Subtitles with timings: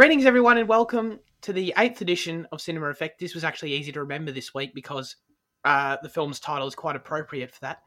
[0.00, 3.20] Greetings, everyone, and welcome to the eighth edition of Cinema Effect.
[3.20, 5.16] This was actually easy to remember this week because
[5.66, 7.80] uh, the film's title is quite appropriate for that.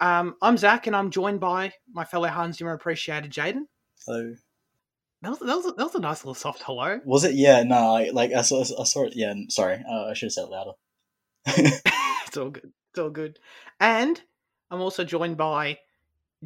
[0.00, 3.64] Um, I'm Zach, and I'm joined by my fellow Hans Zimmer appreciated Jaden.
[4.06, 4.32] Hello.
[5.20, 7.00] That was, that, was, that was a nice little soft hello.
[7.04, 7.34] Was it?
[7.34, 9.12] Yeah, no, I, like I saw, I saw it.
[9.14, 10.72] Yeah, sorry, uh, I should have said it louder.
[12.26, 12.72] it's all good.
[12.92, 13.38] It's all good.
[13.78, 14.18] And
[14.70, 15.80] I'm also joined by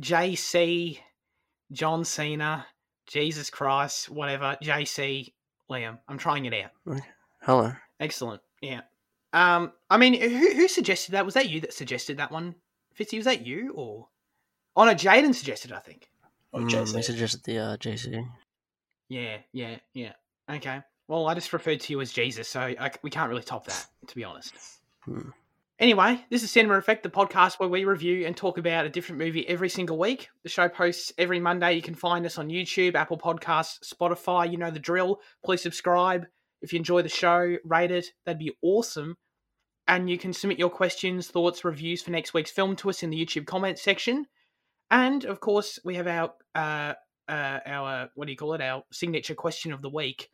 [0.01, 0.99] JC,
[1.71, 2.67] John Cena,
[3.07, 5.33] Jesus Christ, whatever, JC,
[5.71, 5.99] Liam.
[6.09, 7.01] I'm trying it out.
[7.43, 7.73] Hello.
[8.01, 8.41] Excellent.
[8.61, 8.83] Yeah.
[9.33, 11.25] Um, I mean, who, who suggested that?
[11.25, 12.55] Was that you that suggested that one,
[12.99, 13.17] Fitzy?
[13.17, 14.09] Was that you or?
[14.77, 15.73] Oh no, Jaden suggested.
[15.73, 16.09] I think.
[16.53, 17.03] Oh, Mm, JC.
[17.03, 18.27] suggested the uh, JC.
[19.09, 20.13] Yeah, yeah, yeah.
[20.51, 20.81] Okay.
[21.09, 23.87] Well, I just referred to you as Jesus, so I, we can't really top that,
[24.07, 24.55] to be honest.
[25.05, 25.31] Hmm.
[25.83, 29.19] Anyway, this is Cinema Effect, the podcast where we review and talk about a different
[29.19, 30.29] movie every single week.
[30.45, 31.73] The show posts every Monday.
[31.73, 34.49] You can find us on YouTube, Apple Podcasts, Spotify.
[34.49, 35.19] You know the drill.
[35.45, 36.27] Please subscribe.
[36.61, 38.07] If you enjoy the show, rate it.
[38.25, 39.17] That'd be awesome.
[39.89, 43.11] And you can submit your questions, thoughts, reviews for next week's film to us in
[43.11, 44.27] the YouTube comments section.
[44.89, 46.93] And of course, we have our uh,
[47.29, 48.61] uh, our what do you call it?
[48.61, 50.31] Our signature question of the week.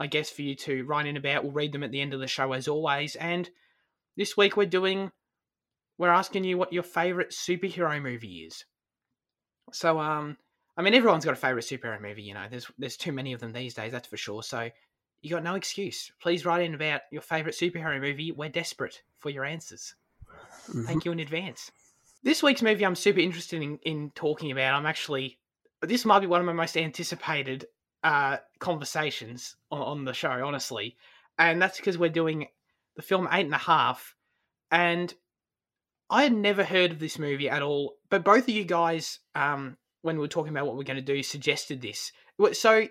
[0.00, 1.44] I guess for you to write in about.
[1.44, 3.14] We'll read them at the end of the show as always.
[3.14, 3.48] And
[4.16, 5.10] this week we're doing
[5.98, 8.64] we're asking you what your favorite superhero movie is.
[9.72, 10.36] So um
[10.76, 12.46] I mean everyone's got a favorite superhero movie, you know.
[12.50, 14.42] There's there's too many of them these days, that's for sure.
[14.42, 14.70] So
[15.22, 16.10] you got no excuse.
[16.22, 18.32] Please write in about your favorite superhero movie.
[18.32, 19.94] We're desperate for your answers.
[20.68, 20.86] Mhm.
[20.86, 21.70] Thank you in advance.
[22.22, 24.74] This week's movie I'm super interested in, in talking about.
[24.74, 25.38] I'm actually
[25.82, 27.66] this might be one of my most anticipated
[28.02, 30.96] uh, conversations on, on the show, honestly,
[31.38, 32.48] and that's because we're doing
[32.96, 34.14] the film Eight and a Half,
[34.70, 35.12] and
[36.08, 37.96] I had never heard of this movie at all.
[38.08, 41.02] But both of you guys, um, when we were talking about what we're going to
[41.02, 42.12] do, suggested this.
[42.52, 42.88] So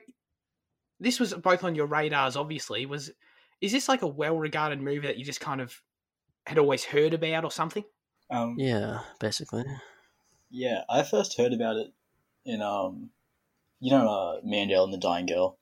[0.99, 2.85] this was both on your radars, obviously.
[2.85, 3.11] Was
[3.61, 5.81] is this like a well-regarded movie that you just kind of
[6.45, 7.83] had always heard about or something?
[8.31, 9.65] Um, Yeah, basically.
[10.49, 11.91] yeah, I first heard about it
[12.45, 13.09] in um,
[13.81, 15.57] you know, uh, Me and Earl and the Dying Girl.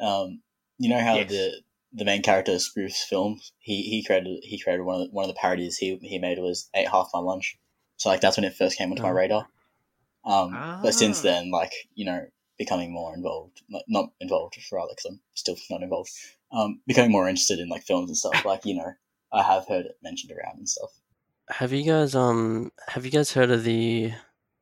[0.00, 0.40] Um,
[0.78, 1.30] you know how Yes.
[1.30, 1.52] the
[1.92, 3.52] the main character spoofs films.
[3.58, 6.38] He he created he created one of the, one of the parodies he he made
[6.38, 7.58] was Ate Half My Lunch.
[7.96, 9.14] So like that's when it first came onto my Oh.
[9.14, 9.46] radar.
[10.24, 11.22] Um, but since Ah.
[11.22, 12.26] then, like you know,
[12.58, 16.10] becoming more involved, like, not involved rather, because I'm still not involved.
[16.52, 18.44] Um, becoming more interested in like films and stuff.
[18.44, 18.92] Like you know,
[19.32, 20.90] I have heard it mentioned around and stuff.
[21.50, 24.12] Have you guys um have you guys heard of the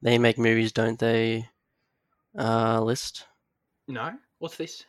[0.02, 1.48] they make movies don't they
[2.38, 3.26] uh list?
[3.86, 4.84] No, what's this?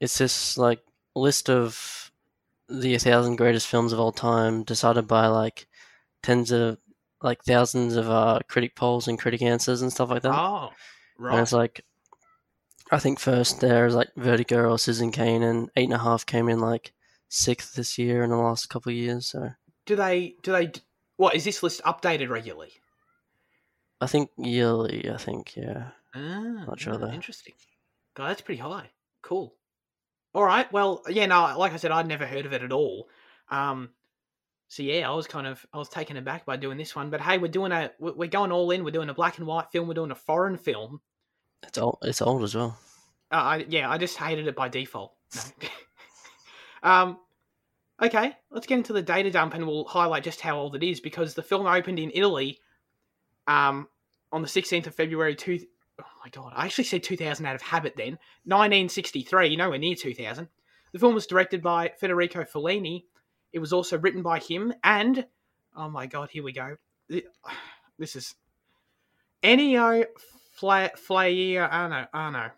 [0.00, 0.80] It's this like
[1.14, 2.10] list of
[2.68, 5.66] the thousand greatest films of all time decided by like
[6.22, 6.78] tens of
[7.22, 10.34] like thousands of uh critic polls and critic answers and stuff like that.
[10.34, 10.70] Oh,
[11.18, 11.32] right.
[11.34, 11.84] And it's like,
[12.90, 16.48] I think first there's like Vertigo or Citizen Kane, and Eight and a Half came
[16.48, 16.92] in like
[17.28, 19.26] sixth this year in the last couple of years.
[19.26, 19.50] So
[19.86, 20.36] do they?
[20.42, 20.72] Do they?
[21.16, 22.72] What is this list updated regularly?
[24.00, 25.10] I think yearly.
[25.10, 25.88] I think yeah.
[26.14, 27.12] Ah, Not sure ah, though.
[27.12, 27.54] Interesting.
[28.14, 28.90] God, that's pretty high.
[29.22, 29.54] Cool.
[30.34, 30.70] All right.
[30.72, 31.26] Well, yeah.
[31.26, 33.08] No, like I said, I'd never heard of it at all.
[33.48, 33.90] Um.
[34.68, 37.20] So yeah, I was kind of I was taken aback by doing this one, but
[37.20, 38.84] hey, we're doing a we're going all in.
[38.84, 39.88] We're doing a black and white film.
[39.88, 41.00] We're doing a foreign film.
[41.64, 41.98] It's old.
[42.02, 42.78] It's old as well.
[43.32, 45.14] Uh, I, yeah, I just hated it by default.
[46.82, 47.18] Um,
[48.02, 51.00] okay, let's get into the data dump and we'll highlight just how old it is
[51.00, 52.58] because the film opened in Italy
[53.46, 53.88] um,
[54.32, 55.34] on the 16th of February.
[55.34, 55.60] Two,
[56.04, 58.18] oh my god, I actually said 2000 out of habit then.
[58.44, 60.48] 1963, nowhere near 2000.
[60.92, 63.04] The film was directed by Federico Fellini.
[63.52, 65.26] It was also written by him and,
[65.76, 66.76] oh my god, here we go.
[67.98, 68.34] This is
[69.42, 70.06] Ennio
[70.54, 72.08] Fla- Flaiano.
[72.12, 72.48] Oh no.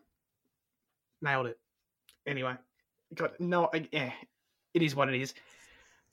[1.21, 1.59] Nailed it.
[2.27, 2.55] Anyway,
[3.15, 3.71] got no.
[3.93, 4.13] Yeah,
[4.75, 5.35] it is what it is.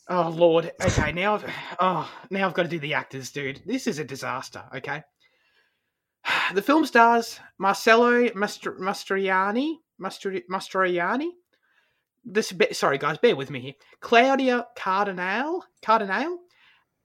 [0.07, 0.71] Oh lord.
[0.81, 1.35] Okay, now.
[1.35, 3.61] I've, oh, now I've got to do the actors, dude.
[3.65, 4.63] This is a disaster.
[4.77, 5.03] Okay.
[6.53, 9.75] The film stars Marcello Mastr- Mastroianni.
[10.01, 11.29] Mastroianni.
[12.25, 12.51] This.
[12.51, 13.73] be- Sorry, guys, bear with me here.
[13.99, 15.61] Claudia Cardinale.
[15.83, 16.37] Cardinale.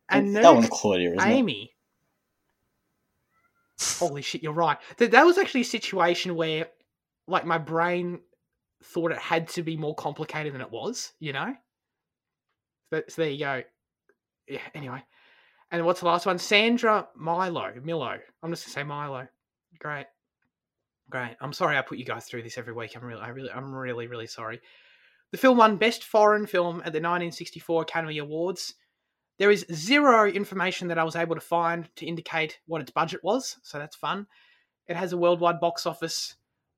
[0.09, 1.23] And that one's Claudia, isn't it?
[3.99, 4.79] Holy shit, you're right.
[4.99, 6.69] That that was actually a situation where,
[7.27, 8.21] like, my brain
[8.85, 11.13] thought it had to be more complicated than it was.
[11.19, 11.55] You know.
[12.93, 13.63] So, so there you go.
[14.47, 14.61] Yeah.
[14.75, 15.03] Anyway,
[15.75, 16.39] and what's the last one?
[16.39, 17.73] Sandra Milo.
[17.83, 18.19] Milo.
[18.43, 19.27] I'm just gonna say Milo.
[19.81, 20.07] Great.
[21.11, 21.37] Great.
[21.41, 22.97] I'm sorry I put you guys through this every week.
[22.97, 24.61] I'm really, I really, I'm really, really sorry.
[25.33, 28.75] The film won Best Foreign Film at the 1964 Academy Awards.
[29.39, 33.25] There is zero information that I was able to find to indicate what its budget
[33.25, 34.29] was, so that's fun.
[34.87, 36.37] It has a worldwide box office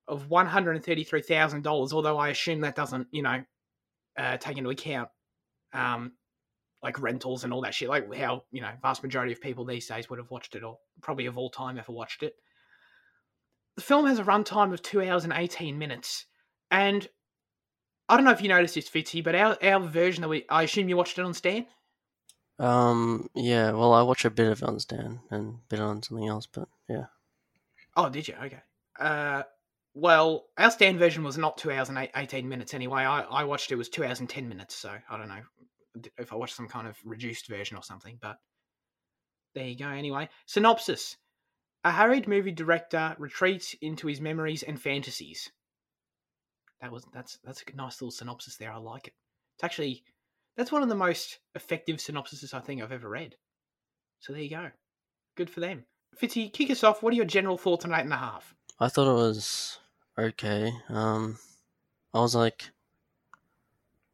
[0.08, 1.92] of one hundred and thirty three thousand dollars.
[1.92, 3.44] Although I assume that doesn't, you know,
[4.16, 5.10] uh, take into account
[5.74, 6.12] um,
[6.86, 7.88] like rentals and all that shit.
[7.88, 10.78] Like how you know vast majority of people these days would have watched it, or
[11.02, 12.36] probably of all time ever watched it.
[13.74, 16.26] The film has a runtime of two hours and eighteen minutes,
[16.70, 17.06] and
[18.08, 20.62] I don't know if you noticed this, Fitzy, but our our version that we I
[20.62, 21.66] assume you watched it on Stan.
[22.60, 26.04] Um, yeah, well, I watch a bit of it on Stan and a bit on
[26.04, 27.06] something else, but yeah.
[27.96, 28.34] Oh, did you?
[28.44, 28.62] Okay.
[28.98, 29.42] Uh,
[29.92, 33.02] well, our Stan version was not two hours and eight, 18 minutes anyway.
[33.02, 35.42] I, I watched it was two hours and 10 minutes, so I don't know
[36.18, 38.36] if I watch some kind of reduced version or something, but
[39.54, 40.28] there you go anyway.
[40.46, 41.16] Synopsis
[41.84, 45.50] A harried movie director retreats into his memories and fantasies.
[46.80, 48.72] That was that's that's a nice little synopsis there.
[48.72, 49.14] I like it.
[49.56, 50.04] It's actually
[50.56, 53.36] that's one of the most effective synopsises I think I've ever read.
[54.20, 54.70] So there you go.
[55.36, 55.84] Good for them.
[56.20, 57.02] Fitzy, kick us off.
[57.02, 58.54] What are your general thoughts on eight and a half?
[58.80, 59.78] I thought it was
[60.18, 60.72] okay.
[60.88, 61.38] Um,
[62.14, 62.70] I was like,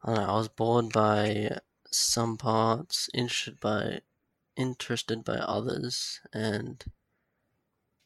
[0.05, 0.33] I don't know.
[0.33, 1.59] I was bored by
[1.95, 4.01] some parts, interested by
[4.57, 6.85] interested by others, and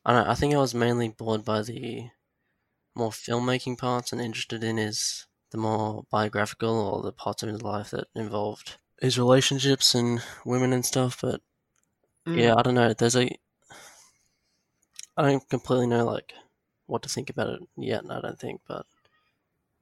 [0.04, 0.30] I don't know.
[0.30, 2.10] I think I was mainly bored by the
[2.94, 7.62] more filmmaking parts and interested in his the more biographical or the parts of his
[7.62, 11.18] life that involved his relationships and women and stuff.
[11.20, 11.40] But
[12.26, 12.38] mm.
[12.38, 12.92] yeah, I don't know.
[12.92, 13.30] There's a
[15.16, 16.32] I don't completely know like
[16.86, 18.04] what to think about it yet.
[18.10, 18.86] I don't think, but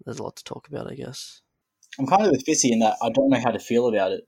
[0.05, 1.41] there's a lot to talk about, I guess.
[1.99, 4.25] I'm kind of with Fitzy in that I don't know how to feel about it,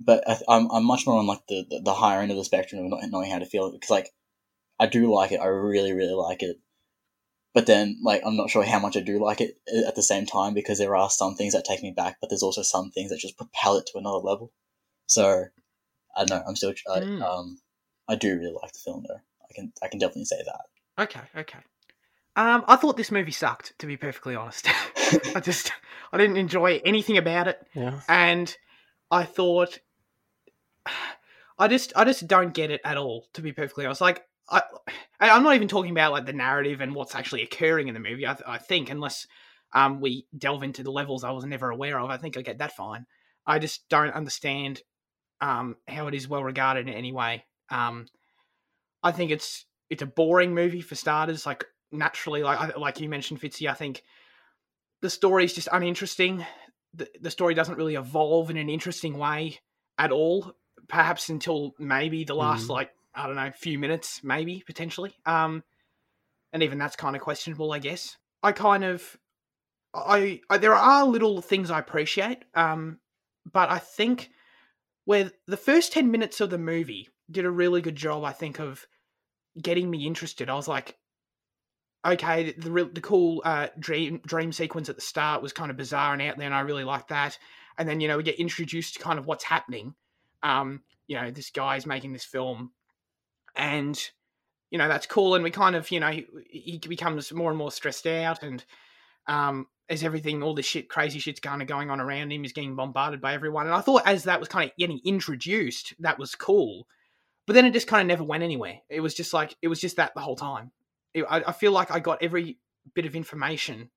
[0.00, 2.44] but I, am I'm much more on like the, the, the higher end of the
[2.44, 4.10] spectrum of not knowing how to feel it because like
[4.78, 5.40] I do like it.
[5.40, 6.58] I really really like it,
[7.54, 10.26] but then like I'm not sure how much I do like it at the same
[10.26, 13.10] time because there are some things that take me back, but there's also some things
[13.10, 14.52] that just propel it to another level.
[15.06, 15.44] So
[16.16, 16.44] I don't know.
[16.46, 17.22] I'm still I, mm.
[17.22, 17.58] um
[18.08, 19.20] I do really like the film though.
[19.42, 21.02] I can I can definitely say that.
[21.02, 21.58] Okay, okay.
[22.36, 23.72] Um, I thought this movie sucked.
[23.78, 24.68] To be perfectly honest,
[25.34, 25.72] I just
[26.12, 27.66] I didn't enjoy anything about it.
[27.74, 28.00] Yeah.
[28.08, 28.54] And
[29.10, 29.78] I thought
[31.58, 33.26] I just I just don't get it at all.
[33.34, 34.62] To be perfectly honest, like I,
[35.20, 38.26] I'm not even talking about like the narrative and what's actually occurring in the movie.
[38.26, 39.26] I, I think unless
[39.74, 42.58] um, we delve into the levels I was never aware of, I think I get
[42.58, 43.06] that fine.
[43.46, 44.82] I just don't understand
[45.40, 47.44] um, how it is well regarded in any way.
[47.70, 48.06] Um,
[49.02, 51.46] I think it's it's a boring movie for starters.
[51.46, 54.02] Like naturally, like like you mentioned, Fitzy, I think
[55.02, 56.44] the story is just uninteresting.
[56.94, 59.58] The, the story doesn't really evolve in an interesting way
[59.98, 60.52] at all.
[60.88, 62.70] Perhaps until maybe the last mm.
[62.70, 65.14] like I don't know, few minutes, maybe potentially.
[65.24, 65.64] Um,
[66.52, 68.16] and even that's kind of questionable, I guess.
[68.42, 69.16] I kind of,
[69.94, 72.98] I, I there are little things I appreciate, um,
[73.50, 74.30] but I think
[75.06, 78.60] where the first ten minutes of the movie did a really good job, I think,
[78.60, 78.86] of
[79.60, 80.50] getting me interested.
[80.50, 80.96] I was like,
[82.06, 85.76] okay, the the, the cool uh, dream dream sequence at the start was kind of
[85.76, 87.38] bizarre and out there, and I really like that.
[87.78, 89.94] And then you know we get introduced to kind of what's happening.
[90.42, 92.72] Um, you know, this guy's making this film
[93.56, 94.10] and
[94.70, 97.58] you know that's cool and we kind of you know he, he becomes more and
[97.58, 98.64] more stressed out and
[99.26, 102.52] um as everything all this shit crazy shit's kind of going on around him he's
[102.52, 106.18] getting bombarded by everyone and i thought as that was kind of getting introduced that
[106.18, 106.86] was cool
[107.46, 109.80] but then it just kind of never went anywhere it was just like it was
[109.80, 110.70] just that the whole time
[111.16, 112.58] I, I feel like i got every
[112.94, 113.90] bit of information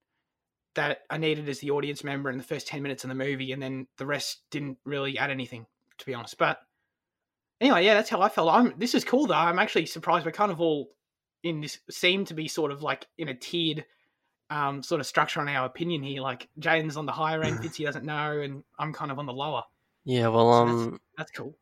[0.75, 3.51] that i needed as the audience member in the first 10 minutes of the movie
[3.51, 5.65] and then the rest didn't really add anything
[5.97, 6.59] to be honest but
[7.61, 8.49] anyway, yeah, that's how I felt.
[8.49, 8.73] I'm.
[8.77, 9.35] This is cool though.
[9.35, 10.89] I'm actually surprised we're kind of all
[11.43, 13.85] in this seem to be sort of like in a tiered
[14.49, 16.21] um, sort of structure on our opinion here.
[16.21, 19.33] Like Jaden's on the higher end, Fitzy doesn't know, and I'm kind of on the
[19.33, 19.63] lower.
[20.05, 21.55] Yeah, well, so um, that's, that's, cool.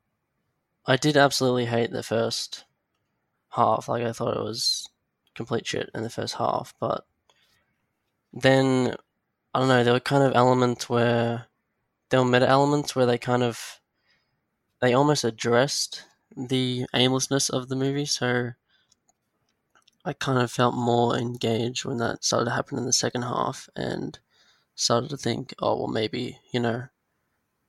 [0.86, 2.66] I did absolutely hate the first
[3.50, 3.88] half.
[3.88, 4.88] Like I thought it was
[5.38, 7.06] complete shit in the first half, but
[8.34, 8.96] then
[9.54, 9.84] I don't know.
[9.84, 11.48] There were kind of elements where
[12.10, 13.80] there were meta elements where they kind of
[14.82, 16.04] they almost addressed
[16.36, 18.52] the aimlessness of the movie, so
[20.06, 23.70] I kind of felt more engaged when that started to happen in the second half
[23.76, 24.20] and
[24.76, 26.88] started to think, oh well maybe, you know,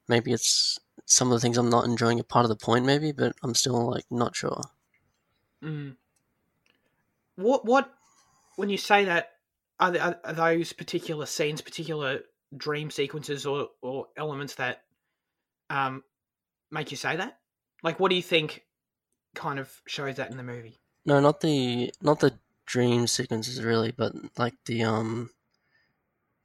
[0.08, 3.12] maybe it's some of the things I'm not enjoying are part of the point maybe,
[3.12, 4.62] but I'm still like not sure.
[5.64, 5.96] Mm.
[7.38, 7.88] What what
[8.56, 9.30] when you say that
[9.78, 12.22] are, are those particular scenes, particular
[12.56, 14.82] dream sequences or, or elements that
[15.70, 16.02] um,
[16.72, 17.38] make you say that?
[17.84, 18.64] Like, what do you think
[19.36, 20.80] kind of shows that in the movie?
[21.06, 22.34] No, not the not the
[22.66, 25.30] dream sequences really, but like the um,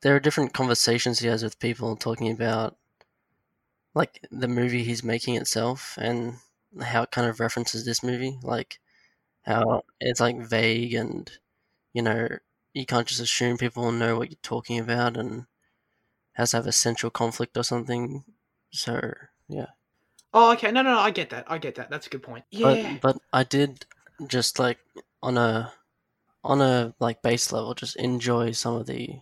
[0.02, 2.78] there are different conversations he has with people talking about
[3.96, 6.36] like the movie he's making itself and
[6.84, 8.80] how it kind of references this movie, like
[9.44, 11.32] how it's like vague and
[11.94, 12.28] you know
[12.74, 15.46] you can't just assume people know what you're talking about and
[16.34, 18.24] has to have a central conflict or something.
[18.72, 19.14] So
[19.48, 19.68] yeah.
[20.34, 20.72] Oh, okay.
[20.72, 21.00] No, no, no.
[21.00, 21.46] I get that.
[21.48, 21.90] I get that.
[21.90, 22.46] That's a good point.
[22.50, 22.98] Yeah.
[23.00, 23.86] But but I did
[24.28, 24.80] just like
[25.22, 25.72] on a
[26.44, 29.20] on a like base level just enjoy some of the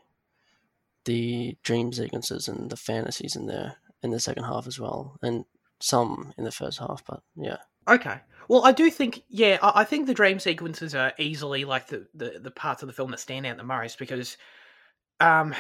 [1.06, 5.46] the dream sequences and the fantasies in there in the second half as well, and
[5.80, 7.04] some in the first half.
[7.06, 7.58] But yeah.
[7.88, 8.20] Okay.
[8.52, 12.06] Well, I do think, yeah, I, I think the dream sequences are easily like the,
[12.14, 14.36] the, the parts of the film that stand out the most because
[15.22, 15.56] um,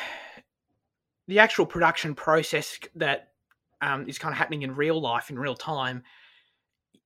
[1.30, 3.30] the actual production process that
[3.82, 6.04] um, is kind of happening in real life in real time.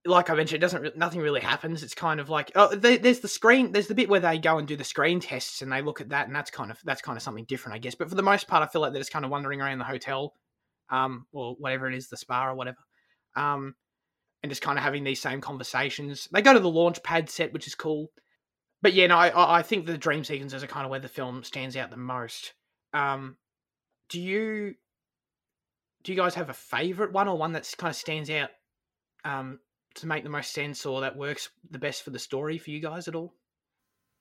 [0.08, 0.98] Like I mentioned, it doesn't.
[0.98, 1.84] Nothing really happens.
[1.84, 3.72] It's kind of like oh, there, there's the screen.
[3.72, 6.10] There's the bit where they go and do the screen tests, and they look at
[6.10, 7.94] that, and that's kind of that's kind of something different, I guess.
[7.94, 9.86] But for the most part, I feel like they're just kind of wandering around the
[9.86, 10.34] hotel,
[10.90, 12.78] um, or whatever it is, the spa or whatever,
[13.36, 13.76] um,
[14.46, 16.30] and just kind of having these same conversations.
[16.32, 18.12] They go to the launch pad set, which is cool.
[18.84, 21.44] But yeah, no, I, I think the dream sequences are kind of where the film
[21.44, 22.54] stands out the most.
[22.94, 23.38] Um,
[24.08, 24.76] do you
[26.04, 28.52] do you guys have a favorite one or one that kind of stands out
[29.24, 29.58] um,
[29.96, 32.80] to make the most sense or that works the best for the story for you
[32.80, 33.34] guys at all?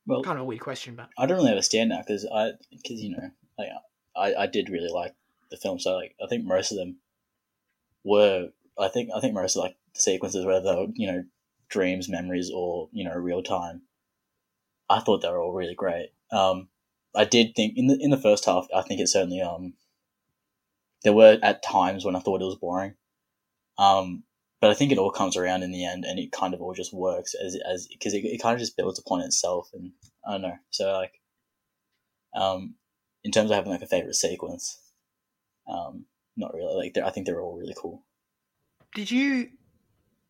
[0.06, 2.52] Well, kind of a weird question, but I don't really have a standout because I
[2.70, 3.68] because you know like
[4.16, 5.14] I I did really like
[5.50, 6.96] the film, so like I think most of them
[8.04, 11.24] were I think I think most of like sequences whether they were you know
[11.68, 13.82] dreams, memories, or you know real time.
[14.88, 16.10] I thought they were all really great.
[16.30, 16.68] Um,
[17.14, 19.74] I did think in the in the first half, I think it certainly um
[21.02, 22.94] there were at times when I thought it was boring.
[23.78, 24.24] Um,
[24.60, 26.72] but I think it all comes around in the end, and it kind of all
[26.72, 29.92] just works as as because it, it kind of just builds upon itself, and
[30.26, 30.56] I don't know.
[30.70, 31.20] So like,
[32.34, 32.76] um,
[33.22, 34.78] in terms of having like a favorite sequence,
[35.68, 36.74] um, not really.
[36.74, 38.04] Like I think they're all really cool.
[38.94, 39.50] Did you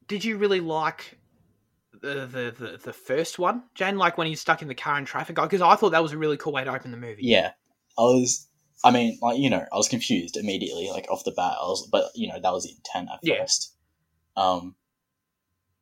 [0.09, 1.19] did you really like
[2.01, 3.97] the the the, the first one, Jane?
[3.97, 5.37] Like when he's stuck in the car in traffic?
[5.37, 7.23] Because I thought that was a really cool way to open the movie.
[7.25, 7.53] Yeah,
[7.99, 8.49] I was
[8.85, 11.57] I mean, like you know, I was confused immediately, like off the bat.
[11.59, 13.41] I was, but you know, that was the intent at Yeah.
[13.41, 13.75] first.
[14.37, 14.75] Um,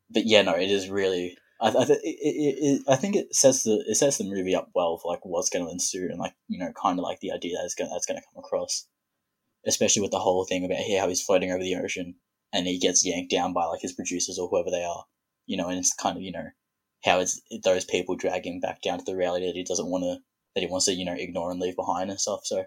[0.08, 1.36] but yeah, no, it is really.
[1.60, 4.54] I, I, th- it, it, it, I think it sets the it sets the movie
[4.54, 7.20] up well for like what's going to ensue and like you know kind of like
[7.20, 8.86] the idea that's going that's going to come across,
[9.66, 12.16] especially with the whole thing about here how he's floating over the ocean
[12.52, 15.04] and he gets yanked down by like his producers or whoever they are,
[15.46, 16.48] you know, and it's kind of you know
[17.04, 20.04] how it's those people drag him back down to the reality that he doesn't want
[20.04, 20.18] to
[20.54, 22.40] that he wants to you know ignore and leave behind and stuff.
[22.44, 22.64] So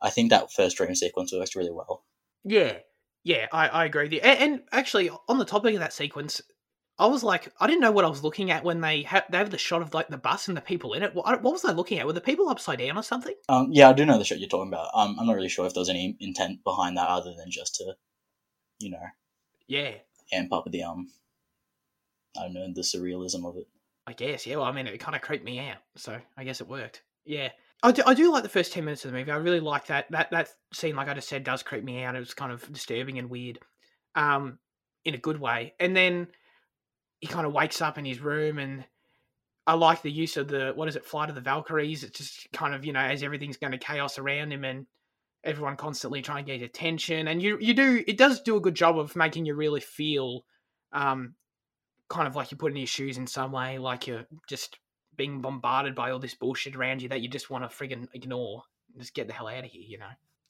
[0.00, 2.04] I think that first dream sequence works really well.
[2.44, 2.78] Yeah,
[3.24, 4.20] yeah, I, I agree with you.
[4.20, 6.40] And, and actually, on the topic of that sequence,
[6.98, 9.38] I was like, I didn't know what I was looking at when they ha- they
[9.38, 11.14] have the shot of like the bus and the people in it.
[11.14, 12.06] What, what was I looking at?
[12.06, 13.34] Were the people upside down or something?
[13.48, 14.88] Um, yeah, I do know the shot you're talking about.
[14.94, 17.76] Um, I'm not really sure if there was any intent behind that other than just
[17.76, 17.94] to,
[18.78, 19.06] you know,
[19.66, 19.94] Yeah,
[20.32, 21.08] And amp up the um,
[22.38, 23.66] I don't know, the surrealism of it.
[24.06, 24.46] I guess.
[24.46, 27.02] Yeah, well, I mean, it kind of creeped me out, so I guess it worked.
[27.24, 27.50] Yeah,
[27.82, 29.30] I do, I do like the first ten minutes of the movie.
[29.30, 30.10] I really like that.
[30.10, 32.16] That that scene, like I just said, does creep me out.
[32.16, 33.58] It was kind of disturbing and weird,
[34.14, 34.58] um,
[35.04, 35.74] in a good way.
[35.78, 36.28] And then
[37.20, 38.84] he kind of wakes up in his room, and
[39.66, 42.02] I like the use of the what is it, Flight of the Valkyries.
[42.02, 44.86] It's just kind of you know as everything's going to chaos around him, and
[45.44, 47.28] everyone constantly trying to get attention.
[47.28, 50.44] And you you do it does do a good job of making you really feel,
[50.92, 51.34] um,
[52.08, 54.78] kind of like you're putting your shoes in some way, like you're just
[55.16, 58.62] being bombarded by all this bullshit around you that you just want to friggin' ignore.
[58.96, 60.06] Just get the hell out of here, you know.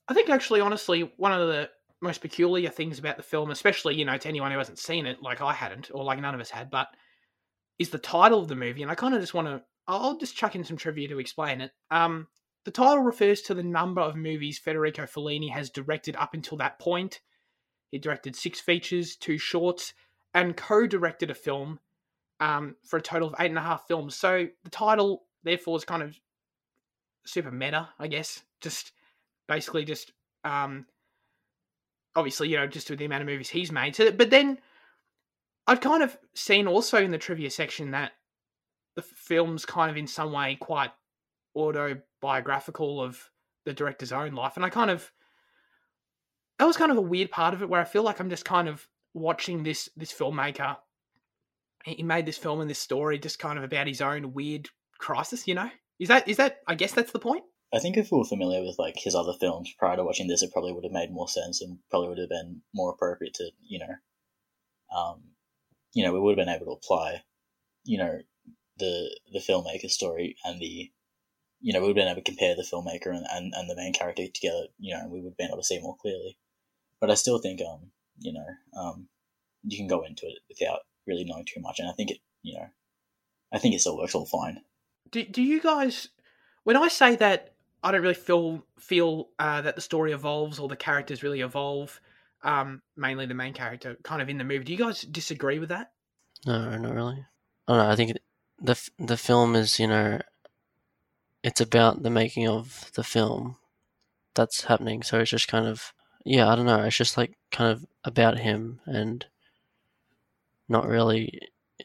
[0.09, 1.69] I think actually, honestly, one of the
[2.01, 5.23] most peculiar things about the film, especially you know to anyone who hasn't seen it,
[5.23, 6.89] like I hadn't, or like none of us had, but
[7.79, 9.63] is the title of the movie, and I kind of just want to.
[9.87, 11.71] I'll just chuck in some trivia to explain it.
[11.91, 12.27] Um,
[12.69, 16.79] the title refers to the number of movies Federico Fellini has directed up until that
[16.79, 17.23] point.
[17.91, 19.95] He directed six features, two shorts,
[20.35, 21.81] and co-directed a film
[22.41, 24.17] um, for a total of eight and a half films.
[24.17, 26.15] So the title, therefore, is kind of
[27.25, 28.43] super meta, I guess.
[28.61, 28.93] Just
[29.47, 30.13] basically just
[30.45, 30.85] um,
[32.15, 33.97] obviously, you know, just with the amount of movies he's made.
[33.97, 34.59] So, but then
[35.67, 38.13] I've kind of seen also in the trivia section that
[38.95, 40.91] the film's kind of in some way quite
[41.57, 43.31] autobiographical of
[43.65, 45.13] the director's own life, and I kind of
[46.59, 48.45] that was kind of a weird part of it where I feel like I'm just
[48.45, 50.77] kind of watching this this filmmaker.
[51.85, 55.47] He made this film and this story just kind of about his own weird crisis,
[55.47, 55.71] you know?
[55.99, 57.45] Is that is that I guess that's the point?
[57.73, 60.43] I think if we were familiar with like his other films prior to watching this,
[60.43, 63.51] it probably would have made more sense and probably would have been more appropriate to
[63.67, 65.23] you know, um,
[65.93, 67.23] you know, we would have been able to apply,
[67.85, 68.19] you know,
[68.79, 70.91] the the filmmaker story and the,
[71.61, 73.77] you know, we would have been able to compare the filmmaker and, and, and the
[73.77, 76.39] main character together, you know, and we would have been able to see more clearly.
[77.01, 79.09] But I still think, um, you know, um,
[79.65, 82.55] you can go into it without really knowing too much, and I think it, you
[82.55, 82.67] know,
[83.53, 84.61] I think it still works all fine.
[85.11, 86.09] Do do you guys
[86.65, 90.69] when I say that I don't really feel feel uh, that the story evolves or
[90.69, 92.01] the characters really evolve,
[92.43, 94.65] um, mainly the main character, kind of in the movie.
[94.65, 95.93] Do you guys disagree with that?
[96.47, 97.25] No, not really.
[97.67, 97.91] I don't know.
[97.91, 98.19] I think
[98.61, 100.21] the the film is you know,
[101.49, 103.57] it's about the making of the film
[104.35, 105.03] that's happening.
[105.03, 106.49] So it's just kind of yeah.
[106.49, 106.83] I don't know.
[106.83, 109.25] It's just like kind of about him and
[110.69, 111.41] not really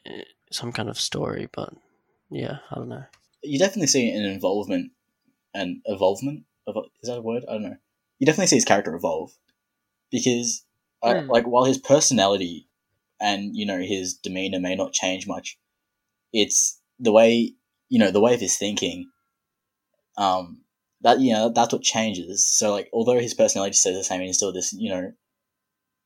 [0.05, 1.73] eh, some kind of story, but
[2.29, 3.05] yeah, I don't know.
[3.41, 4.91] You definitely see an involvement
[5.53, 6.43] and evolvement.
[6.67, 7.43] Is that a word?
[7.47, 7.77] I don't know.
[8.19, 9.31] You definitely see his character evolve
[10.11, 10.65] because,
[11.03, 11.09] mm.
[11.09, 12.67] I, like, while his personality
[13.21, 15.57] and you know his demeanor may not change much,
[16.33, 17.53] it's the way
[17.87, 19.09] you know the way of his thinking.
[20.17, 20.61] Um,
[21.01, 22.45] that you know that's what changes.
[22.45, 25.11] So like, although his personality stays the same, he's still this you know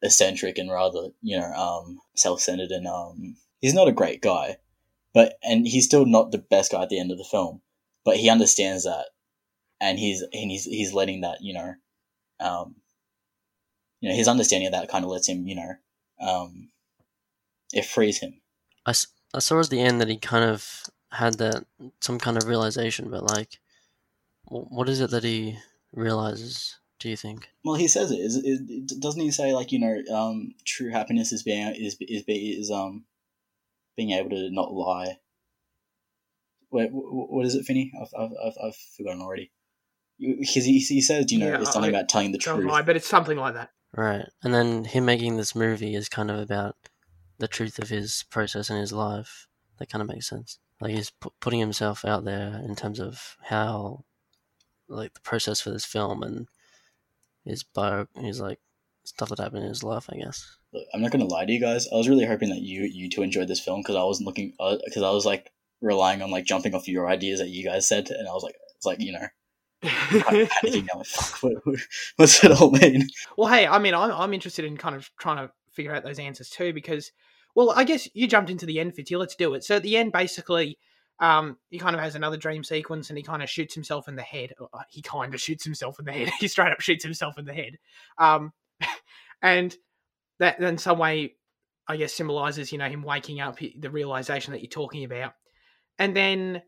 [0.02, 4.58] eccentric and rather you know um self-centered and um he's not a great guy,
[5.14, 7.62] but and he's still not the best guy at the end of the film.
[8.06, 9.08] But he understands that,
[9.82, 11.74] and he's and he's he's letting that you know,
[12.40, 12.76] um,
[14.00, 15.74] you know his understanding of that kind of lets him you know,
[16.22, 16.70] um,
[17.74, 18.42] it frees him.
[18.86, 18.94] I,
[19.34, 21.66] I saw at the end that he kind of had that
[22.00, 23.60] some kind of realization, but like,
[24.50, 25.58] what is it that he
[25.94, 26.80] realizes?
[27.00, 27.48] Do you think?
[27.63, 28.20] Well, he says it.
[28.20, 28.60] Is, is
[28.98, 33.06] doesn't he say like you know, um, true happiness is being is is is um
[33.96, 35.18] being able to not lie.
[36.72, 37.92] Wait, what is it, Finny?
[38.00, 39.51] I've, I've, I've, I've forgotten already.
[40.20, 42.66] Because he, he says, you know, yeah, it's something I, about telling the truth.
[42.66, 43.70] Lie, but it's something like that.
[43.96, 44.25] Right.
[44.44, 46.75] And then him making this movie is kind of about
[47.38, 49.48] the truth of his process in his life.
[49.80, 50.60] That kind of makes sense.
[50.82, 54.04] Like he's pu- putting himself out there in terms of how,
[54.88, 56.47] like, the process for this film and
[57.45, 58.60] his bio, his, like,
[59.08, 60.58] stuff that happened in his life, I guess.
[60.93, 61.88] I'm not gonna lie to you guys.
[61.91, 64.52] I was really hoping that you you two enjoyed this film because I wasn't looking
[64.52, 67.88] because uh, I was like relying on like jumping off your ideas that you guys
[67.88, 69.28] said, and I was like, it's like you know.
[69.84, 71.78] panicking now, fuck, what,
[72.15, 73.08] what's it all mean?
[73.38, 76.17] Well, hey, I mean, I'm, I'm interested in kind of trying to figure out those
[76.17, 77.12] answers too because,
[77.54, 79.19] well, I guess you jumped into the end, for Fitzy.
[79.19, 79.63] Let's do it.
[79.63, 80.80] So at the end, basically,
[81.19, 84.15] um, he kind of has another dream sequence and he kind of shoots himself in
[84.15, 84.53] the head.
[84.62, 86.30] Uh, he kind of shoots himself in the head.
[86.39, 87.77] he straight up shoots himself in the head.
[88.17, 88.53] Um,
[89.41, 89.75] and
[90.39, 91.36] that in some way,
[91.88, 95.34] I guess, symbolizes, you know, him waking up, the realization that you're talking about.
[95.97, 96.62] And then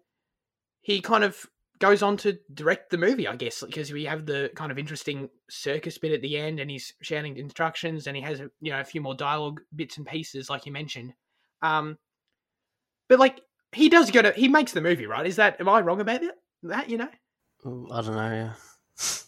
[0.81, 1.45] he kind of
[1.77, 5.29] goes on to direct the movie, I guess, because we have the kind of interesting
[5.49, 8.85] circus bit at the end, and he's shouting instructions, and he has you know a
[8.85, 11.13] few more dialogue bits and pieces, like you mentioned.
[11.62, 11.97] Um,
[13.07, 15.25] but like he does go to he makes the movie, right?
[15.25, 16.38] Is that am I wrong about that?
[16.63, 17.10] That you know?
[17.65, 18.32] Mm, I don't know.
[18.32, 18.53] Yeah.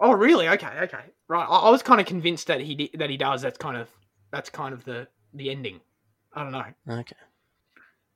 [0.00, 0.48] Oh, really?
[0.48, 1.44] Okay, okay, right.
[1.44, 3.42] I, I was kind of convinced that he that he does.
[3.42, 3.88] That's kind of
[4.32, 5.80] that's kind of the the ending.
[6.32, 6.64] I don't know.
[6.88, 7.16] Okay.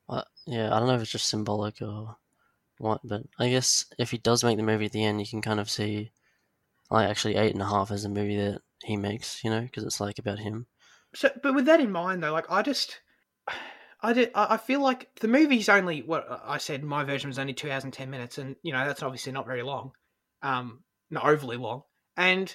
[0.08, 2.16] Well, yeah, I don't know if it's just symbolic or
[2.78, 5.40] what, but I guess if he does make the movie at the end, you can
[5.40, 6.10] kind of see,
[6.90, 9.84] like, actually eight and a half as a movie that he makes, you know, because
[9.84, 10.66] it's like about him.
[11.14, 13.00] So, but with that in mind, though, like, I just,
[14.02, 16.82] I did, I feel like the movie's only what I said.
[16.82, 19.46] My version was only two hours and ten minutes, and you know that's obviously not
[19.46, 19.92] very long.
[20.42, 21.82] Um, not overly long.
[22.16, 22.54] And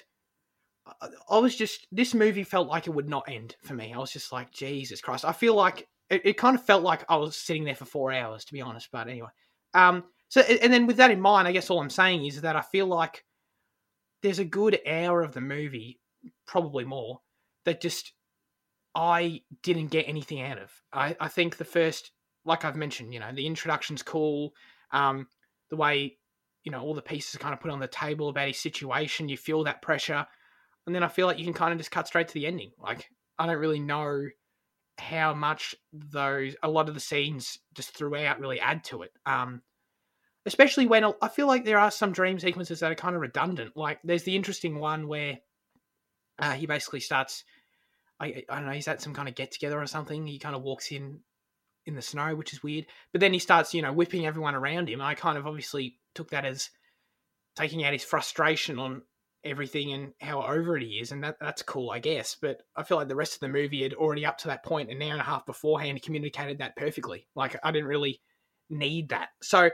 [1.30, 3.94] I was just this movie felt like it would not end for me.
[3.94, 5.24] I was just like, Jesus Christ!
[5.24, 8.12] I feel like it, it kind of felt like I was sitting there for four
[8.12, 8.88] hours, to be honest.
[8.92, 9.30] But anyway,
[9.72, 12.56] um, so and then with that in mind, I guess all I'm saying is that
[12.56, 13.24] I feel like
[14.22, 16.00] there's a good hour of the movie,
[16.46, 17.20] probably more,
[17.64, 18.12] that just
[18.94, 20.72] I didn't get anything out of.
[20.92, 22.12] I, I think the first,
[22.44, 24.52] like I've mentioned, you know, the introduction's cool.
[24.92, 25.26] Um,
[25.70, 26.16] the way
[26.64, 29.28] you know all the pieces are kind of put on the table about his situation.
[29.28, 30.26] You feel that pressure,
[30.86, 32.72] and then I feel like you can kind of just cut straight to the ending.
[32.78, 34.28] Like I don't really know
[34.98, 39.12] how much those a lot of the scenes just throughout really add to it.
[39.24, 39.62] Um,
[40.44, 43.76] especially when I feel like there are some dream sequences that are kind of redundant.
[43.76, 45.38] Like there's the interesting one where
[46.38, 47.44] uh, he basically starts.
[48.20, 48.72] I, I don't know.
[48.72, 50.26] He's at some kind of get together or something.
[50.26, 51.20] He kind of walks in
[51.86, 52.86] in the snow, which is weird.
[53.12, 55.00] But then he starts, you know, whipping everyone around him.
[55.00, 56.68] I kind of obviously took that as
[57.56, 59.02] taking out his frustration on
[59.44, 62.36] everything and how over it he is, and that that's cool, I guess.
[62.40, 64.90] But I feel like the rest of the movie had already up to that point,
[64.90, 67.26] an hour and a half beforehand, communicated that perfectly.
[67.34, 68.20] Like I didn't really
[68.68, 69.28] need that.
[69.42, 69.70] So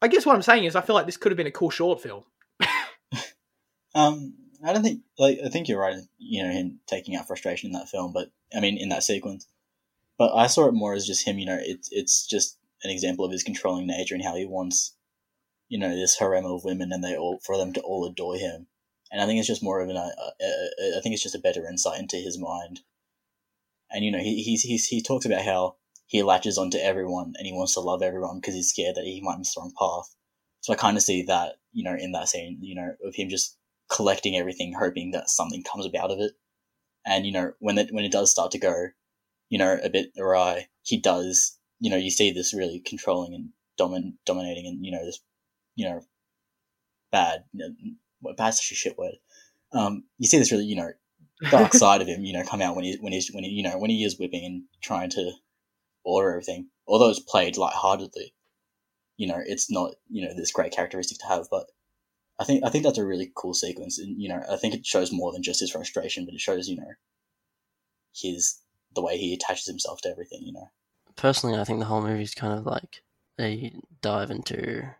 [0.00, 1.70] I guess what I'm saying is, I feel like this could have been a cool
[1.70, 2.24] short film.
[3.94, 4.34] um,
[4.66, 5.96] I don't think like I think you're right.
[6.18, 9.46] You know, him taking out frustration in that film, but I mean, in that sequence.
[10.18, 11.38] But I saw it more as just him.
[11.38, 14.94] You know, it's it's just an example of his controlling nature and how he wants
[15.68, 18.66] you know this harem of women and they all for them to all adore him
[19.10, 21.40] and i think it's just more of an uh, uh, i think it's just a
[21.40, 22.80] better insight into his mind
[23.90, 25.76] and you know he he's, he's he talks about how
[26.06, 29.20] he latches onto everyone and he wants to love everyone because he's scared that he
[29.20, 30.14] might miss the wrong path
[30.60, 33.28] So I kind of see that, you know, in that scene, you know, of him
[33.28, 33.56] just
[33.88, 36.32] collecting everything, hoping that something comes about of it.
[37.04, 38.88] And you know, when it when it does start to go,
[39.48, 43.50] you know, a bit awry, he does, you know, you see this really controlling and
[43.78, 45.20] domin- dominating, and you know, this,
[45.76, 46.02] you know,
[47.12, 47.74] bad, you
[48.22, 49.14] know, bad's such a shit word.
[49.72, 50.90] Um, you see this really, you know,
[51.50, 53.62] dark side of him, you know, come out when he when he's when he you
[53.62, 55.32] know when he is whipping and trying to
[56.04, 56.68] order everything.
[56.86, 58.34] Although it's played lightheartedly,
[59.16, 61.46] you know, it's not you know this great characteristic to have.
[61.50, 61.66] But
[62.38, 64.86] I think I think that's a really cool sequence, and you know, I think it
[64.86, 66.92] shows more than just his frustration, but it shows you know
[68.14, 68.60] his
[68.94, 70.42] the way he attaches himself to everything.
[70.42, 70.70] You know,
[71.16, 73.02] Personally, I think the whole movie is kind of like
[73.40, 74.94] a dive into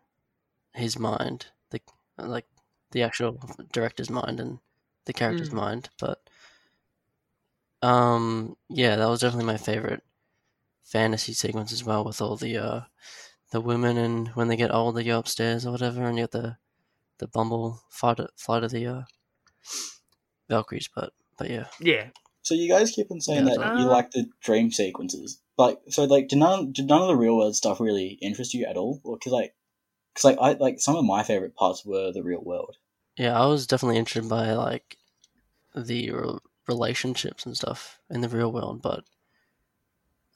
[0.75, 1.81] his mind, the
[2.19, 2.47] like
[2.93, 3.41] the actual
[3.73, 4.61] director's mind and
[5.07, 5.55] the character's Mm.
[5.55, 5.91] mind.
[5.99, 6.29] But
[7.83, 10.03] um, yeah, that was definitely my favorite
[10.85, 12.83] fantasy sequence as well, with all the uh
[13.53, 16.33] the women and when they get old, they go upstairs or whatever, and you get
[16.33, 16.59] the
[17.19, 19.03] the Bumble flight flight of the uh
[20.49, 20.89] Valkyries.
[20.95, 22.09] But but yeah, Yeah.
[22.43, 25.79] So you guys keep on saying Yeah, that you uh, like the dream sequences, like
[25.89, 28.77] so like did none did none of the real world stuff really interest you at
[28.77, 29.01] all?
[29.05, 29.55] Or because like
[30.15, 32.77] because like I like some of my favorite parts were the real world.
[33.17, 34.99] Yeah, I was definitely interested by like
[35.75, 39.05] the re- relationships and stuff in the real world, but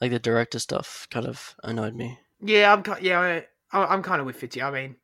[0.00, 2.18] like the director stuff kind of annoyed me.
[2.42, 4.62] Yeah, I'm yeah, I, I'm kind of with Fitzy.
[4.62, 4.96] I mean,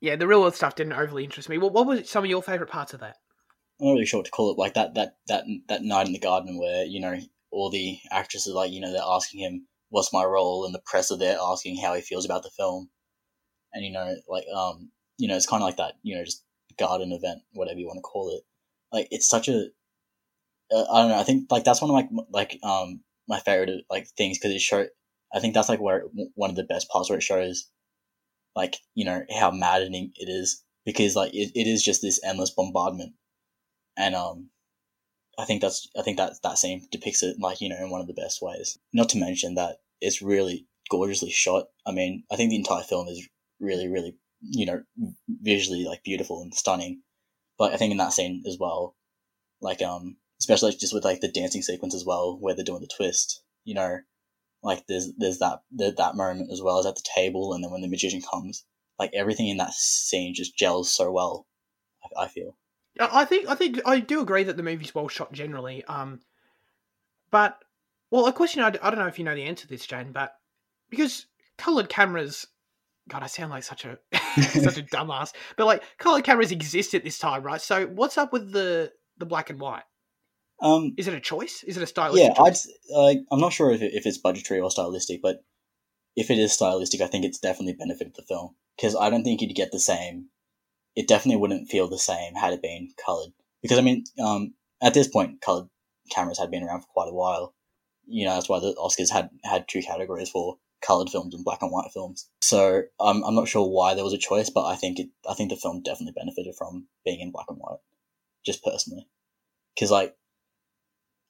[0.00, 1.58] yeah, the real world stuff didn't overly interest me.
[1.58, 3.16] What what was some of your favorite parts of that?
[3.80, 4.58] I'm not really sure what to call it.
[4.58, 7.18] Like that that that that night in the garden where you know
[7.50, 11.10] all the actresses like you know they're asking him what's my role, and the press
[11.10, 12.90] are there asking how he feels about the film,
[13.72, 16.44] and you know like um you know it's kind of like that you know just
[16.78, 18.42] garden event whatever you want to call it.
[18.92, 19.68] Like it's such a
[20.70, 21.18] uh, I don't know.
[21.18, 24.60] I think like that's one of my like um my favorite like things because it
[24.60, 24.86] show.
[25.34, 27.68] I think that's like where one of the best parts where it shows
[28.58, 32.50] like you know how maddening it is because like it, it is just this endless
[32.50, 33.12] bombardment
[33.96, 34.50] and um
[35.38, 38.00] I think that's I think that that scene depicts it like you know in one
[38.00, 38.76] of the best ways.
[38.92, 41.68] Not to mention that it's really gorgeously shot.
[41.86, 43.26] I mean, I think the entire film is
[43.60, 44.82] really really you know
[45.28, 47.02] visually like beautiful and stunning.
[47.56, 48.96] But I think in that scene as well,
[49.60, 52.88] like um especially just with like the dancing sequence as well where they're doing the
[52.96, 53.98] twist, you know,
[54.62, 57.80] like there's there's that that moment as well as at the table and then when
[57.80, 58.64] the magician comes,
[58.98, 61.46] like everything in that scene just gels so well.
[62.02, 62.56] I, I feel.
[62.98, 65.84] I I think I think I do agree that the movie's well shot generally.
[65.84, 66.20] Um,
[67.30, 67.58] but
[68.10, 70.12] well, a question I, I don't know if you know the answer to this, Jane,
[70.12, 70.32] but
[70.90, 72.46] because colored cameras,
[73.08, 73.98] God, I sound like such a
[74.40, 75.32] such a dumbass.
[75.56, 77.60] But like colored cameras exist at this time, right?
[77.60, 79.84] So what's up with the the black and white?
[80.60, 81.62] Um, Is it a choice?
[81.64, 82.34] Is it a stylistic?
[82.36, 83.18] yeah, like.
[83.30, 85.44] I'm not sure if it, if it's budgetary or stylistic, but
[86.16, 89.40] if it is stylistic, I think it's definitely benefited the film because I don't think
[89.40, 90.26] you'd get the same.
[90.96, 93.30] It definitely wouldn't feel the same had it been colored.
[93.62, 95.68] Because I mean, um, at this point, colored
[96.10, 97.54] cameras had been around for quite a while.
[98.06, 101.62] You know, that's why the Oscars had had two categories for colored films and black
[101.62, 102.28] and white films.
[102.40, 105.08] So um, I'm not sure why there was a choice, but I think it.
[105.28, 107.78] I think the film definitely benefited from being in black and white,
[108.44, 109.06] just personally.
[109.74, 110.16] Because like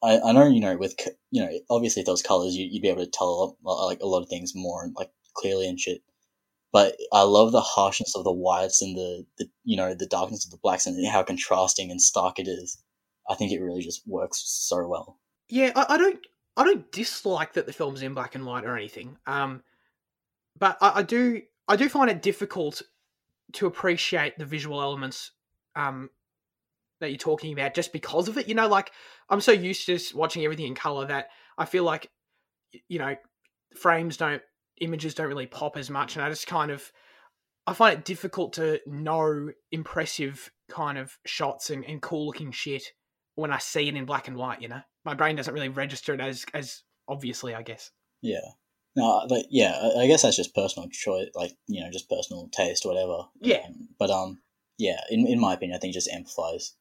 [0.02, 0.94] I, I know you know with
[1.30, 4.28] you know obviously those colors you you'd be able to tell like a lot of
[4.28, 6.02] things more like clearly and shit.
[6.70, 10.44] But I love the harshness of the whites and the, the you know the darkness
[10.44, 12.82] of the blacks and how contrasting and stark it is.
[13.28, 15.18] I think it really just works so well.
[15.48, 16.20] Yeah, I, I don't
[16.56, 19.16] I don't dislike that the film's in black and white or anything.
[19.26, 19.62] Um,
[20.58, 22.82] but I, I do I do find it difficult
[23.54, 25.30] to appreciate the visual elements
[25.74, 26.10] um
[27.00, 28.48] that you're talking about just because of it.
[28.48, 28.90] You know, like
[29.28, 32.10] I'm so used to just watching everything in color that I feel like
[32.88, 33.16] you know
[33.76, 34.42] frames don't
[34.80, 36.90] images don't really pop as much, and I just kind of
[37.66, 42.84] I find it difficult to know impressive kind of shots and, and cool looking shit
[43.34, 44.62] when I see it in black and white.
[44.62, 47.90] You know, my brain doesn't really register it as as obviously, I guess.
[48.22, 48.40] Yeah.
[48.96, 52.48] No, but yeah, I- I guess that's just personal choice, like you know, just personal
[52.48, 53.24] taste, whatever.
[53.40, 53.62] Yeah.
[53.66, 54.40] Um, but um,
[54.78, 56.74] yeah, in in my opinion, I think it just amplifies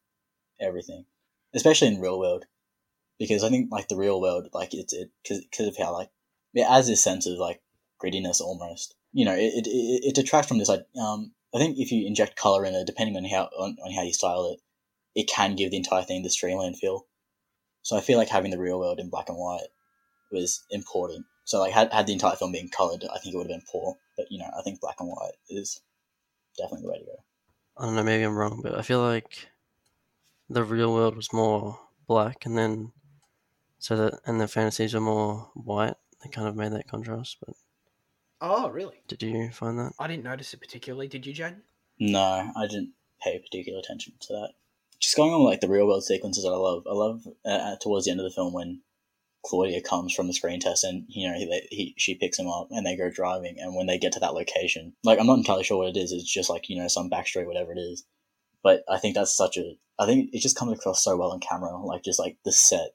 [0.60, 1.06] everything,
[1.54, 2.46] especially in real world,
[3.20, 6.10] because I think like the real world, like it's it because of how like
[6.54, 7.62] it has this sense of like
[8.04, 8.96] grittiness almost.
[9.14, 10.70] You know, it it, it, detracts from this.
[10.70, 13.92] Like um, I think if you inject color in it, depending on how on, on
[13.92, 14.60] how you style it,
[15.20, 17.06] it can give the entire thing the streamlined feel.
[17.82, 19.68] So I feel like having the real world in black and white
[20.32, 21.26] was important.
[21.46, 23.68] So like had, had the entire film been colored, I think it would have been
[23.72, 23.96] poor.
[24.18, 25.82] But you know, I think black and white is
[26.58, 27.24] definitely the way to go.
[27.78, 29.48] I don't know, maybe I'm wrong, but I feel like
[30.50, 32.92] the real world was more black, and then
[33.80, 35.96] so that and the fantasies were more white.
[36.24, 37.56] They kind of made that contrast, but
[38.40, 39.02] Oh, really?
[39.08, 39.94] Did you find that?
[40.00, 41.08] I didn't notice it particularly.
[41.08, 41.64] Did you, Jane?
[42.00, 44.50] No, I didn't pay particular attention to that.
[45.00, 46.84] Just going on like the real world sequences that I love.
[46.90, 48.82] I love uh, towards the end of the film when
[49.44, 52.68] Claudia comes from the screen test and you know he, he she picks him up
[52.72, 55.64] and they go driving and when they get to that location, like I'm not entirely
[55.64, 56.12] sure what it is.
[56.12, 58.06] It's just like you know some backstory, whatever it is.
[58.64, 59.78] But I think that's such a.
[60.00, 62.92] I think it just comes across so well on camera, like just like the set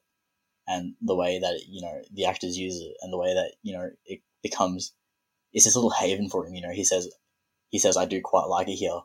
[0.67, 3.73] and the way that you know the actors use it and the way that you
[3.73, 4.93] know it becomes
[5.53, 6.55] it's this little haven for him.
[6.55, 7.09] You know, he says
[7.69, 8.99] he says I do quite like it here,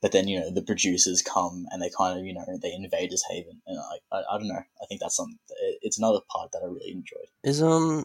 [0.00, 3.10] but then you know the producers come and they kind of you know they invade
[3.10, 4.54] his haven, and I I, I don't know.
[4.54, 5.38] I think that's something.
[5.82, 7.28] It's another part that I really enjoyed.
[7.44, 8.04] Is um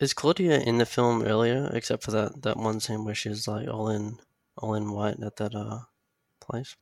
[0.00, 3.68] is Claudia in the film earlier, except for that that one scene where she's like
[3.68, 4.18] all in
[4.58, 5.80] all in white at that uh
[6.40, 6.76] place?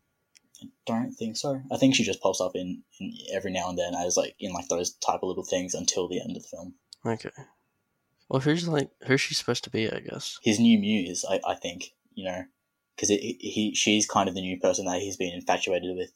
[0.62, 1.60] I don't think so.
[1.70, 4.52] I think she just pops up in, in every now and then as like in
[4.52, 6.74] like those type of little things until the end of the film.
[7.04, 7.30] Okay.
[8.28, 9.90] Well, who's like who's she supposed to be?
[9.90, 12.44] I guess His new muse, I, I think, you know,
[12.94, 16.12] because he she's kind of the new person that he's been infatuated with,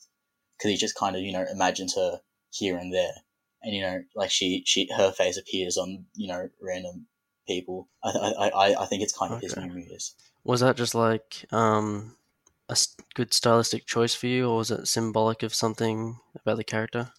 [0.57, 3.15] because he just kind of you know imagines her here and there,
[3.63, 7.07] and you know like she she her face appears on you know random
[7.49, 7.89] people.
[8.05, 9.67] I I I, I think it's kind of his Okay.
[9.67, 10.15] new muse.
[10.45, 12.17] was that just like um
[12.69, 12.77] a
[13.15, 17.11] good stylistic choice for you, or was it symbolic of something about the character?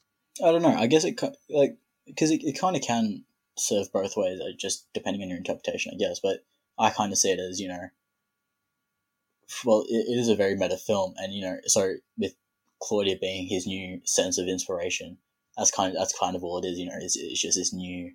[0.43, 0.75] I don't know.
[0.75, 3.23] I guess it like because it, it kind of can
[3.57, 6.19] serve both ways, like, just depending on your interpretation, I guess.
[6.19, 6.43] But
[6.77, 7.89] I kind of see it as you know,
[9.63, 12.35] well, it, it is a very meta film, and you know, so with
[12.81, 15.17] Claudia being his new sense of inspiration,
[15.57, 16.77] that's kind of that's kind of all it is.
[16.77, 18.13] You know, it's, it's just this new.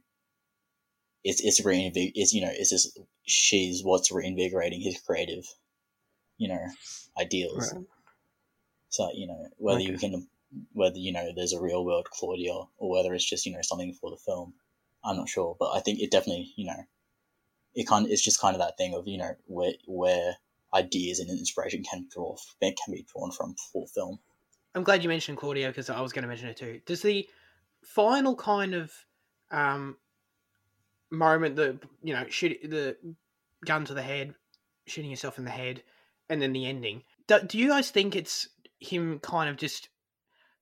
[1.23, 5.45] It's it's reinvig it's you know it's just she's what's reinvigorating his creative,
[6.40, 6.66] you know,
[7.20, 7.72] ideals.
[7.74, 7.85] Right.
[8.88, 10.26] So you know whether you can
[10.72, 13.92] whether you know there's a real world Claudia or whether it's just you know something
[14.00, 14.55] for the film,
[15.05, 15.55] I'm not sure.
[15.61, 16.83] But I think it definitely you know
[17.74, 20.37] it kind of, it's just kind of that thing of you know where where
[20.74, 24.18] ideas and inspiration can draw can be drawn from for film.
[24.74, 26.81] I'm glad you mentioned Claudia because I was going to mention it too.
[26.87, 27.29] Does the
[27.85, 28.92] final kind of
[29.50, 29.96] um,
[31.11, 32.96] moment, the you know, shoot the
[33.66, 34.35] gun to the head,
[34.87, 35.83] shooting yourself in the head,
[36.31, 37.03] and then the ending?
[37.27, 39.88] Do, do you guys think it's him kind of just,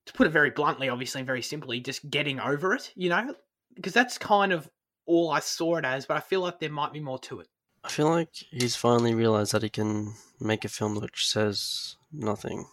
[0.07, 2.93] to put it very bluntly, obviously, and very simply, just getting over it?
[2.97, 3.35] You know,
[3.75, 4.69] because that's kind of
[5.07, 7.49] all I saw it as, but I feel like there might be more to it.
[7.85, 12.67] I feel like he's finally realized that he can make a film which says nothing.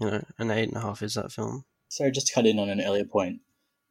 [0.00, 1.64] You know, an eight and a half is that film.
[1.88, 3.40] So just to cut in on an earlier point,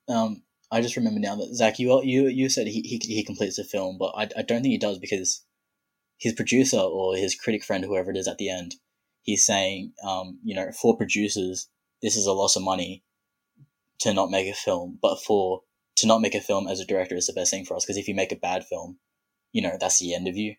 [0.08, 3.56] um, I just remember now that Zach, you you you said he he, he completes
[3.56, 5.44] the film, but I, I don't think he does because
[6.20, 8.76] his producer or his critic friend, whoever it is at the end,
[9.24, 11.70] he's saying, um, you know, for producers,
[12.02, 13.04] this is a loss of money
[14.00, 15.62] to not make a film, but for
[15.96, 17.98] to not make a film as a director is the best thing for us because
[17.98, 19.00] if you make a bad film,
[19.52, 20.56] you know, that's the end of you.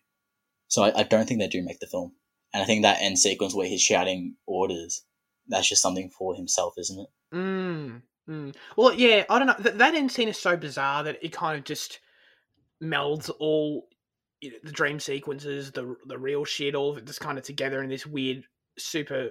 [0.67, 2.13] So I, I don't think they do make the film,
[2.53, 5.03] and I think that end sequence where he's shouting orders,
[5.47, 7.07] that's just something for himself, isn't it?
[7.35, 8.55] Mm, mm.
[8.77, 9.55] Well, yeah, I don't know.
[9.59, 11.99] That, that end scene is so bizarre that it kind of just
[12.81, 13.87] melds all
[14.41, 17.43] you know, the dream sequences, the the real shit, all of it just kind of
[17.43, 18.43] together in this weird,
[18.77, 19.29] super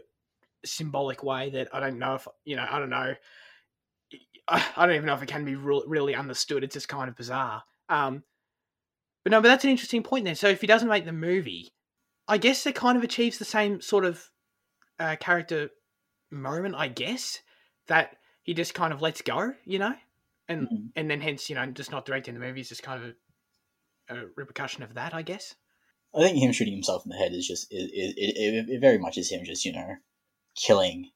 [0.65, 2.67] symbolic way that I don't know if you know.
[2.69, 3.15] I don't know.
[4.49, 6.65] I, I don't even know if it can be re- really understood.
[6.65, 7.63] It's just kind of bizarre.
[7.89, 8.25] Um,
[9.25, 10.35] but no, but that's an interesting point then.
[10.35, 11.69] So if he doesn't make the movie,
[12.27, 14.31] I guess it kind of achieves the same sort of
[14.99, 15.71] uh, character
[16.31, 17.41] moment, I guess
[17.89, 19.95] that he just kind of lets go, you know,
[20.49, 20.93] and Mhm.
[20.97, 23.15] and then hence you know just not directing the movie is just kind of
[24.11, 25.55] a, repercussion of that, I guess.
[26.15, 28.99] I think him shooting himself in the head is just it, it, it, it very
[28.99, 29.97] much is him just you know
[30.57, 31.11] killing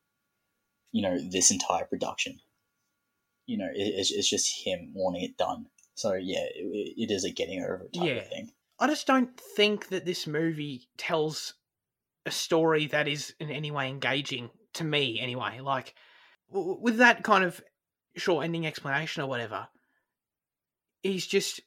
[0.93, 2.39] you know this entire production.
[3.47, 5.67] You know, it, it's, it's just him wanting it done.
[5.97, 8.15] So yeah, it, it is a getting over it type Yeah.
[8.15, 8.51] of thing.
[8.79, 11.55] I just don't think that this movie tells
[12.27, 15.61] a story that is in any way engaging to me, anyway.
[15.61, 15.95] Like
[16.51, 17.61] with that kind of
[18.17, 19.69] short ending explanation or whatever,
[21.03, 21.61] he's just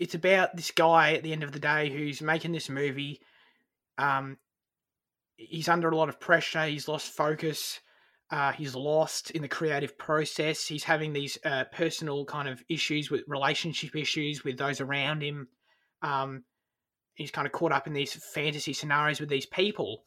[0.00, 3.20] it's about this guy at the end of the day who's making this movie.
[3.98, 4.38] Um,
[5.36, 6.64] he's under a lot of pressure.
[6.64, 7.80] He's lost focus.
[8.30, 10.66] Uh, he's lost in the creative process.
[10.66, 15.48] He's having these uh, personal kind of issues with relationship issues with those around him.
[16.00, 16.44] Um,
[17.14, 20.04] he's kind of caught up in these fantasy scenarios with these people,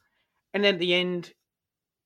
[0.53, 1.33] and then at the end,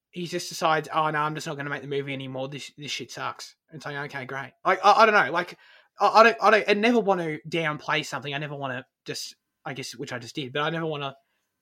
[0.09, 2.49] he just decides, "Oh no, I'm just not going to make the movie anymore.
[2.49, 5.57] This this shit sucks." And saying, "Okay, great." Like I, I don't know, like
[5.99, 8.33] I, don't I don't I never want to downplay something.
[8.33, 11.03] I never want to just I guess which I just did, but I never want
[11.03, 11.15] to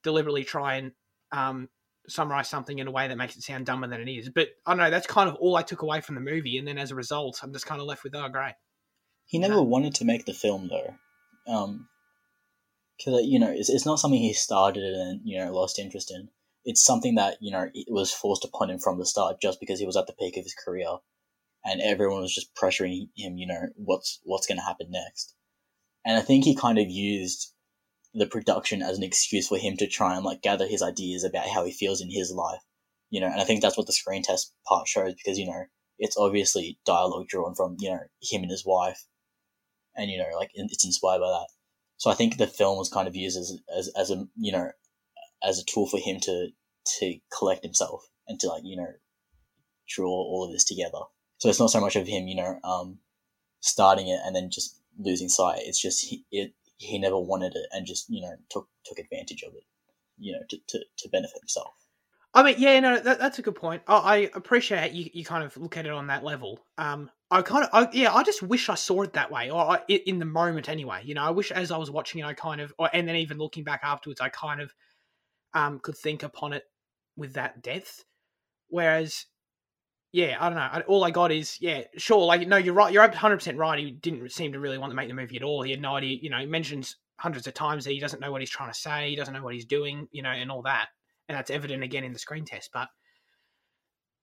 [0.03, 0.91] deliberately try and
[1.31, 1.69] um,
[2.07, 4.29] summarize something in a way that makes it sound dumber than it is.
[4.29, 4.89] But I don't know.
[4.91, 7.39] That's kind of all I took away from the movie, and then as a result,
[7.41, 8.53] I'm just kind of left with, "Oh, great."
[9.25, 10.95] He never wanted to make the film though.
[11.51, 11.87] Um,
[12.97, 16.29] because you know it's, it's not something he started and you know lost interest in.
[16.63, 19.79] It's something that you know it was forced upon him from the start, just because
[19.79, 20.97] he was at the peak of his career,
[21.65, 23.37] and everyone was just pressuring him.
[23.37, 25.35] You know what's what's going to happen next,
[26.05, 27.51] and I think he kind of used
[28.13, 31.49] the production as an excuse for him to try and like gather his ideas about
[31.49, 32.61] how he feels in his life.
[33.09, 35.65] You know, and I think that's what the screen test part shows because you know
[35.99, 39.05] it's obviously dialogue drawn from you know him and his wife,
[39.95, 41.47] and you know like it's inspired by that.
[41.97, 44.71] So I think the film was kind of used as as as a you know
[45.43, 46.49] as a tool for him to
[46.99, 48.93] to collect himself and to like you know
[49.87, 50.99] draw all of this together.
[51.45, 52.97] So it's not so much of him you know um
[53.59, 55.59] starting it and then just losing sight.
[55.61, 59.43] It's just he, it he never wanted it and just you know took took advantage
[59.43, 59.63] of it,
[60.17, 61.73] you know to to, to benefit himself.
[62.33, 63.83] I mean, yeah, no, that, that's a good point.
[63.87, 66.59] I, I appreciate you, you kind of look at it on that level.
[66.79, 69.61] Um, I kind of, I, yeah, I just wish I saw it that way, or
[69.61, 71.01] I, in the moment anyway.
[71.05, 73.15] You know, I wish as I was watching it, I kind of, or, and then
[73.15, 74.73] even looking back afterwards, I kind of
[75.53, 76.63] um, could think upon it
[77.15, 78.03] with that depth.
[78.67, 79.27] Whereas,
[80.15, 80.83] yeah, I don't know.
[80.87, 82.93] All I got is, yeah, sure, like, no, you're right.
[82.93, 83.79] You're 100% right.
[83.79, 85.61] He didn't seem to really want to make the movie at all.
[85.61, 88.31] He had no idea, you know, he mentions hundreds of times that he doesn't know
[88.31, 90.63] what he's trying to say, he doesn't know what he's doing, you know, and all
[90.63, 90.87] that
[91.27, 92.69] and that's evident again in the screen test.
[92.73, 92.87] But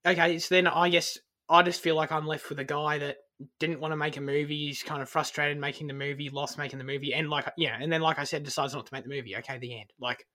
[0.06, 3.16] okay, so then I guess I just feel like I'm left with a guy that
[3.58, 4.66] didn't want to make a movie.
[4.66, 7.92] He's kind of frustrated making the movie, lost making the movie, and like yeah, and
[7.92, 9.36] then like I said, decides not to make the movie.
[9.36, 9.90] Okay, the end.
[10.00, 10.26] Like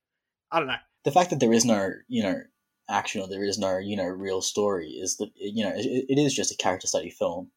[0.51, 0.75] I don't know.
[1.03, 2.35] The fact that there is no you know
[2.89, 6.17] action or there is no you know real story is that you know it, it
[6.17, 7.51] is just a character study film,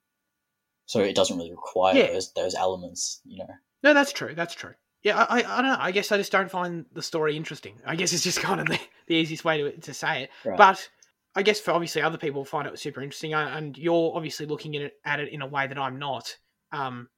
[0.86, 2.12] so it doesn't really require yeah.
[2.12, 3.20] those those elements.
[3.24, 3.54] You know.
[3.82, 4.34] No, that's true.
[4.34, 5.76] That's true yeah, I, I, don't know.
[5.78, 7.80] I guess I just don't find the story interesting.
[7.86, 10.30] I guess it's just kind of the, the easiest way to to say it.
[10.44, 10.58] Right.
[10.58, 10.88] But
[11.34, 14.82] I guess for obviously other people find it super interesting, and you're obviously looking at
[14.82, 16.36] it at it in a way that I'm not,
[16.72, 17.08] um,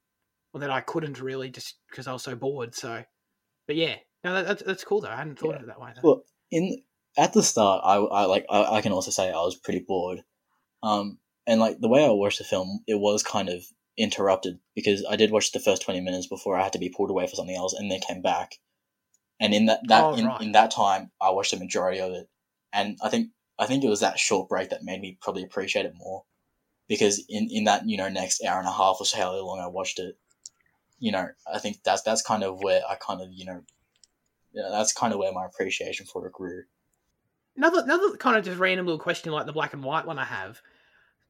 [0.53, 2.73] or that I couldn't really just because I was so bored.
[2.73, 3.03] So,
[3.67, 5.09] but yeah, no, that, that's that's cool though.
[5.09, 5.55] I hadn't thought yeah.
[5.57, 5.91] of it that way.
[5.95, 6.07] Though.
[6.07, 6.81] Well, in
[7.17, 10.23] at the start, I, I like I, I can also say I was pretty bored,
[10.81, 13.63] um, and like the way I watched the film, it was kind of
[13.97, 17.11] interrupted because I did watch the first twenty minutes before I had to be pulled
[17.11, 18.55] away for something else, and then came back.
[19.39, 20.41] And in that that oh, in, right.
[20.41, 22.29] in that time, I watched the majority of it,
[22.71, 25.85] and I think I think it was that short break that made me probably appreciate
[25.85, 26.23] it more,
[26.87, 29.59] because in in that you know next hour and a half or so how long
[29.59, 30.17] I watched it,
[30.99, 33.61] you know I think that's that's kind of where I kind of you know,
[34.53, 36.63] yeah, that's kind of where my appreciation for it grew.
[37.55, 40.25] Another another kind of just random little question like the black and white one I
[40.25, 40.61] have.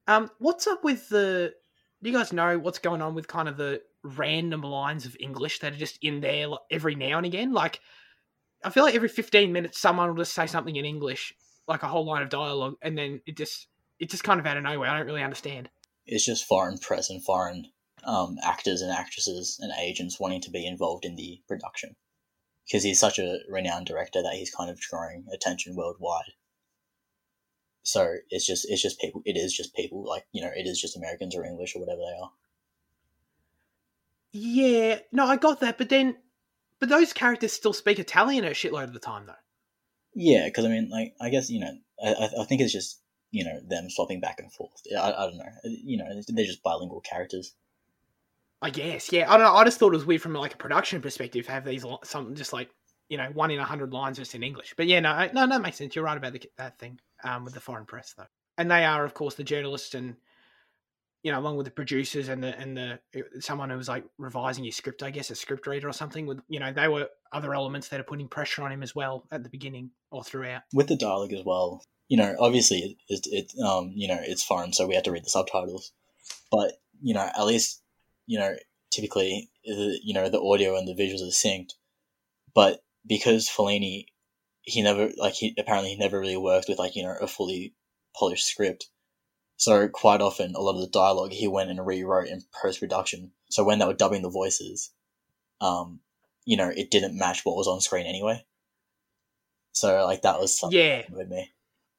[0.07, 1.53] Um, what's up with the
[2.01, 5.59] do you guys know what's going on with kind of the random lines of English
[5.59, 7.53] that are just in there every now and again?
[7.53, 7.79] Like,
[8.63, 11.33] I feel like every 15 minutes someone will just say something in English,
[11.67, 13.67] like a whole line of dialogue, and then it just
[13.99, 14.89] it just kind of out of nowhere.
[14.89, 15.69] I don't really understand.
[16.05, 17.67] It's just foreign press and foreign
[18.03, 21.95] um, actors and actresses and agents wanting to be involved in the production
[22.65, 26.33] because he's such a renowned director that he's kind of drawing attention worldwide.
[27.83, 29.21] So it's just it's just people.
[29.25, 31.99] It is just people like you know it is just Americans or English or whatever
[31.99, 32.31] they are.
[34.31, 36.15] Yeah, no, I got that, but then,
[36.79, 39.33] but those characters still speak Italian a shitload of the time, though.
[40.15, 43.43] Yeah, because I mean, like, I guess you know, I I think it's just you
[43.43, 44.81] know them swapping back and forth.
[44.97, 47.53] I, I don't know, you know, they're just bilingual characters.
[48.63, 49.29] I guess, yeah.
[49.29, 49.55] I don't know.
[49.55, 52.33] I just thought it was weird from like a production perspective, to have these some
[52.33, 52.69] just like
[53.09, 54.73] you know one in a hundred lines just in English.
[54.77, 55.95] But yeah, no, no, that makes sense.
[55.95, 58.27] You're right about the, that thing um, with the foreign press, though.
[58.57, 60.15] And they are, of course, the journalists and
[61.23, 64.05] you know, along with the producers and the and the uh, someone who was like
[64.17, 66.25] revising your script, I guess a script reader or something.
[66.25, 69.25] With you know, they were other elements that are putting pressure on him as well
[69.31, 70.61] at the beginning or throughout.
[70.73, 74.43] With the dialogue as well, you know, obviously it, it, it um you know it's
[74.43, 75.93] foreign, so we had to read the subtitles.
[76.51, 77.82] But you know, at least
[78.25, 78.55] you know
[78.91, 81.73] typically the, you know the audio and the visuals are synced.
[82.53, 84.05] But because Fellini
[84.63, 87.73] he never like he apparently he never really worked with like you know a fully
[88.17, 88.87] polished script.
[89.57, 93.31] So quite often, a lot of the dialogue he went and rewrote in post production.
[93.49, 94.91] So when they were dubbing the voices,
[95.61, 95.99] um,
[96.43, 98.43] you know, it didn't match what was on screen anyway.
[99.73, 101.51] So like that was something yeah with me.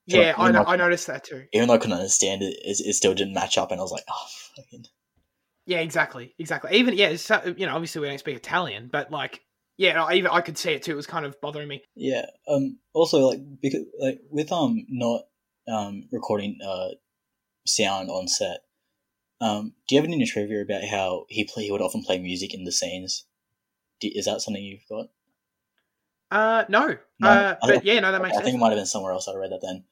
[0.06, 1.44] Yeah, I, know, I noticed that too.
[1.52, 3.92] Even though I couldn't understand it, it, it still didn't match up, and I was
[3.92, 4.84] like, oh, fucking.
[5.66, 6.76] Yeah, exactly, exactly.
[6.76, 7.16] Even yeah,
[7.56, 9.40] you know, obviously we don't speak Italian, but like
[9.76, 10.92] yeah, I even I could see it too.
[10.92, 11.82] It was kind of bothering me.
[11.96, 12.26] Yeah.
[12.48, 12.78] Um.
[12.92, 15.22] Also, like because like with um not
[15.66, 16.90] um recording uh
[17.66, 18.60] sound on set.
[19.40, 19.72] Um.
[19.88, 21.64] Do you have any trivia about how he play?
[21.64, 23.24] He would often play music in the scenes.
[24.00, 25.06] Do, is that something you've got?
[26.30, 26.64] Uh.
[26.68, 26.96] No.
[27.18, 27.28] no?
[27.28, 27.56] Uh.
[27.62, 28.00] But yeah.
[28.00, 28.12] No.
[28.12, 28.34] That makes.
[28.34, 28.42] Sense.
[28.42, 28.44] I sense.
[28.44, 29.28] think it might have been somewhere else.
[29.28, 29.84] I read that then.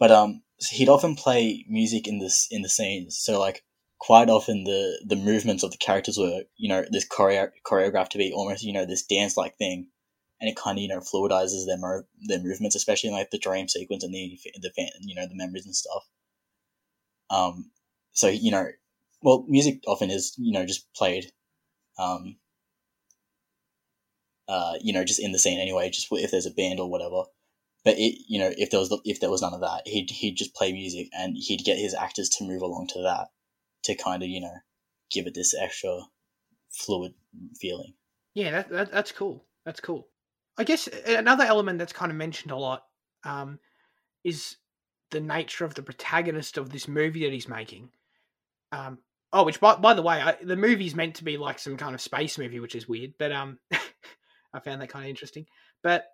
[0.00, 3.18] But um, he'd often play music in this in the scenes.
[3.18, 3.62] So like
[3.98, 8.18] quite often the the movements of the characters were you know this choreo- choreographed to
[8.18, 9.88] be almost you know this dance like thing
[10.40, 13.38] and it kind of you know fluidizes their mo- their movements, especially in like the
[13.38, 16.04] dream sequence and the the fan, you know the memories and stuff.
[17.30, 17.70] Um,
[18.12, 18.66] so you know,
[19.22, 21.32] well, music often is you know just played,
[21.98, 22.36] um,
[24.48, 27.24] uh, you know, just in the scene anyway, just if there's a band or whatever.
[27.84, 30.36] But it, you know, if there was if there was none of that, he'd he'd
[30.36, 33.28] just play music and he'd get his actors to move along to that
[33.84, 34.54] to kind of you know
[35.10, 36.00] give it this extra
[36.70, 37.14] fluid
[37.60, 37.94] feeling.
[38.34, 39.44] Yeah, that, that that's cool.
[39.64, 40.08] That's cool.
[40.56, 42.84] I guess another element that's kind of mentioned a lot
[43.24, 43.58] um,
[44.24, 44.56] is
[45.10, 47.90] the nature of the protagonist of this movie that he's making.
[48.72, 48.98] Um,
[49.32, 51.94] oh, which by, by the way, I, the movie's meant to be like some kind
[51.94, 53.58] of space movie, which is weird, but um,
[54.52, 55.46] I found that kind of interesting.
[55.82, 56.06] But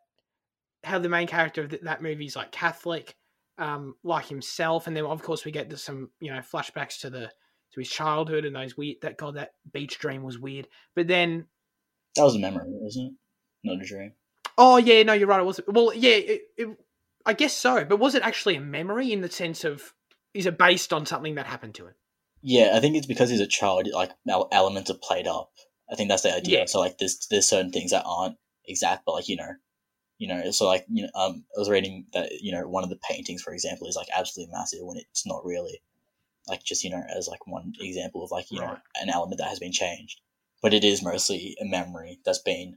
[0.84, 3.16] how the main character of that movie is like Catholic,
[3.58, 7.30] um, like himself, and then of course we get some you know flashbacks to the
[7.74, 10.68] to his childhood and those weird that god that beach dream was weird.
[10.94, 11.46] But then
[12.16, 13.68] that was a memory, wasn't it?
[13.68, 14.12] Not a dream.
[14.56, 15.40] Oh yeah, no, you're right.
[15.40, 16.14] It was well, yeah.
[16.14, 16.68] It, it,
[17.26, 19.94] I guess so, but was it actually a memory in the sense of
[20.34, 21.94] is it based on something that happened to him?
[22.42, 23.88] Yeah, I think it's because he's a child.
[23.92, 24.10] Like
[24.52, 25.50] elements are played up.
[25.90, 26.60] I think that's the idea.
[26.60, 26.64] Yeah.
[26.66, 29.52] So like, there's there's certain things that aren't exact, but like you know,
[30.18, 30.50] you know.
[30.50, 33.42] So like you know, um, I was reading that you know one of the paintings,
[33.42, 35.80] for example, is like absolutely massive when it's not really.
[36.48, 38.70] Like just you know, as like one example of like you right.
[38.70, 40.20] know an element that has been changed,
[40.62, 42.76] but it is mostly a memory that's been,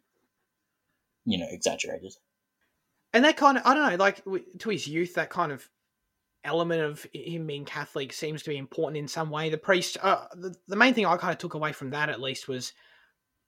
[1.26, 2.14] you know, exaggerated.
[3.14, 4.24] And that kind of I don't know, like
[4.60, 5.68] to his youth, that kind of
[6.44, 9.50] element of him being Catholic seems to be important in some way.
[9.50, 12.22] The priest, uh, the, the main thing I kind of took away from that at
[12.22, 12.74] least was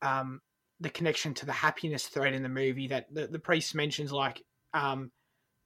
[0.02, 0.42] um,
[0.80, 4.44] the connection to the happiness thread in the movie that the, the priest mentions, like,
[4.74, 5.12] um,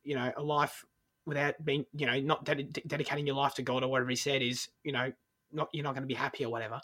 [0.04, 0.86] you know, a life
[1.26, 4.42] without being, you know, not ded- dedicating your life to God or whatever he said
[4.42, 5.12] is, you know,
[5.52, 6.82] not you're not going to be happy or whatever.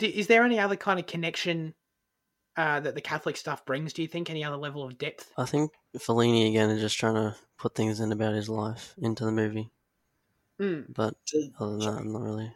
[0.00, 1.74] is there any other kind of connection
[2.56, 3.92] uh, that the Catholic stuff brings?
[3.92, 5.32] Do you think any other level of depth?
[5.36, 9.24] I think Fellini again is just trying to put things in about his life into
[9.24, 9.70] the movie.
[10.60, 10.86] Mm.
[10.94, 11.14] But
[11.58, 12.52] other than that, I'm not really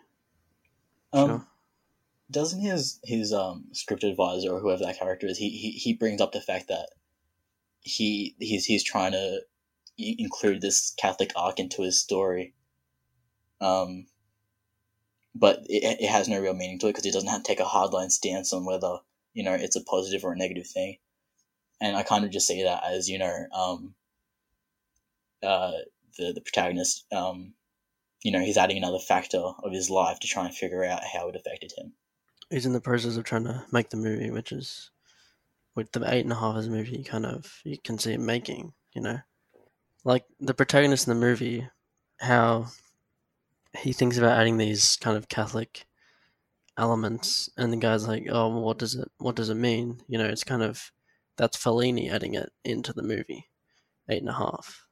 [1.13, 1.47] um, sure.
[2.31, 6.21] Doesn't his his um script advisor or whoever that character is, he, he he brings
[6.21, 6.89] up the fact that
[7.81, 9.41] he he's he's trying to
[9.99, 12.55] include this Catholic arc into his story.
[13.61, 14.07] Um,
[15.35, 17.61] but it, it has no real meaning to it because he doesn't have to take
[17.61, 18.99] a hardline stance on whether
[19.33, 20.99] you know it's a positive or a negative thing.
[21.81, 23.95] And I kind of just see that as you know, um,
[25.43, 25.73] uh,
[26.19, 27.55] the the protagonist um,
[28.25, 31.29] you know, he's adding another factor of his life to try and figure out how
[31.29, 31.93] it affected him.
[32.51, 34.91] He's in the process of trying to make the movie, which is
[35.75, 38.15] with the eight and a half as a movie, you kind of you can see
[38.15, 39.19] him making, you know,
[40.05, 41.69] like the protagonist in the movie,
[42.21, 42.67] how
[43.77, 45.87] he thinks about adding these kind of Catholic
[46.79, 50.19] elements, and the guy's like, "Oh, well, what does it what does it mean?" You
[50.19, 50.93] know, it's kind of
[51.37, 53.49] that's Fellini adding it into the movie,
[54.09, 54.87] eight and a half.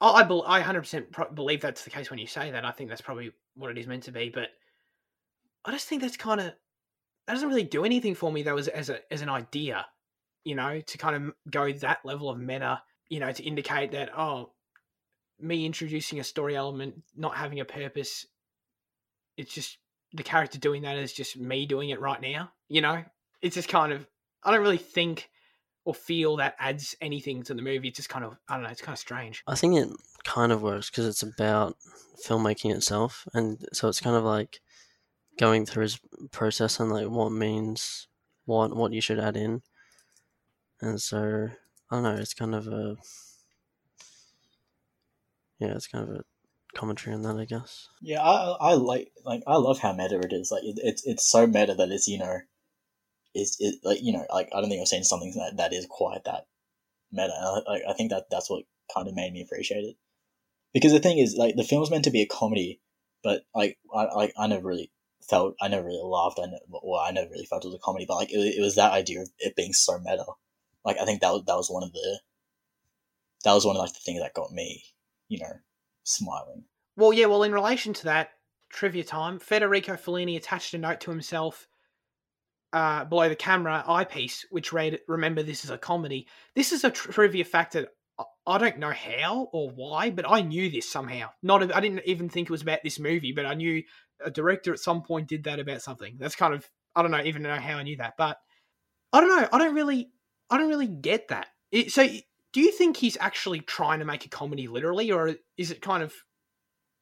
[0.00, 2.64] Oh, I, be- I 100% believe that's the case when you say that.
[2.64, 4.28] I think that's probably what it is meant to be.
[4.28, 4.50] But
[5.64, 6.46] I just think that's kind of
[7.26, 9.86] that doesn't really do anything for me though as as a as an idea,
[10.44, 14.16] you know, to kind of go that level of meta, you know, to indicate that
[14.16, 14.52] oh,
[15.40, 18.26] me introducing a story element, not having a purpose,
[19.36, 19.78] it's just
[20.12, 23.04] the character doing that is just me doing it right now, you know.
[23.40, 24.06] It's just kind of
[24.42, 25.30] I don't really think
[25.84, 27.88] or feel that adds anything to the movie.
[27.88, 28.70] It's just kind of I don't know.
[28.70, 29.42] It's kind of strange.
[29.46, 29.88] I think it
[30.24, 31.76] kind of works because it's about
[32.26, 34.60] filmmaking itself, and so it's kind of like
[35.38, 36.00] going through his
[36.32, 38.08] process and like what means
[38.44, 39.62] what what you should add in,
[40.80, 41.48] and so
[41.90, 42.16] I don't know.
[42.16, 42.96] It's kind of a
[45.58, 46.22] yeah, it's kind of a
[46.76, 47.88] commentary on that, I guess.
[48.00, 50.50] Yeah, I I like like I love how meta it is.
[50.50, 52.38] Like it, it's it's so meta that it's you know
[53.34, 55.86] is, is like you know like I don't think I've seen something that, that is
[55.88, 56.44] quite that
[57.12, 57.62] meta.
[57.66, 59.96] Like I think that that's what kind of made me appreciate it.
[60.74, 62.80] Because the thing is, like the film's meant to be a comedy,
[63.22, 64.92] but like I like I never really
[65.28, 66.38] felt I never really laughed.
[66.38, 68.60] I never, well I never really felt it was a comedy, but like it, it
[68.62, 70.24] was that idea of it being so meta.
[70.84, 72.20] Like I think that was that was one of the
[73.44, 74.82] that was one of like the things that got me,
[75.28, 75.52] you know,
[76.04, 76.64] smiling.
[76.96, 77.26] Well, yeah.
[77.26, 78.30] Well, in relation to that
[78.70, 81.68] trivia time, Federico Fellini attached a note to himself
[82.72, 86.90] uh, below the camera eyepiece, which read, "Remember, this is a comedy." This is a
[86.90, 87.88] trivia fact that
[88.46, 91.30] I don't know how or why, but I knew this somehow.
[91.42, 93.82] Not, I didn't even think it was about this movie, but I knew
[94.24, 96.16] a director at some point did that about something.
[96.18, 98.38] That's kind of I don't know even know how I knew that, but
[99.12, 99.48] I don't know.
[99.52, 100.10] I don't really,
[100.50, 101.46] I don't really get that.
[101.70, 102.06] It, so,
[102.52, 106.02] do you think he's actually trying to make a comedy literally, or is it kind
[106.02, 106.14] of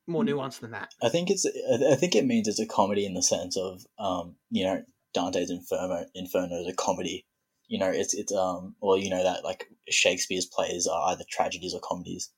[0.06, 0.30] more hmm.
[0.30, 0.92] nuanced than that?
[1.02, 1.46] I think it's.
[1.46, 4.82] I think it means it's a comedy in the sense of, um, you know,
[5.14, 7.26] Dante's Inferno, Inferno is a comedy
[7.68, 11.74] you know, it's it's um, or you know that like Shakespeare's plays are either tragedies
[11.74, 12.30] or comedies,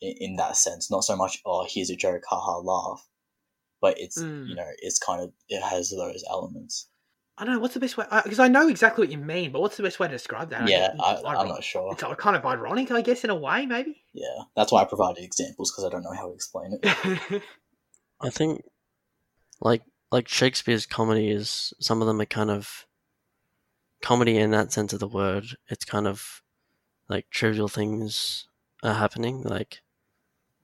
[0.00, 0.90] in, in that sense.
[0.90, 3.06] Not so much, oh, here's a joke, haha, laugh,
[3.80, 4.48] but it's Mm.
[4.48, 6.88] you know, it's kind of it has those elements.
[7.38, 9.60] I don't know what's the best way because I know exactly what you mean, but
[9.60, 10.68] what's the best way to describe that?
[10.68, 11.92] yeah, It's I, I'm not sure.
[11.92, 14.02] It's kind of ironic, I guess, in a way, maybe.
[14.14, 17.42] Yeah, that's why I provided examples because I don't know how to explain it.
[18.20, 18.62] I think,
[19.60, 22.86] like like Shakespeare's comedy is some of them are kind of
[24.00, 25.44] comedy in that sense of the word.
[25.68, 26.42] It's kind of
[27.08, 28.48] like trivial things
[28.82, 29.42] are happening.
[29.42, 29.82] Like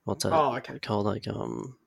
[0.05, 0.79] what's that oh, okay.
[0.79, 1.05] called?
[1.05, 1.77] Like um,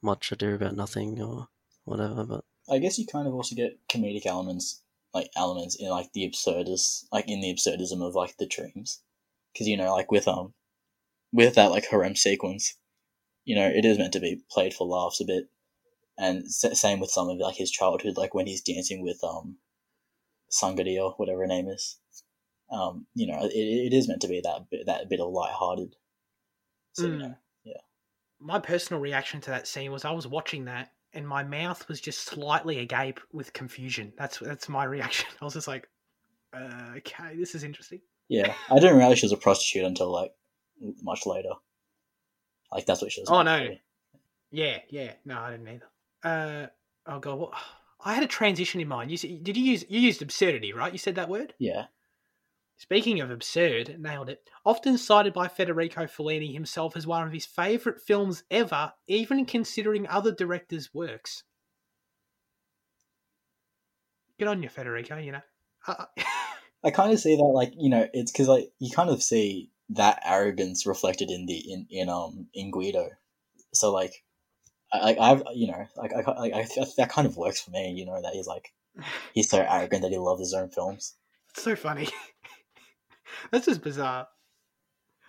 [0.00, 1.48] much ado about nothing or
[1.84, 2.24] whatever.
[2.24, 4.82] But I guess you kind of also get comedic elements,
[5.14, 9.00] like elements in like the absurdist, like in the absurdism of like the dreams,
[9.52, 10.54] because you know, like with um,
[11.32, 12.74] with that like harem sequence,
[13.44, 15.50] you know, it is meant to be played for laughs a bit,
[16.18, 19.58] and s- same with some of like his childhood, like when he's dancing with um,
[20.50, 21.98] Sangari or whatever her name is,
[22.70, 25.96] um, you know, it, it is meant to be that bit, that bit of lighthearted.
[26.94, 27.18] So you Mm.
[27.18, 27.36] know,
[28.40, 32.00] My personal reaction to that scene was I was watching that and my mouth was
[32.00, 34.12] just slightly agape with confusion.
[34.16, 35.28] That's that's my reaction.
[35.40, 35.88] I was just like,
[36.54, 38.00] uh, okay, this is interesting.
[38.28, 40.32] yeah, I didn't realize she was a prostitute until like
[41.02, 41.52] much later.
[42.72, 43.30] Like that's what she was.
[43.30, 43.68] Oh, no.
[43.68, 43.80] be.
[44.50, 45.12] Yeah, yeah.
[45.24, 45.88] No, I didn't either.
[46.24, 46.66] Uh,
[47.06, 47.52] oh god, what?
[48.04, 49.10] I had a transition in mind.
[49.10, 50.92] You did you use you used absurdity, right?
[50.92, 51.54] You said that word.
[51.58, 51.86] Yeah.
[52.82, 54.42] Speaking of absurd, nailed it.
[54.66, 60.04] Often cited by Federico Fellini himself as one of his favourite films ever, even considering
[60.08, 61.44] other directors' works.
[64.36, 65.16] Get on you, Federico.
[65.16, 65.40] You know.
[65.86, 66.06] Uh,
[66.84, 69.70] I kind of see that, like you know, it's because like you kind of see
[69.90, 73.10] that arrogance reflected in the in in um in Guido.
[73.72, 74.24] So like,
[74.92, 76.66] I I I've you know like I like I,
[76.96, 77.92] that kind of works for me.
[77.92, 78.72] You know that he's like
[79.34, 81.14] he's so arrogant that he loves his own films.
[81.50, 82.08] it's so funny.
[83.50, 84.28] That's just bizarre.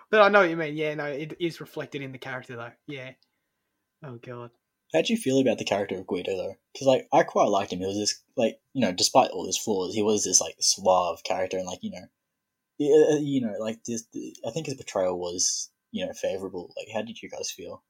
[0.10, 0.76] But I know what you mean.
[0.76, 2.72] Yeah, no, it is reflected in the character though.
[2.88, 3.12] Yeah.
[4.04, 4.52] Oh god.
[4.94, 6.56] How do you feel about the character of Guido though?
[6.72, 7.80] Because like I quite liked him.
[7.80, 11.24] He was this like you know, despite all his flaws, he was this like suave
[11.24, 12.06] character, and like you know,
[12.78, 14.04] yeah, uh, uh, you know, like this.
[14.46, 16.74] I think his portrayal was you know favorable.
[16.78, 17.84] Like, how did you guys feel?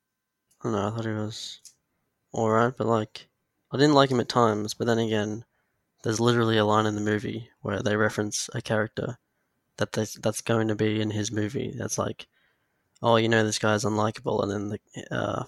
[0.62, 0.88] I don't know.
[0.88, 1.60] I thought he was
[2.34, 3.28] alright, but like
[3.70, 4.74] I didn't like him at times.
[4.74, 5.44] But then again,
[6.04, 9.18] there's literally a line in the movie where they reference a character
[9.78, 11.74] that they, that's going to be in his movie.
[11.78, 12.28] That's like,
[13.02, 15.44] oh, you know, this guy's unlikable, and then the uh,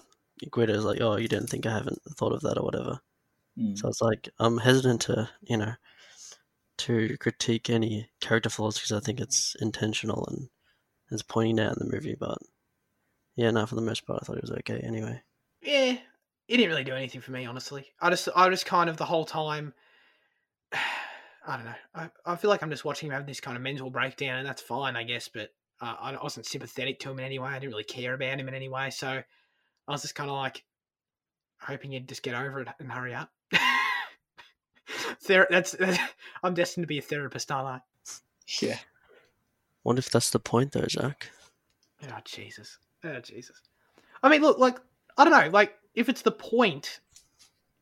[0.50, 3.00] Guido's like, oh, you didn't think I haven't thought of that or whatever.
[3.58, 3.78] Mm.
[3.78, 5.72] So it's like I'm hesitant to you know
[6.78, 10.48] to critique any character flaws because I think it's intentional and
[11.10, 12.16] it's pointing out in the movie.
[12.18, 12.38] But
[13.34, 15.22] yeah, no, for the most part, I thought it was okay anyway.
[15.62, 15.96] Yeah,
[16.48, 17.86] it didn't really do anything for me, honestly.
[18.00, 19.72] I just, I just kind of the whole time.
[21.46, 21.74] I don't know.
[21.94, 24.46] I, I feel like I'm just watching him have this kind of mental breakdown, and
[24.46, 25.28] that's fine, I guess.
[25.28, 27.48] But uh, I wasn't sympathetic to him in any way.
[27.48, 28.90] I didn't really care about him in any way.
[28.90, 30.64] So I was just kind of like
[31.60, 33.30] hoping he'd just get over it and hurry up.
[35.22, 35.76] Ther- that's,
[36.42, 37.80] I'm destined to be a therapist, aren't I?
[38.60, 38.78] Yeah.
[39.82, 41.30] What if that's the point, though, Zach?
[42.02, 42.78] Oh Jesus!
[43.04, 43.62] Oh Jesus!
[44.22, 44.78] I mean, look, like
[45.16, 47.00] I don't know, like if it's the point,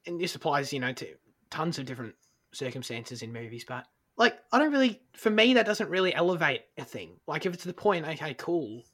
[0.07, 1.07] and this applies, you know, to
[1.51, 2.15] tons of different
[2.57, 3.85] circumstances in movies, but
[4.17, 7.19] like I don't really, for me, that doesn't really elevate a thing.
[7.27, 8.85] Like if it's the point, okay, cool,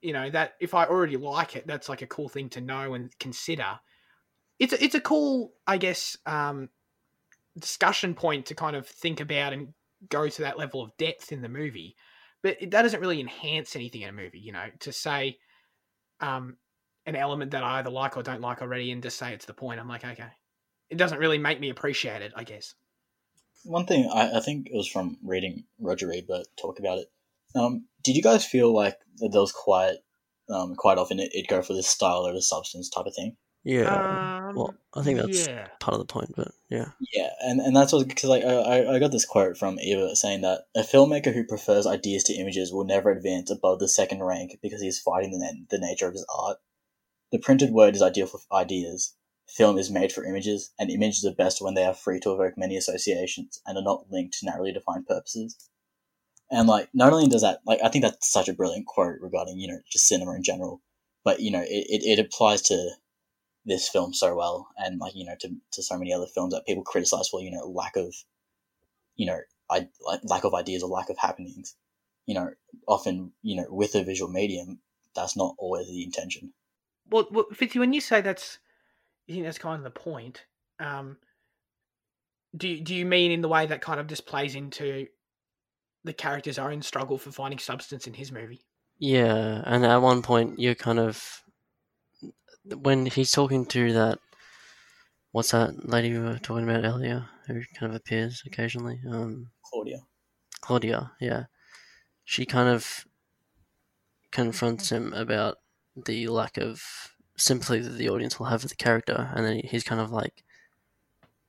[0.00, 2.94] you know, that if I already like it, that's like a cool thing to know
[2.94, 3.80] and consider.
[4.58, 6.68] It's a, it's a cool, I guess, um,
[7.58, 9.74] discussion point to kind of think about and
[10.08, 11.96] go to that level of depth in the movie
[12.42, 15.36] but that doesn't really enhance anything in a movie you know to say
[16.20, 16.56] um
[17.06, 19.54] an element that i either like or don't like already and just say it's the
[19.54, 20.30] point i'm like okay
[20.88, 22.74] it doesn't really make me appreciate it i guess
[23.64, 27.10] One thing I, I think it was from reading Roger Ebert talk about it.
[27.54, 29.96] Um, did you guys feel like that there was quite
[30.50, 33.36] um, quite often it, it'd go for this style over substance type of thing?
[33.64, 33.84] Yeah.
[33.84, 36.90] um, well, I think that's yeah part of the point, but yeah.
[37.12, 40.16] Yeah, and, and that's what because like I, I I got this quote from Ebert
[40.16, 44.22] saying that a filmmaker who prefers ideas to images will never advance above the second
[44.22, 46.58] rank because he's fighting the na- the nature of his art.
[47.30, 49.14] The printed word is ideal for ideas.
[49.48, 52.58] Film is made for images, and images are best when they are free to evoke
[52.58, 55.56] many associations and are not linked to narrowly defined purposes.
[56.50, 59.58] And like, not only does that, like, I think that's such a brilliant quote regarding
[59.58, 60.82] you know just cinema in general,
[61.24, 62.90] but you know it, it, it applies to
[63.68, 66.66] this film so well and like you know to, to so many other films that
[66.66, 68.14] people criticize for you know lack of
[69.16, 69.38] you know
[69.70, 71.76] I, like lack of ideas or lack of happenings
[72.24, 72.50] you know
[72.86, 74.80] often you know with a visual medium
[75.14, 76.54] that's not always the intention
[77.10, 78.58] well, well Fitzy, when you say that's
[79.28, 80.44] you think that's kind of the point
[80.80, 81.16] um
[82.56, 85.06] do you, do you mean in the way that kind of just plays into
[86.04, 88.62] the character's own struggle for finding substance in his movie.
[88.98, 91.42] Yeah, and at one point you're kind of
[92.74, 94.18] when he's talking to that
[95.32, 99.00] what's that lady we were talking about earlier who kind of appears occasionally?
[99.10, 99.98] Um, Claudia.
[100.60, 101.44] Claudia, yeah.
[102.24, 103.04] She kind of
[104.32, 105.56] confronts him about
[106.06, 106.82] the lack of
[107.38, 110.44] sympathy that the audience will have for the character, and then he's kind of like,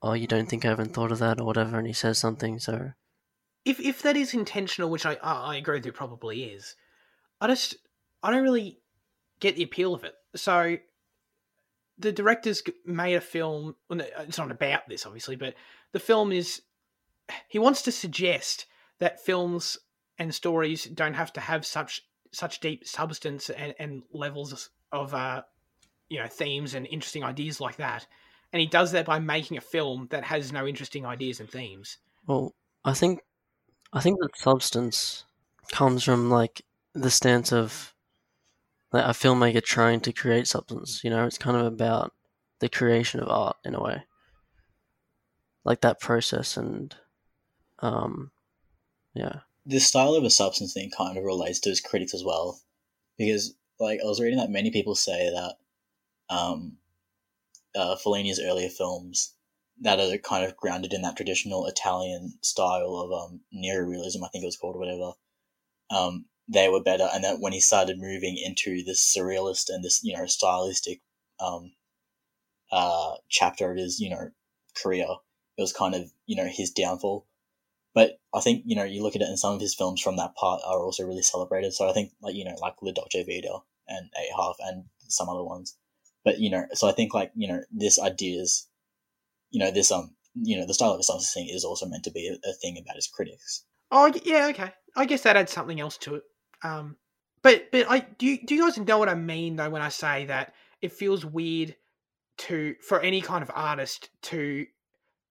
[0.02, 2.60] "Oh, you don't think I haven't thought of that, or whatever," and he says something.
[2.60, 2.94] So,
[3.66, 6.76] if if that is intentional, which I I agree with, it probably is.
[7.42, 7.76] I just
[8.24, 8.80] I don't really
[9.40, 10.16] get the appeal of it.
[10.36, 10.78] So,
[11.98, 13.76] the director's made a film.
[13.90, 15.56] It's not about this, obviously, but
[15.92, 16.62] the film is.
[17.48, 18.66] He wants to suggest
[18.98, 19.78] that films
[20.18, 25.42] and stories don't have to have such such deep substance and, and levels of uh,
[26.10, 28.06] you know themes and interesting ideas like that
[28.52, 31.98] and he does that by making a film that has no interesting ideas and themes
[32.30, 32.54] well,
[32.86, 33.22] I think,
[33.92, 35.26] I think that substance
[35.72, 36.62] comes from like
[36.94, 37.96] the stance of
[38.92, 41.04] like a filmmaker trying to create substance.
[41.04, 42.14] You know, it's kind of about
[42.60, 44.04] the creation of art in a way,
[45.64, 46.96] like that process and,
[47.80, 48.30] um,
[49.16, 49.40] yeah.
[49.66, 52.60] the style of a substance thing kind of relates to his critics as well,
[53.18, 55.56] because like I was reading that many people say that
[56.30, 56.78] um,
[57.76, 59.34] uh, Fellini's earlier films
[59.82, 64.44] that are kind of grounded in that traditional Italian style of um, neorealism, I think
[64.44, 65.14] it was called, or whatever.
[65.90, 70.04] Um, they were better, and that when he started moving into this surrealist and this
[70.04, 71.02] you know stylistic
[71.40, 71.74] um,
[72.72, 74.32] uh, chapter of his you know
[74.82, 75.06] career,
[75.58, 77.26] it was kind of you know his downfall.
[77.94, 80.18] But I think you know you look at it, and some of his films from
[80.18, 81.74] that part are also really celebrated.
[81.74, 85.30] So I think like you know like La Dolce Vita and Eight Half and some
[85.30, 85.78] other ones.
[86.30, 88.68] But you know, so I think like you know this ideas,
[89.50, 92.04] you know this um you know the style of a substance thing is also meant
[92.04, 93.66] to be a, a thing about his critics.
[93.92, 94.72] oh yeah okay.
[94.96, 96.24] I guess that adds something else to it
[96.64, 96.98] um
[97.42, 99.90] but but i do you, do you guys know what i mean though when i
[99.90, 101.76] say that it feels weird
[102.38, 104.68] to for any kind of artist to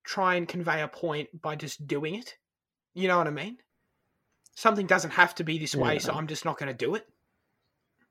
[0.03, 2.35] try and convey a point by just doing it?
[2.93, 3.57] You know what i mean?
[4.55, 5.99] Something doesn't have to be this way Yeah.
[5.99, 7.07] so i'm just not going to do it.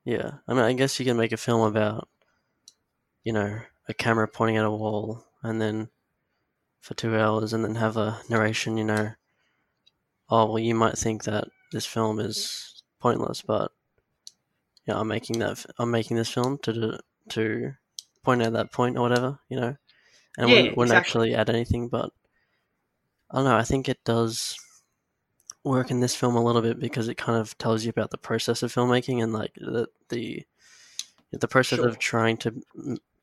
[0.05, 2.07] Yeah, I mean, I guess you can make a film about,
[3.29, 5.89] you know, a camera pointing at a wall, and then
[6.81, 8.75] for two hours, and then have a narration.
[8.75, 9.11] You know,
[10.31, 13.71] oh well, you might think that this film is pointless, but
[14.87, 15.63] yeah, I'm making that.
[15.77, 16.99] I'm making this film to do-
[17.29, 17.73] to
[18.23, 19.37] point out that point or whatever.
[19.47, 19.75] You know,
[20.39, 21.31] and Yeah, wouldn't, wouldn't exactly.
[21.31, 22.11] actually add anything, but
[23.29, 23.57] I don't know.
[23.57, 24.57] I think it does
[25.63, 28.17] work in this film a little bit because it kind of tells you about the
[28.17, 30.47] process of filmmaking and like the the
[31.31, 31.87] the process Sure.
[31.87, 32.55] of trying to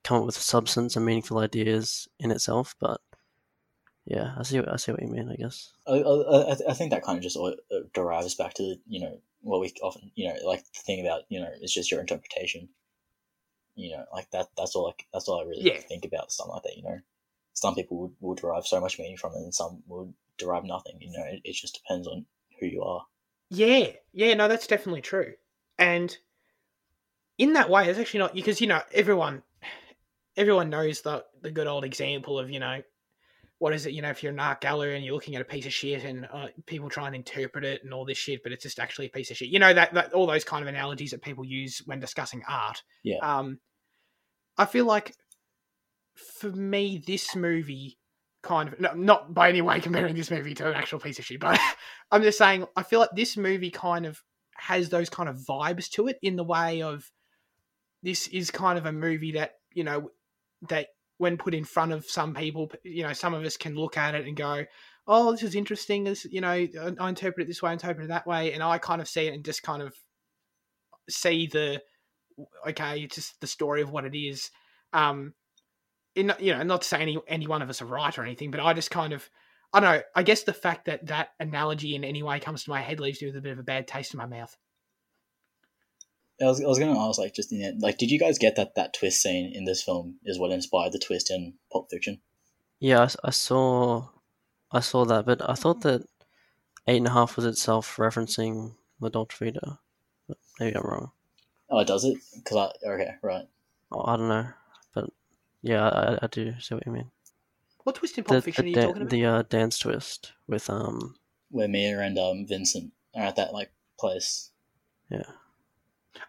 [0.06, 2.74] come up with substance and meaningful ideas in itself.
[2.80, 3.00] But
[4.04, 4.58] yeah, I see.
[4.60, 5.28] What, I see what you mean.
[5.30, 5.72] I guess.
[5.86, 9.00] I, I, I- I think that kind of just all- uh, derives back to you
[9.00, 12.00] know what we often you know like the thing about you know it's just your
[12.00, 12.68] interpretation.
[13.74, 14.46] You know, like that.
[14.56, 14.84] That's all.
[14.84, 15.78] Like that's all I really Yeah.
[15.78, 16.76] think about something like that.
[16.78, 16.98] You know,
[17.52, 20.96] some people would, would derive so much meaning from it, and some would derive nothing.
[21.00, 22.24] You know, it, it just depends on
[22.58, 23.04] who you are.
[23.50, 25.34] Yeah, yeah, no, that's definitely true.
[25.78, 26.16] And
[27.38, 29.42] in that way, it's actually not because you know everyone,
[30.36, 32.82] everyone knows the the good old example of you know,
[33.58, 33.92] what is it?
[33.92, 36.04] You know, if you're an art gallery and you're looking at a piece of shit
[36.04, 39.06] and uh, people try and interpret it and all this shit, but it's just actually
[39.06, 39.48] a piece of shit.
[39.48, 42.82] You know that that all those kind of analogies that people use when discussing art.
[43.02, 43.18] Yeah.
[43.18, 43.60] Um,
[44.58, 45.14] I feel like
[46.14, 47.98] for me, this movie
[48.42, 51.24] kind of no, not by any way comparing this movie to an actual piece of
[51.24, 51.58] shit, but
[52.10, 54.22] I'm just saying I feel like this movie kind of
[54.56, 57.10] has those kind of vibes to it in the way of
[58.02, 60.10] this is kind of a movie that you know
[60.68, 60.88] that
[61.18, 64.14] when put in front of some people, you know, some of us can look at
[64.14, 64.64] it and go,
[65.06, 68.08] "Oh, this is interesting." This, you know, I, interpret it this way, I interpret it
[68.08, 69.94] that way, and I kind of see it and just kind of
[71.08, 71.82] see the
[72.68, 74.50] okay, it's just the story of what it is.
[74.92, 75.34] Um,
[76.14, 78.50] in you know, not to say any any one of us are right or anything,
[78.50, 79.28] but I just kind of
[79.72, 80.02] I don't know.
[80.14, 83.20] I guess the fact that that analogy in any way comes to my head leaves
[83.20, 84.56] me with a bit of a bad taste in my mouth.
[86.40, 88.38] I was, I was going to ask, like, just in it, like, did you guys
[88.38, 91.88] get that that twist scene in this film is what inspired the twist in Pulp
[91.90, 92.20] Fiction?
[92.78, 94.08] Yeah, I, s- I saw,
[94.70, 96.02] I saw that, but I thought that
[96.86, 99.78] eight and a half was itself referencing La Dolce Vita.
[100.28, 101.10] But maybe I'm wrong.
[101.70, 102.18] Oh, it does it?
[102.36, 103.46] Because I okay, right.
[103.90, 104.46] Oh, I don't know,
[104.94, 105.10] but
[105.62, 107.10] yeah, I, I do see what you mean.
[107.84, 109.10] What twist in The Fiction the, are you dan- talking about?
[109.10, 111.14] the uh, dance twist with um
[111.50, 114.50] Where Mia and um Vincent are at that like place.
[115.10, 115.22] yeah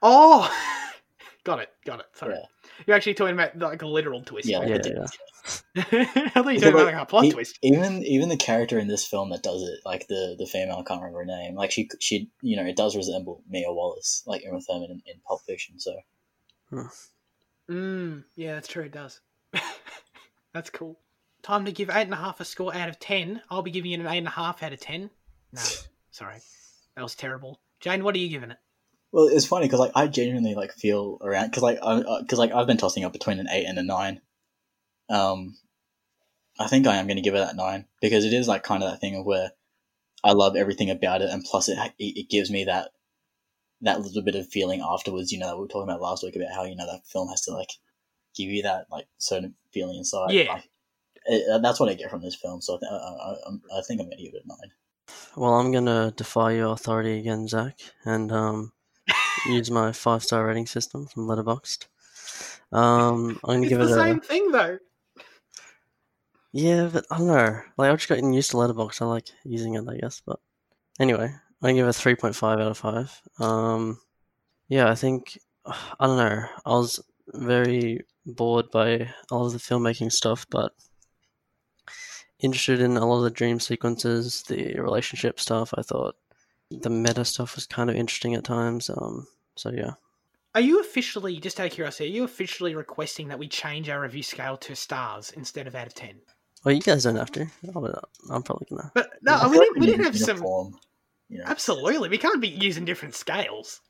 [0.02, 0.52] Oh,
[1.44, 2.06] got it, got it.
[2.14, 2.36] Sorry.
[2.36, 2.46] Yeah.
[2.86, 4.50] You're actually talking about like a literal twist.
[4.50, 4.70] Yeah, right?
[4.70, 5.08] Yeah, yeah.
[5.78, 7.60] I thought you were Yeah, talking about like a plot e- twist.
[7.64, 10.84] Even even the character in this film that does it, like the the female, I
[10.84, 11.56] can't remember her name.
[11.56, 15.20] Like she she you know it does resemble Mia Wallace, like Uma Thurman in, in
[15.28, 15.80] Pulp Fiction.
[15.80, 15.96] So
[17.70, 18.86] Mm, yeah, that's true.
[18.86, 19.20] It does.
[20.54, 21.00] that's cool.
[21.44, 23.42] Time to give eight and a half a score out of ten.
[23.50, 25.10] I'll be giving it an eight and a half out of ten.
[25.52, 25.62] No,
[26.12, 26.38] sorry,
[26.96, 27.60] that was terrible.
[27.80, 28.58] Jane, what are you giving it?
[29.12, 32.40] Well, it's funny because like I genuinely like feel around because like I uh, because
[32.40, 34.22] like I've been tossing up between an eight and a nine.
[35.10, 35.58] Um,
[36.60, 38.84] I think I am going to give it that nine because it is like kind
[38.84, 39.52] of that thing of where
[40.24, 42.92] I love everything about it, and plus it it, it gives me that
[43.82, 45.32] that little bit of feeling afterwards.
[45.32, 47.42] You know, we were talking about last week about how you know that film has
[47.44, 47.70] to like
[48.36, 50.32] give you that like certain feeling inside.
[50.32, 50.54] Yeah.
[50.54, 50.70] Like,
[51.26, 52.62] it, uh, that's what I get from this film.
[52.62, 54.72] So I, th- I, I, I think I'm going to give it a nine.
[55.36, 58.74] Well, I'm gonna defy your authority again, Zach, and um,
[59.46, 61.88] use my five star rating system from Letterboxd.
[62.72, 64.78] Um, I'm gonna It's give the it a same thing though.
[66.54, 67.62] yeah, but I don't know.
[67.78, 69.02] Like I've just gotten used to Letterboxd.
[69.02, 70.22] I like using it, I guess.
[70.26, 70.40] But
[71.00, 73.22] anyway, I give it a three point five out of five.
[73.40, 74.00] Um,
[74.70, 76.46] yeah, I think I don't know.
[76.66, 77.00] I was
[77.34, 80.74] very bored by a lot of the filmmaking stuff, but
[82.40, 85.74] interested in a lot of the dream sequences, the relationship stuff.
[85.78, 86.16] I thought
[86.70, 88.90] the meta stuff was kind of interesting at times.
[88.90, 89.92] Um, so yeah.
[90.56, 94.02] Are you officially, just out of curiosity, are you officially requesting that we change our
[94.02, 96.16] review scale to stars instead of out of ten?
[96.64, 97.46] Well, you guys don't have to.
[97.76, 98.92] I'll, I'm probably gonna.
[98.96, 100.38] But no, I we feel did, like we did a have some.
[100.38, 100.80] uniform,
[101.30, 103.82] You know, Absolutely, we can't be using different scales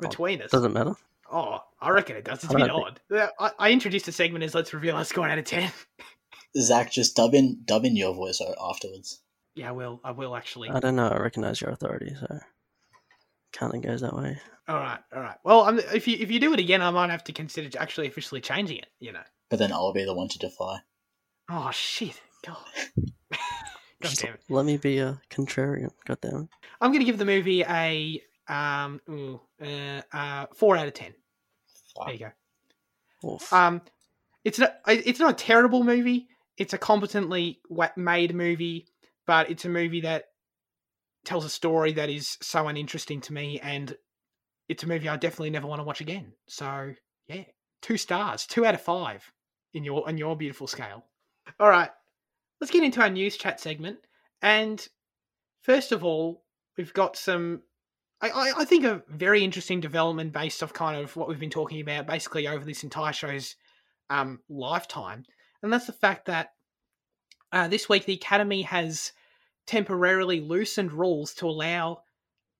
[0.00, 0.50] between us.
[0.50, 0.94] Doesn't matter.
[1.32, 2.44] Oh, I reckon it does.
[2.44, 3.00] It's a bit odd.
[3.10, 5.72] Yeah, I, I introduced a segment as let's reveal our score out of ten.
[6.58, 9.20] Zach, just dub in dub in your voice afterwards.
[9.54, 10.00] Yeah, I will.
[10.02, 10.70] I will actually.
[10.70, 11.08] I don't know.
[11.08, 12.38] I recognize your authority, so
[13.52, 14.38] kind of goes that way.
[14.68, 15.36] all right, all right.
[15.44, 18.06] Well, I'm, if you if you do it again, I might have to consider actually
[18.06, 18.88] officially changing it.
[18.98, 19.22] You know.
[19.50, 20.78] But then I'll be the one to defy.
[21.50, 22.20] Oh shit!
[22.44, 22.56] God.
[24.02, 24.40] God damn it.
[24.48, 25.90] let me be a contrarian.
[26.06, 26.48] God damn it.
[26.80, 31.14] I'm going to give the movie a um ooh, uh, uh four out of ten.
[32.04, 33.30] There you go.
[33.34, 33.52] Oof.
[33.52, 33.82] Um,
[34.44, 36.28] it's not it's not a terrible movie.
[36.58, 37.60] It's a competently
[37.96, 38.86] made movie,
[39.26, 40.24] but it's a movie that
[41.24, 43.96] tells a story that is so uninteresting to me, and
[44.68, 46.32] it's a movie I definitely never want to watch again.
[46.48, 46.94] So
[47.26, 47.44] yeah,
[47.80, 49.30] two stars, two out of five
[49.74, 51.04] in your on your beautiful scale.
[51.58, 51.90] All right,
[52.60, 53.98] let's get into our news chat segment.
[54.40, 54.86] And
[55.62, 56.44] first of all,
[56.76, 57.62] we've got some.
[58.20, 61.80] I, I, think a very interesting development based off kind of what we've been talking
[61.80, 63.56] about basically over this entire show's
[64.10, 65.24] um, lifetime,
[65.60, 66.50] and that's the fact that
[67.52, 69.12] uh, this week the Academy has
[69.66, 72.02] temporarily loosened rules to allow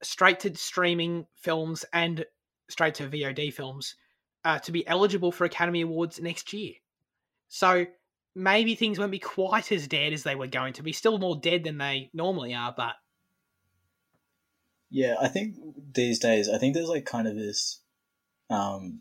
[0.03, 2.25] straight to streaming films and
[2.69, 3.97] straight to VOD films
[4.45, 6.75] uh, to be eligible for Academy Awards next year.
[7.49, 7.87] So
[8.35, 10.93] maybe things won't be quite as dead as they were going to be.
[10.93, 12.95] Still more dead than they normally are, but
[14.91, 15.57] Yeah, I think
[15.95, 17.81] these days, I think there's like kind of this,
[18.51, 19.01] um,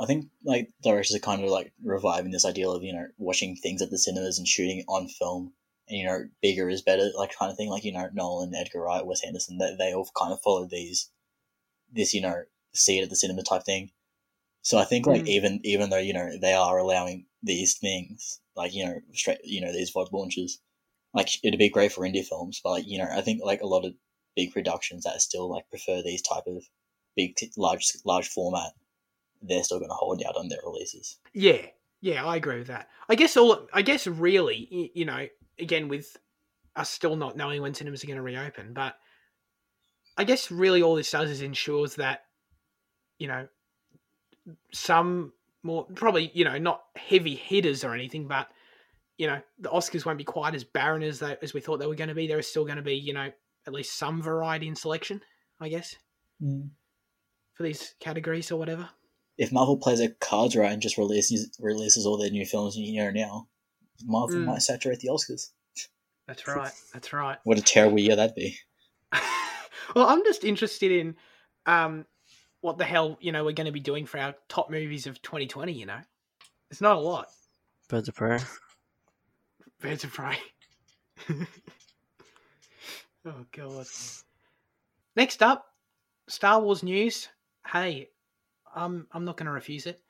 [0.00, 3.56] I think like directors are kind of like reviving this ideal of you know watching
[3.56, 5.54] things at the cinemas and shooting on film,
[5.88, 7.70] and you know bigger is better, like kind of thing.
[7.70, 11.10] Like you know Nolan, Edgar Wright, Wes Anderson, they they all kind of follow these,
[11.92, 13.90] this you know see it at the cinema type thing.
[14.62, 15.28] So I think like Mm.
[15.28, 19.60] even even though you know they are allowing these things, like you know straight you
[19.60, 20.60] know these VOD launches,
[21.14, 23.66] like it'd be great for indie films, but like you know I think like a
[23.66, 23.94] lot of
[24.36, 26.64] big productions that still like prefer these type of
[27.16, 28.72] big large large format
[29.46, 31.66] they're still going to hold out on their releases Yeah,
[32.00, 32.90] yeah, I agree with that.
[33.08, 35.26] I guess all, I guess really, you know,
[35.58, 36.16] again with
[36.76, 38.96] us still not knowing when cinemas are going to reopen, but
[40.16, 42.24] I guess really all this does is ensures that,
[43.18, 43.48] you know,
[44.72, 45.32] some
[45.62, 48.48] more probably you know not heavy hitters or anything, but
[49.16, 51.86] you know the Oscars won't be quite as barren as they as we thought they
[51.86, 52.26] were going to be.
[52.26, 53.30] There is still going to be you know
[53.66, 55.22] at least some variety in selection,
[55.58, 55.96] I guess,
[56.42, 56.68] mm.
[57.54, 58.90] for these categories or whatever.
[59.38, 62.84] If marvel plays their cards right and just releases releases all their new films in
[62.84, 63.46] here and now
[64.04, 64.44] marvel Mm.
[64.46, 65.50] might saturate the oscars
[66.26, 66.72] That's right.
[66.92, 67.38] That's right.
[67.44, 68.56] what a terrible year that'd be
[69.94, 71.14] well, I'm just interested in
[71.66, 72.04] um,
[72.62, 75.20] what the hell you know we're going to be doing for our top movies of
[75.22, 75.72] 2020.
[75.72, 75.98] You know,
[76.70, 77.28] it's not a lot.
[77.88, 78.38] Birds of prey.
[79.80, 80.36] Birds of Prey.
[83.26, 83.86] oh god.
[85.16, 85.66] Next up,
[86.28, 87.28] Star Wars news.
[87.66, 88.08] Hey,
[88.74, 90.00] I'm I'm not going to refuse it.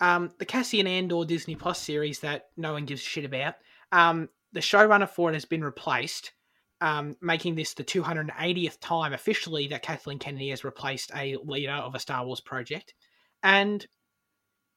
[0.00, 3.54] Um, the Cassian Andor Disney Plus series that no one gives a shit about.
[3.92, 6.32] Um, the showrunner for it has been replaced,
[6.80, 11.94] um, making this the 280th time officially that Kathleen Kennedy has replaced a leader of
[11.94, 12.94] a Star Wars project.
[13.42, 13.86] And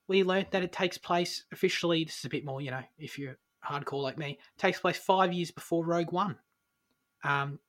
[0.08, 2.04] we learnt that it takes place officially.
[2.04, 5.34] This is a bit more, you know, if you're hardcore like me, takes place five
[5.34, 6.38] years before Rogue One.
[7.24, 7.60] Um,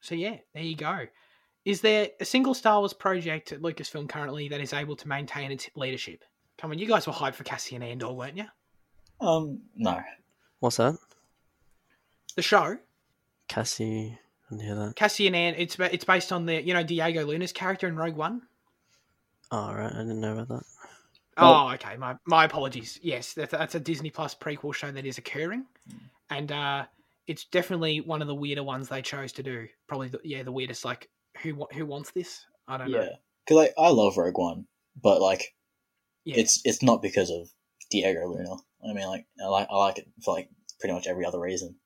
[0.00, 1.06] so yeah, there you go.
[1.64, 5.52] Is there a single Star Wars project at Lucasfilm currently that is able to maintain
[5.52, 6.24] its leadership?
[6.58, 8.46] Come on, you guys were hyped for Cassian Andor, weren't you?
[9.20, 10.00] Um, no.
[10.58, 10.96] What's that?
[12.34, 12.78] The show,
[13.48, 14.18] Cassie.
[14.46, 14.96] I didn't hear that.
[14.96, 18.42] Cassian and it's it's based on the you know Diego Luna's character in Rogue One.
[19.50, 19.92] Oh, right.
[19.92, 20.62] I didn't know about that.
[21.36, 21.96] Oh, okay.
[21.96, 22.98] My my apologies.
[23.02, 25.66] Yes, that's, that's a Disney Plus prequel show that is occurring,
[26.30, 26.84] and uh,
[27.26, 29.68] it's definitely one of the weirder ones they chose to do.
[29.86, 30.84] Probably, the, yeah, the weirdest.
[30.84, 31.08] Like,
[31.42, 32.44] who who wants this?
[32.68, 33.08] I don't Yeah, know.
[33.44, 34.66] because like I love Rogue One,
[35.00, 35.54] but like
[36.24, 36.36] Yeah.
[36.38, 37.50] it's it's not because of
[37.90, 38.56] Diego Luna.
[38.88, 40.48] I mean, like I like I like it for like
[40.80, 41.76] pretty much every other reason.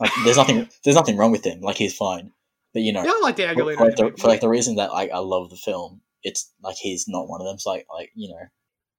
[0.00, 1.60] Like there's nothing there's nothing wrong with him.
[1.60, 2.32] Like he's fine,
[2.72, 3.76] but you know, yeah, I like Diego for, Luna.
[3.76, 6.76] for, like, the, for like the reason that like I love the film, it's like
[6.76, 7.58] he's not one of them.
[7.58, 8.46] So like like you know,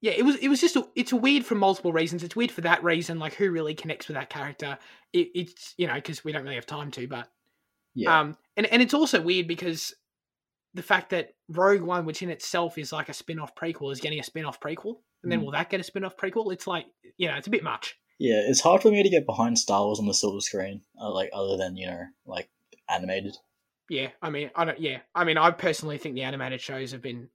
[0.01, 2.23] yeah, it was it was just a, it's weird for multiple reasons.
[2.23, 4.77] It's weird for that reason, like who really connects with that character.
[5.13, 7.27] It, it's you know because we don't really have time to, but
[7.95, 9.93] yeah, um, and and it's also weird because
[10.73, 14.19] the fact that Rogue One, which in itself is like a spin-off prequel, is getting
[14.19, 15.45] a spin-off prequel, and then Mm.
[15.45, 16.51] will that get a spin-off prequel?
[16.53, 16.85] It's like
[17.17, 17.95] you know, it's a bit much.
[18.19, 18.41] yeah.
[18.47, 21.29] It's hard for me to get behind Star Wars on the silver screen, uh, like
[21.33, 22.49] other than you know like
[22.89, 23.35] animated.
[23.89, 24.79] Yeah, I mean, I don't.
[24.79, 27.29] Yeah, I mean, I personally think the animated shows have been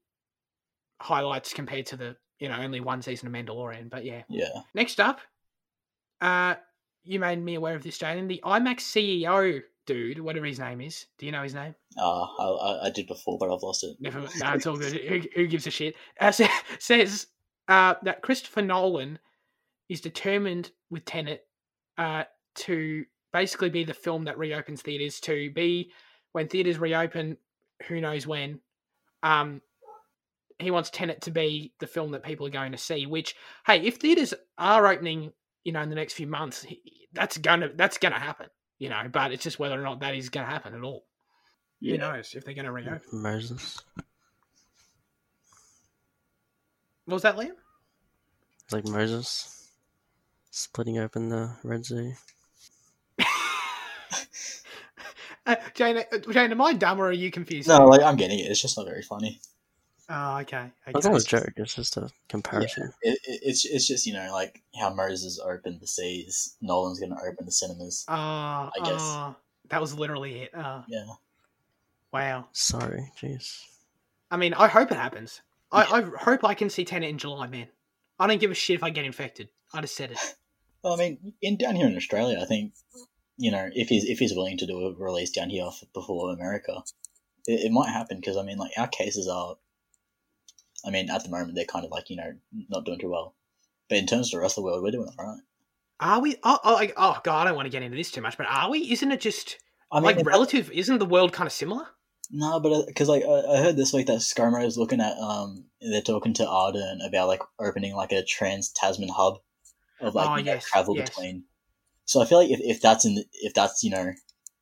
[1.00, 3.88] highlights compared to the you know only one season of Mandalorian.
[3.88, 5.20] But yeah, Yeah, next up,
[6.20, 6.56] uh,
[7.04, 8.28] you made me aware of this, Jalen.
[8.28, 11.06] The IMAX CEO dude, whatever his name is.
[11.18, 11.74] Do you know his name?
[12.38, 13.96] uh, I, I did before, but I've lost it.
[13.98, 14.20] Never.
[14.20, 14.92] No, it's all good.
[14.92, 15.96] who, who gives a shit?
[16.20, 16.30] Uh,
[16.78, 17.26] says
[17.68, 19.18] uh, that Christopher Nolan
[19.88, 21.44] is determined with Tenet
[21.98, 22.22] uh,
[22.54, 25.18] to basically be the film that reopens theaters.
[25.20, 25.90] To be
[26.32, 27.36] when theaters reopen,
[27.88, 28.60] who knows when.
[29.24, 29.60] Um,
[30.60, 33.06] he wants Tenet to be the film that people are going to see.
[33.06, 33.34] Which,
[33.66, 35.32] hey, if theaters are opening,
[35.64, 36.64] you know, in the next few months,
[37.12, 38.46] that's gonna that's gonna happen.
[38.80, 41.04] You know, but it's just whether or not that is gonna happen at all.
[41.80, 41.92] Yeah.
[41.92, 43.02] Who knows if they're gonna reopen?
[43.12, 43.78] Moses.
[47.04, 47.52] What was that, Liam?
[48.64, 49.68] It's like Moses
[50.50, 52.14] splitting open the Red Sea.
[55.46, 57.68] uh, Jane, uh, Jane, am I dumb or are you confused?
[57.68, 58.44] No, like I'm getting it.
[58.44, 59.40] It's just not very funny.
[60.12, 60.72] Oh, okay.
[60.88, 61.12] It's okay.
[61.12, 61.52] not a joke.
[61.56, 62.92] It's just a comparison.
[63.00, 67.12] It, it, it's it's just you know like how Moses opened the seas, Nolan's going
[67.12, 68.04] to open the cinemas.
[68.08, 69.00] Oh, I guess.
[69.00, 69.36] oh,
[69.68, 70.50] that was literally it.
[70.52, 71.04] Oh, Yeah,
[72.12, 72.48] wow.
[72.50, 73.62] Sorry, jeez.
[74.32, 75.42] I mean, I hope it happens.
[75.70, 77.68] I, I hope I can see Tenet in July, man.
[78.18, 79.48] I don't give a shit if I get infected.
[79.72, 80.18] I just said it.
[80.82, 82.72] well, I mean, in down here in Australia, I think
[83.36, 86.82] you know if he's if he's willing to do a release down here before America,
[87.46, 89.56] it, it might happen because I mean like our cases are.
[90.84, 92.32] I mean, at the moment they're kind of like you know
[92.68, 93.34] not doing too well,
[93.88, 95.42] but in terms of the rest of the world, we're doing all right.
[96.00, 96.36] Are we?
[96.42, 98.70] Oh, oh, oh God, I don't want to get into this too much, but are
[98.70, 98.90] we?
[98.90, 99.58] Isn't it just
[99.92, 100.70] I mean, like relative?
[100.70, 101.86] Isn't the world kind of similar?
[102.30, 105.66] No, but because like I, I heard this week that ScoMo is looking at um
[105.80, 109.38] they're talking to Ardern about like opening like a trans Tasman hub
[110.00, 111.10] of like Oh, yes, travel yes.
[111.10, 111.44] between.
[112.04, 114.12] So I feel like if, if that's in the, if that's you know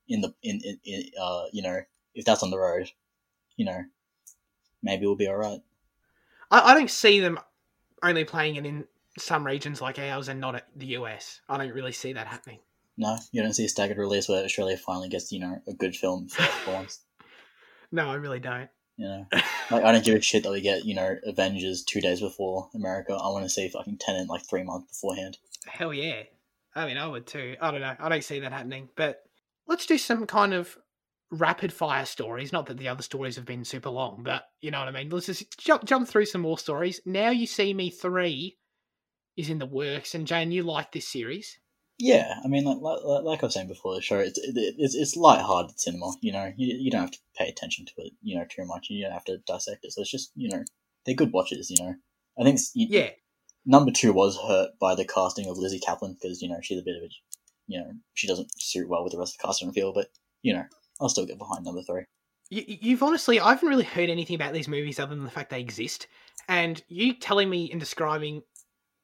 [0.08, 1.80] in the in, in, in uh you know
[2.14, 2.90] if that's on the road,
[3.56, 3.84] you know
[4.82, 5.60] maybe we'll be all right.
[6.50, 7.38] I, I don't see them
[8.02, 8.84] only playing it in
[9.18, 11.40] some regions like ours and not at the US.
[11.48, 12.58] I don't really see that happening.
[12.96, 15.96] No, you don't see a staggered release where Australia finally gets you know a good
[15.96, 17.00] film for once.
[17.92, 18.68] No, I really don't.
[18.96, 19.26] You know,
[19.70, 22.68] like I don't give a shit that we get you know Avengers two days before
[22.74, 23.12] America.
[23.12, 25.38] I want to see fucking Tenet like three months beforehand.
[25.66, 26.22] Hell yeah.
[26.74, 27.56] I mean, I would too.
[27.60, 27.94] I don't know.
[27.98, 28.88] I don't see that happening.
[28.96, 29.22] But
[29.66, 30.76] let's do some kind of
[31.30, 32.52] rapid fire stories.
[32.52, 35.10] Not that the other stories have been super long, but you know what I mean.
[35.10, 37.00] Let's just jump jump through some more stories.
[37.04, 38.58] Now you see me three
[39.36, 41.58] is in the works, and Jane, you like this series.
[41.98, 44.94] Yeah, I mean, like like, like I was saying before the show, it's it, it's
[44.94, 46.12] it's light-hearted cinema.
[46.20, 48.86] You know, you, you don't have to pay attention to it, you know, too much.
[48.88, 49.92] You don't have to dissect it.
[49.92, 50.62] So it's just you know,
[51.04, 51.70] they're good watches.
[51.70, 51.94] You know,
[52.38, 53.10] I think Yeah,
[53.66, 56.84] number two was hurt by the casting of Lizzy Caplan because you know she's a
[56.84, 57.08] bit of a,
[57.66, 59.92] you know, she doesn't suit well with the rest of the cast and feel.
[59.92, 60.08] But
[60.42, 60.64] you know,
[61.00, 62.04] I'll still get behind number three.
[62.50, 65.50] you, you've honestly, I haven't really heard anything about these movies other than the fact
[65.50, 66.06] they exist,
[66.48, 68.42] and you telling me and describing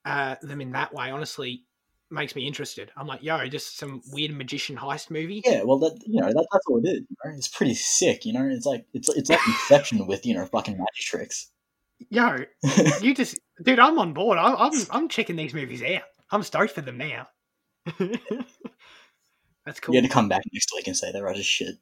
[0.05, 1.64] uh, them in that way, honestly,
[2.11, 2.90] makes me interested.
[2.97, 5.42] I'm like, yo, just some weird magician heist movie.
[5.45, 7.01] Yeah, well, that you know, that, that's all it is.
[7.01, 7.36] You know?
[7.36, 8.24] It's pretty sick.
[8.24, 11.51] You know, it's like it's it's like Inception with you know fucking magic tricks.
[12.11, 12.38] Yo,
[13.01, 14.38] you just, dude, I'm on board.
[14.38, 16.03] I'm, I'm, I'm checking these movies out.
[16.30, 17.28] I'm stoked for them now.
[19.67, 19.95] That's cool.
[19.95, 21.77] You had to come back next week and say they're right as shit.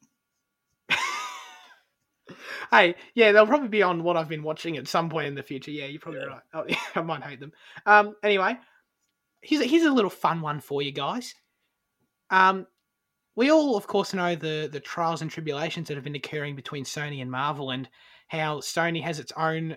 [2.70, 5.42] hey, yeah, they'll probably be on what I've been watching at some point in the
[5.42, 5.70] future.
[5.70, 6.26] Yeah, you're probably Yeah.
[6.26, 6.42] right.
[6.54, 7.52] Oh, yeah, I might hate them.
[7.86, 8.56] Um, anyway,
[9.40, 11.34] here's a, here's a little fun one for you guys.
[12.30, 12.66] Um,
[13.34, 16.84] we all, of course, know the the trials and tribulations that have been occurring between
[16.84, 17.88] Sony and Marvel, and
[18.28, 19.76] how Sony has its own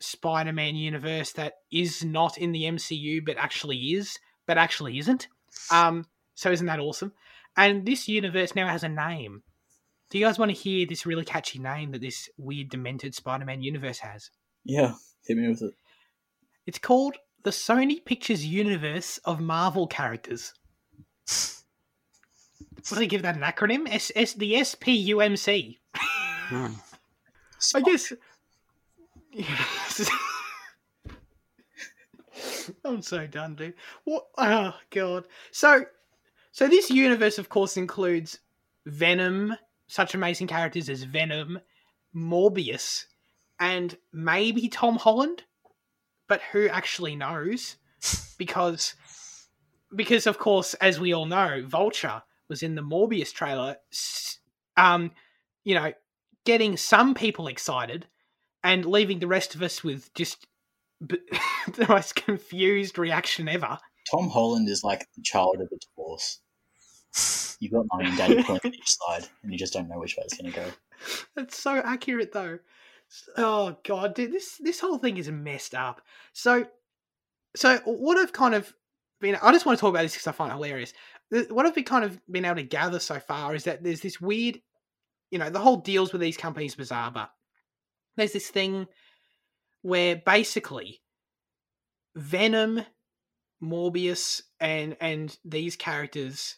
[0.00, 5.28] Spider-Man universe that is not in the MCU, but actually is, but actually isn't.
[5.70, 7.12] Um, so isn't that awesome?
[7.56, 9.42] And this universe now has a name.
[10.10, 13.62] Do you guys want to hear this really catchy name that this weird, demented Spider-Man
[13.62, 14.30] universe has?
[14.64, 14.94] Yeah,
[15.26, 15.74] hit me with it.
[16.66, 20.52] It's called the Sony Pictures Universe of Marvel characters.
[22.88, 23.88] What do they give that an acronym?
[23.88, 25.78] S S the SPUMC.
[25.94, 26.74] Hmm.
[27.74, 28.12] I guess.
[29.32, 30.10] Yes.
[32.84, 33.74] I'm so done, dude.
[34.04, 34.26] What?
[34.36, 35.26] Oh god.
[35.50, 35.84] So,
[36.54, 38.38] so this universe, of course, includes
[38.86, 39.56] Venom,
[39.88, 41.58] such amazing characters as Venom,
[42.14, 43.06] Morbius,
[43.58, 45.42] and maybe Tom Holland.
[46.28, 47.74] But who actually knows?
[48.38, 48.94] Because,
[49.96, 53.76] because of course, as we all know, Vulture was in the Morbius trailer.
[54.76, 55.10] Um,
[55.64, 55.92] you know,
[56.44, 58.06] getting some people excited
[58.62, 60.46] and leaving the rest of us with just
[61.04, 61.18] b-
[61.74, 63.78] the most confused reaction ever.
[64.08, 66.40] Tom Holland is like the child of a divorce.
[67.60, 70.24] You've got and daddy pulling on each side, and you just don't know which way
[70.24, 70.66] it's going to go.
[71.36, 72.58] That's so accurate, though.
[73.36, 76.00] Oh god, dude, this this whole thing is messed up.
[76.32, 76.66] So,
[77.54, 78.74] so what I've kind of
[79.20, 80.92] been, I just want to talk about this because I find it hilarious.
[81.50, 84.20] What I've been kind of been able to gather so far is that there's this
[84.20, 84.60] weird,
[85.30, 87.30] you know, the whole deals with these companies bizarre, but
[88.16, 88.86] there's this thing
[89.82, 91.00] where basically
[92.16, 92.82] Venom,
[93.62, 96.56] Morbius, and and these characters,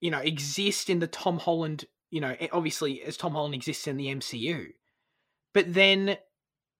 [0.00, 3.86] you know, exist in the Tom Holland, you know, eh, obviously as Tom Holland exists
[3.86, 4.68] in the MCU,
[5.52, 6.16] but then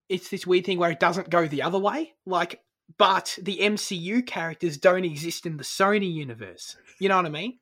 [0.09, 2.63] it's this weird thing where it doesn't go the other way, like.
[2.97, 6.79] But the MCU characters don't exist in the Sony universe.
[6.99, 7.59] You know what I mean?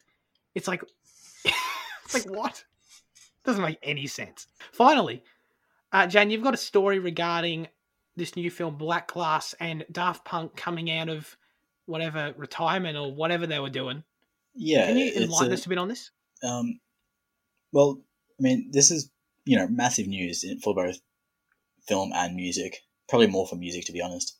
[0.55, 0.85] It's like,
[1.45, 2.65] it's like what?
[3.45, 4.47] Doesn't make any sense.
[4.71, 5.25] Finally,
[5.93, 7.67] uh, Jan, you've got a story regarding
[8.17, 11.37] this new film Black Glass and Daft Punk coming out of
[11.87, 14.05] whatever retirement or whatever they were doing.
[14.57, 16.11] Yeah, Can you enlighten a- us a bit on this?
[16.43, 16.81] Um,
[17.73, 18.01] well,
[18.39, 19.11] I mean, this is
[19.45, 20.99] you know massive news for both
[21.87, 22.83] film and music.
[23.09, 24.37] Probably more for music, to be honest.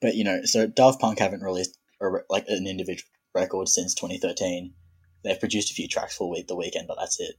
[0.00, 4.72] But you know, so Daft Punk haven't released a, like an individual record since 2013.
[5.24, 7.34] They've produced a few tracks for week the Weeknd, but that's it.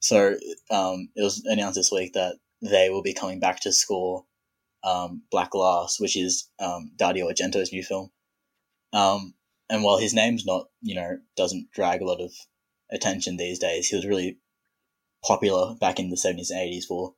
[0.00, 0.34] So
[0.70, 4.24] um, it was announced this week that they will be coming back to score
[4.84, 8.10] um, Black Glass, which is um, Dario Argento's new film.
[8.92, 9.34] Um,
[9.72, 12.30] and while his name's not, you know, doesn't drag a lot of
[12.92, 13.88] attention these days.
[13.88, 14.38] He was really
[15.24, 17.14] popular back in the 70s and 80s for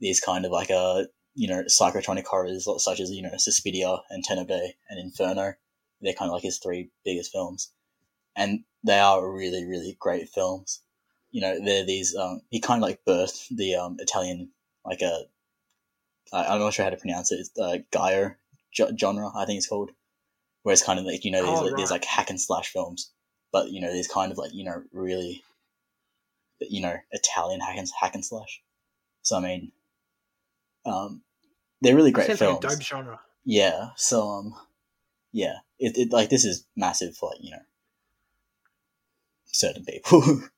[0.00, 1.04] these kind of like uh,
[1.36, 5.54] you know, psychotronic horrors such as, you know, Suspiria and Tenebrae and Inferno.
[6.00, 7.70] They're kind of like his three biggest films.
[8.34, 10.80] And they are really, really great films.
[11.30, 14.50] You know, they're these, um, he kind of like birthed the um, Italian,
[14.84, 15.20] like a,
[16.32, 18.34] I, I'm not sure how to pronounce it, it's uh, Gaio
[18.98, 19.92] genre, I think it's called.
[20.66, 21.90] Where it's kind of like, you know, these, Oh, right.
[21.90, 23.12] like hack and slash films
[23.52, 25.42] but you know, there's kind of like you know really,
[26.60, 28.60] you know, Italian hack and hack and slash.
[29.22, 29.72] So I mean,
[30.84, 31.22] um,
[31.80, 32.64] they're really great Sounds films.
[32.64, 33.20] like dope genre.
[33.44, 33.90] Yeah.
[33.96, 34.54] So um,
[35.32, 37.62] yeah, it, it like this is massive for like you know
[39.46, 40.42] certain people.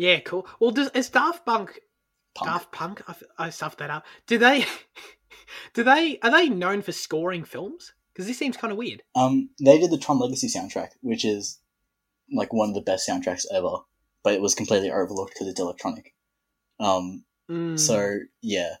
[0.00, 0.46] Yeah, cool.
[0.60, 1.80] Well, does is Daft Punk
[2.36, 2.48] Punk.
[2.50, 3.02] Daft Punk?
[3.08, 3.14] I,
[3.46, 4.06] I stuffed that up.
[4.28, 4.64] Do they?
[5.74, 6.20] Do they?
[6.22, 7.94] Are they known for scoring films?
[8.18, 9.04] Because this seems kind of weird.
[9.14, 11.60] Um, they did the Tron Legacy soundtrack, which is
[12.32, 13.76] like one of the best soundtracks ever,
[14.24, 16.12] but it was completely overlooked because it's electronic.
[16.80, 17.78] Um, Mm.
[17.78, 18.74] So yeah,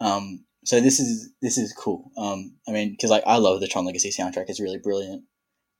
[0.00, 2.10] um, so this is this is cool.
[2.16, 5.24] Um, I mean, because like I love the Tron Legacy soundtrack; it's really brilliant,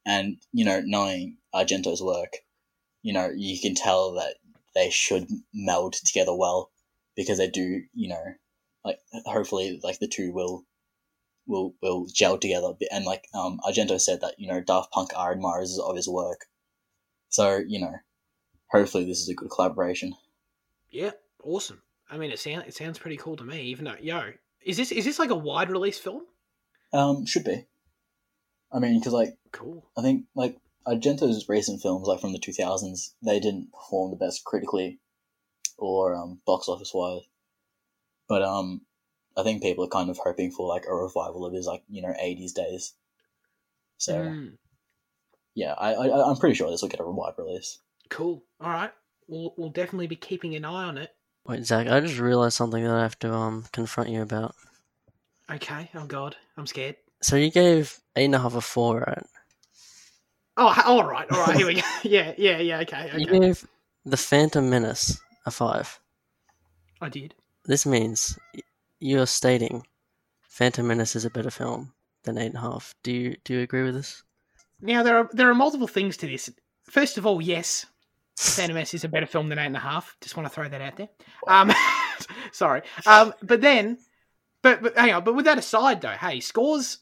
[0.07, 2.39] and you know, knowing Argento's work,
[3.03, 4.37] you know, you can tell that
[4.75, 6.71] they should meld together well
[7.17, 7.83] because they do.
[7.95, 8.25] You know,
[8.85, 10.65] like hopefully, like the two will
[11.49, 12.73] will will gel together.
[12.93, 16.47] And like um, Argento said that you know Daft Punk are admirers of his work,
[17.29, 17.95] so you know,
[18.71, 20.15] hopefully this is a good collaboration.
[20.91, 21.83] yeah, awesome.
[22.11, 23.63] I mean, it sounds it sounds pretty cool to me.
[23.63, 24.33] Even though, yo,
[24.65, 26.23] is this is this like a wide release film?
[26.93, 27.67] Um, should be.
[28.73, 29.85] I mean, because like Cool.
[29.97, 34.17] I think like Argento's recent films, like from the two thousands, they didn't perform the
[34.17, 35.01] best critically
[35.77, 37.23] or um, box office wise.
[38.29, 38.83] But um,
[39.39, 42.03] I think people are kind of hoping for like a revival of his like you
[42.03, 42.95] know eighties days.
[43.99, 44.59] So Mm,
[45.55, 47.79] yeah, I, I I'm pretty sure this will get a wide release.
[48.11, 48.43] cool.
[48.61, 48.93] All right.
[49.29, 51.11] We'll we'll definitely be keeping an eye on it.
[51.47, 54.55] Wait, Zach, I just realized something that I have to um confront you about.
[55.51, 55.91] Okay.
[55.95, 56.97] Oh God, I'm scared.
[57.23, 59.25] So you gave eight and a half a four, right?
[60.57, 61.57] Oh, all right, all right.
[61.57, 61.83] Here we go.
[62.03, 62.81] yeah, yeah, yeah.
[62.81, 63.39] Okay, You okay.
[63.41, 63.67] gave
[64.05, 66.01] the Phantom Menace a five.
[67.01, 67.35] I did.
[67.65, 68.39] This means
[69.01, 69.87] y- you are stating
[70.43, 71.93] Phantom Menace is a better film
[72.25, 72.95] than eight and a half.
[73.03, 74.23] Do you do you agree with this?
[74.81, 76.51] Now there are there are multiple things to this.
[76.85, 77.87] First of all, yes,
[78.39, 80.17] Phantom Menace is a better film than eight and a half.
[80.21, 81.09] Just want to throw that out there.
[81.47, 81.73] Um,
[82.53, 82.83] sorry.
[83.07, 83.99] Um, but then,
[84.63, 85.25] but but hang on.
[85.25, 86.99] But with that aside, though, hey, scores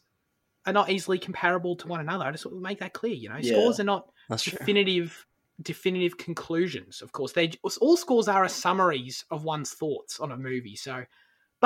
[0.66, 2.24] are not easily comparable to one another.
[2.24, 3.14] I just want to make that clear.
[3.14, 3.52] You know, Yeah.
[3.52, 4.58] scores are not That's true.
[4.58, 5.26] definitive
[5.62, 7.00] definitive conclusions.
[7.00, 10.76] Of course, they all scores are a summaries of one's thoughts on a movie.
[10.76, 11.04] So,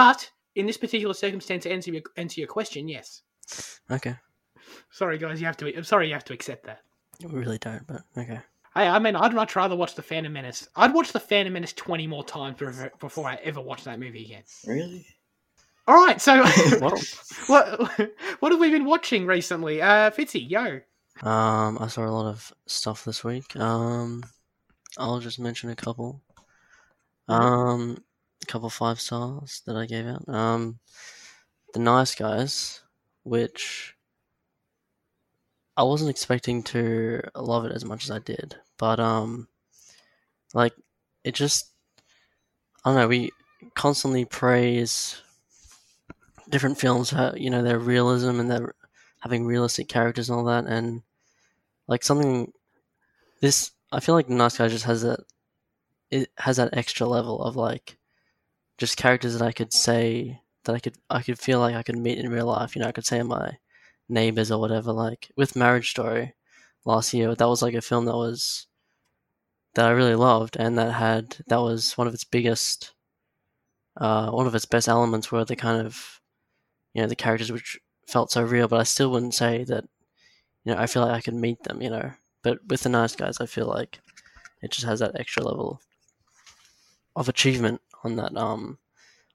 [0.00, 3.22] but in this particular circumstance, to answer your, answer your question, yes.
[3.90, 4.14] Okay.
[4.90, 5.76] Sorry, guys, you have to.
[5.76, 6.80] I'm sorry, you have to accept that.
[7.22, 8.40] We really don't, but okay.
[8.74, 10.68] Hey, I mean, I'd much rather watch the Phantom Menace.
[10.76, 14.24] I'd watch the Phantom Menace twenty more times before- before I ever watch that movie
[14.24, 14.44] again.
[14.66, 15.06] Really?
[15.88, 16.36] All right, so
[16.80, 16.96] Well,
[17.48, 19.82] what what have we been watching recently?
[19.82, 20.80] Uh, Fitzy, yo.
[21.28, 23.56] um, I saw a lot of stuff this week.
[23.56, 24.22] Um,
[24.98, 26.22] I'll just mention a couple.
[27.28, 28.00] Um, a
[28.50, 30.28] couple five stars that I gave out.
[30.28, 30.80] Um,
[31.72, 32.82] the Nice Guys,
[33.22, 33.94] which
[35.76, 39.48] I wasn't expecting to love it as much as I did, but um,
[40.52, 40.74] like
[41.24, 41.70] it just
[42.84, 43.08] I don't know.
[43.08, 43.30] We
[43.74, 45.22] constantly praise
[46.48, 48.74] different films, you know, their realism and their
[49.20, 51.02] having realistic characters and all that, and
[51.86, 52.52] like something.
[53.40, 55.20] This I feel like the Nice Guy just has that.
[56.10, 57.96] It has that extra level of like,
[58.80, 61.98] just characters that I could say that I could I could feel like I could
[61.98, 62.74] meet in real life.
[62.74, 63.58] You know, I could say my
[64.08, 64.90] neighbors or whatever.
[64.92, 66.34] Like with Marriage Story
[66.86, 68.66] last year, that was like a film that was
[69.74, 72.92] that I really loved and that had that was one of its biggest
[73.98, 76.20] uh, one of its best elements were the kind of
[76.94, 77.78] you know the characters which
[78.08, 79.84] felt so real but I still wouldn't say that
[80.64, 82.10] you know I feel like I could meet them you know
[82.42, 84.00] but with the nice guys I feel like
[84.62, 85.80] it just has that extra level
[87.14, 88.78] of achievement on that um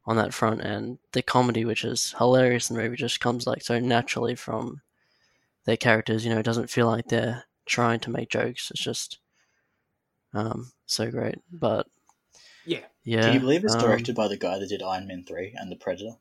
[0.08, 3.62] on that front and the comedy which is hilarious in the movie just comes like
[3.64, 4.82] so naturally from
[5.66, 9.18] their characters you know it doesn't feel like they're trying to make jokes it's just
[10.34, 11.88] um so great but
[12.66, 12.82] Yeah.
[13.04, 15.54] yeah Can you believe it's um, directed by the guy that did Iron Man 3
[15.58, 16.18] and The Predator?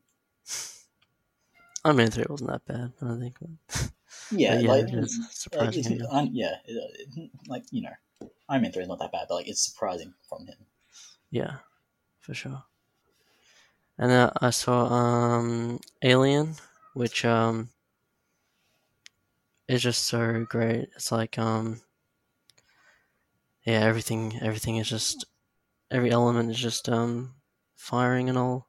[1.84, 3.36] Iron Man 3 wasn't that bad I don't think
[4.30, 6.06] Yeah, yeah, like, it is like, surprising yeah.
[6.10, 9.34] un- yeah, it- it- like, you know, Iron Man 3 is not that bad, but
[9.34, 10.56] like, it's surprising from him.
[11.30, 11.56] Yeah,
[12.24, 12.64] for sure.
[13.98, 16.56] And then I saw um Alien,
[16.94, 17.68] which um
[19.68, 20.88] is just so great.
[20.96, 21.82] It's like um
[23.66, 25.26] yeah, everything everything is just
[25.90, 27.34] every element is just um
[27.76, 28.68] firing and all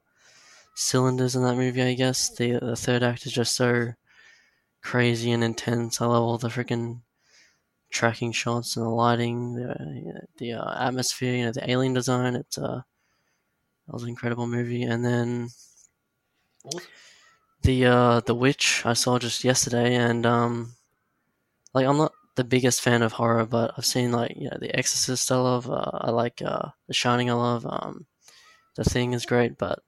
[0.74, 2.28] cylinders in that movie, I guess.
[2.28, 3.94] The the third act is just so
[4.82, 6.00] crazy and intense.
[6.00, 7.00] I love all the freaking
[7.90, 12.36] tracking shots and the lighting, the the uh, atmosphere, you know, the alien design.
[12.36, 12.82] It's uh,
[13.86, 14.82] that was an incredible movie.
[14.82, 15.48] And then
[17.62, 20.74] the uh, the Witch I saw just yesterday, and um,
[21.74, 24.74] like I'm not the biggest fan of horror, but I've seen like you know The
[24.76, 25.30] Exorcist.
[25.32, 25.70] I love.
[25.70, 27.30] Uh, I like uh, The Shining.
[27.30, 27.66] I love.
[27.68, 28.06] Um,
[28.76, 29.82] the Thing is great, but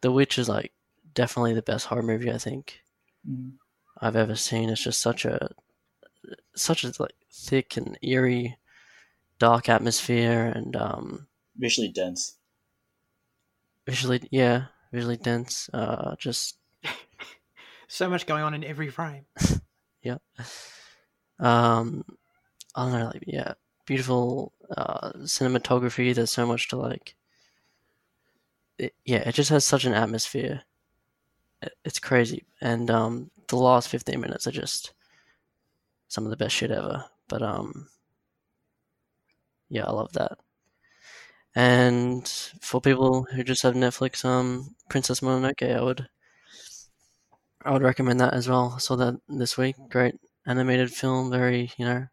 [0.00, 0.72] The Witch is like
[1.14, 2.80] definitely the best horror movie I think
[4.00, 4.68] I've ever seen.
[4.68, 5.50] It's just such a
[6.54, 8.56] such a like thick and eerie,
[9.38, 12.38] dark atmosphere, and um, Visually dense.
[13.86, 15.68] Visually yeah, visually dense.
[15.72, 16.58] Uh, just
[17.88, 19.26] So much going on in every frame.
[20.02, 20.18] Yeah.
[21.38, 22.04] Um,
[22.74, 23.54] I don't know, like yeah,
[23.86, 26.14] beautiful uh, cinematography.
[26.14, 27.14] There's so much to like.
[28.76, 30.60] It, yeah, it just has such an atmosphere.
[31.62, 34.92] It, it's crazy, and um, the last 15 minutes are just
[36.08, 37.06] some of the best shit ever.
[37.26, 37.88] But um,
[39.70, 40.36] yeah, I love that.
[41.54, 42.26] And
[42.60, 46.08] for people who just have Netflix, um, Princess Mononoke, I would,
[47.64, 48.72] I would recommend that as well.
[48.74, 49.76] I saw that this week.
[49.88, 50.16] Great
[50.46, 52.06] animated film, very you know,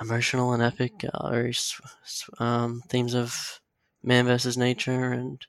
[0.00, 1.04] emotional and epic.
[1.12, 1.54] Uh, very
[2.38, 3.60] um, themes of
[4.02, 5.46] man versus nature and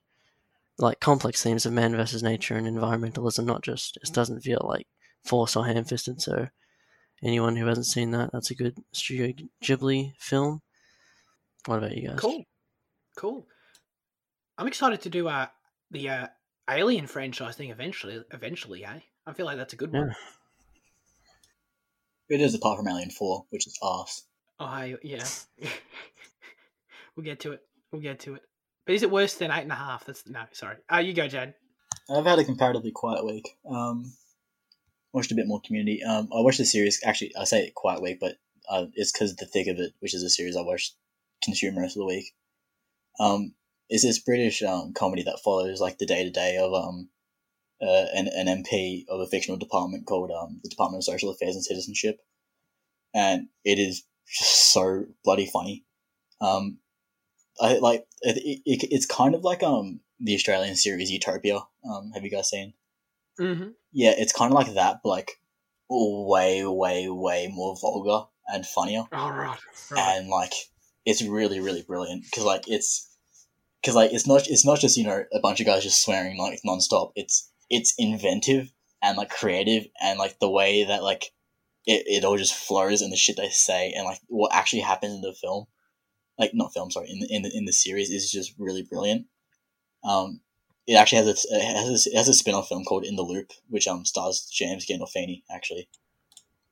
[0.78, 3.46] like complex themes of man versus nature and environmentalism.
[3.46, 4.88] Not just it doesn't feel like
[5.26, 6.22] forced or ham-fisted.
[6.22, 6.48] So
[7.22, 10.62] anyone who hasn't seen that, that's a good Studio Ghibli film.
[11.66, 12.20] What about you guys?
[12.20, 12.44] Cool,
[13.18, 13.48] cool.
[14.58, 15.48] I'm excited to do uh
[15.92, 16.28] the uh,
[16.70, 18.24] Alien franchise thing eventually.
[18.32, 19.00] Eventually, eh?
[19.28, 20.08] I feel like that's a good one.
[20.08, 20.14] Yeah.
[22.28, 24.24] It is apart from Alien 4, which is arse.
[24.60, 25.24] Oh, I, yeah.
[27.16, 27.62] we'll get to it.
[27.92, 28.42] We'll get to it.
[28.86, 30.06] But is it worse than eight and a half?
[30.06, 30.78] That's no, sorry.
[30.92, 31.54] Uh, you go, Jade.
[32.10, 33.58] I've had a comparatively quiet week.
[33.70, 34.14] Um,
[35.12, 36.04] watched a bit more Community.
[36.04, 37.00] Um, I watched the series.
[37.04, 38.38] Actually, I say it quiet week, but
[38.70, 40.96] uh, it's because of the thick of it, which is a series I watched
[41.44, 42.34] consume most of the week.
[43.20, 43.54] Um,
[43.90, 47.10] it's this British um, comedy that follows like the day to day of um,
[47.82, 51.56] uh, an, an MP of a fictional department called um, the Department of Social Affairs
[51.56, 52.20] and Citizenship,
[53.14, 55.86] and it is just so bloody funny.
[56.42, 56.80] Um,
[57.62, 61.60] I like it, it, it's kind of like um the Australian series Utopia.
[61.90, 62.74] Um, have you guys seen?
[63.40, 63.70] Mm-hmm.
[63.92, 65.32] Yeah, it's kind of like that, but like
[65.90, 69.58] way, way, way more vulgar and funnier, All right.
[69.92, 70.18] right.
[70.18, 70.54] and like
[71.06, 73.10] it's really, really brilliant because like it's
[73.82, 76.38] because like it's not it's not just you know a bunch of guys just swearing
[76.38, 77.12] like nonstop.
[77.16, 78.72] It's it's inventive
[79.02, 81.32] and like creative and like the way that like
[81.86, 85.14] it, it all just flows and the shit they say and like what actually happens
[85.14, 85.68] in the film.
[86.38, 89.28] Like not film sorry in the, in the, in the series is just really brilliant.
[90.04, 90.42] Um
[90.88, 93.24] it actually has a, it has a, it has a spin-off film called in the
[93.24, 95.88] loop which um stars james gandolfini actually.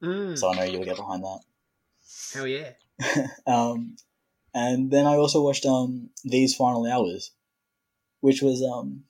[0.01, 1.39] Mm, so i know you'll get behind that.
[2.33, 2.71] Hell yeah.
[3.47, 3.95] um,
[4.53, 7.31] and then I also watched um these final hours,
[8.21, 9.03] which was um,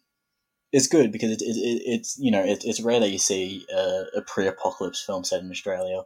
[0.71, 3.65] it's good because it, it, it it's you know it, it's rare that you see
[3.73, 6.03] a, a pre-apocalypse film set in Australia.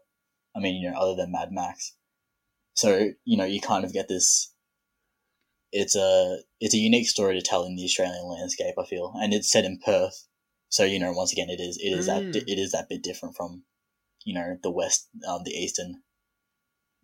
[0.56, 1.94] I mean, you know, other than Mad Max,
[2.74, 4.54] so you know you kind of get this.
[5.72, 8.76] It's a it's a unique story to tell in the Australian landscape.
[8.80, 10.26] I feel, and it's set in Perth,
[10.70, 12.32] so you know once again it is it is Mm.
[12.34, 13.64] that it is that bit different from,
[14.24, 16.02] you know, the west um, the eastern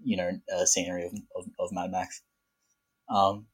[0.04, 2.22] you know uh, scenery of, of, of Mad Max.
[3.10, 3.48] Um,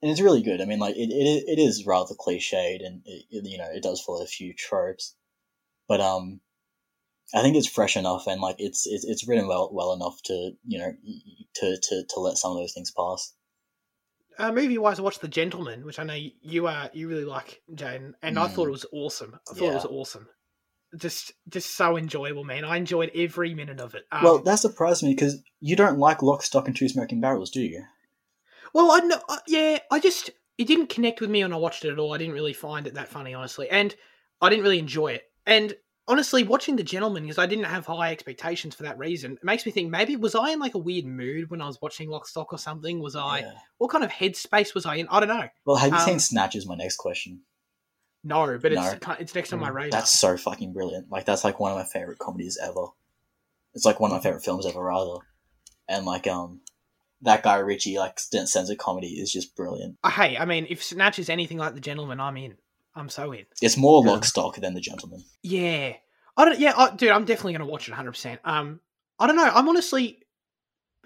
[0.00, 0.60] and it's really good.
[0.60, 3.82] I mean, like it, it, it is rather cliched, and it, it, you know it
[3.82, 5.14] does follow a few tropes,
[5.88, 6.40] but um,
[7.34, 10.52] I think it's fresh enough, and like it's it's, it's written well well enough to
[10.66, 10.92] you know
[11.56, 13.34] to, to, to let some of those things pass.
[14.38, 17.60] Uh, movie wise, I watched The Gentleman, which I know you uh, you really like,
[17.74, 18.54] Jane, and I Mm.
[18.54, 19.34] thought it was awesome.
[19.50, 20.28] I thought it was awesome.
[20.96, 22.64] Just just so enjoyable, man.
[22.64, 24.04] I enjoyed every minute of it.
[24.10, 27.50] Um, well, that surprised me because you don't like Lock, Stock, and Two Smoking Barrels,
[27.50, 27.84] do you?
[28.72, 31.84] Well, I know, uh, yeah, I just it didn't connect with me when I watched
[31.84, 32.14] it at all.
[32.14, 33.94] I didn't really find it that funny, honestly, and
[34.40, 35.24] I didn't really enjoy it.
[35.46, 35.74] And
[36.06, 39.66] honestly, watching The Gentleman because I didn't have high expectations for that reason, it makes
[39.66, 42.26] me think maybe was I in like a weird mood when I was watching Lock,
[42.26, 43.00] Stock, or something?
[43.00, 43.40] Was I?
[43.40, 43.52] Yeah.
[43.76, 45.08] What kind of headspace was I in?
[45.08, 45.48] I don't know.
[45.66, 46.56] Well, have you Um, seen Snatch?
[46.56, 47.42] Is my next question.
[48.24, 48.98] No, but it's No.
[48.98, 50.00] kind it's next on my Mm, radar.
[50.00, 51.10] That's so fucking brilliant.
[51.10, 52.86] Like that's like one of my favorite comedies ever.
[53.74, 55.20] It's like one of my favorite films ever, rather.
[55.88, 56.60] And like um,
[57.22, 59.96] that guy Richie like st- sense of comedy is just brilliant.
[60.02, 62.56] Uh, hey, I mean, if Snatch is anything like The Gentleman, I'm in.
[62.94, 63.46] I'm so in.
[63.62, 64.12] It's more Yeah.
[64.12, 65.24] Lock, Stock than The Gentleman.
[65.42, 65.92] Yeah,
[66.36, 66.58] I don't.
[66.58, 68.10] Yeah, I, dude, I'm definitely going to watch it 100.
[68.12, 68.80] percent Um,
[69.18, 69.44] I don't know.
[69.44, 70.22] I'm honestly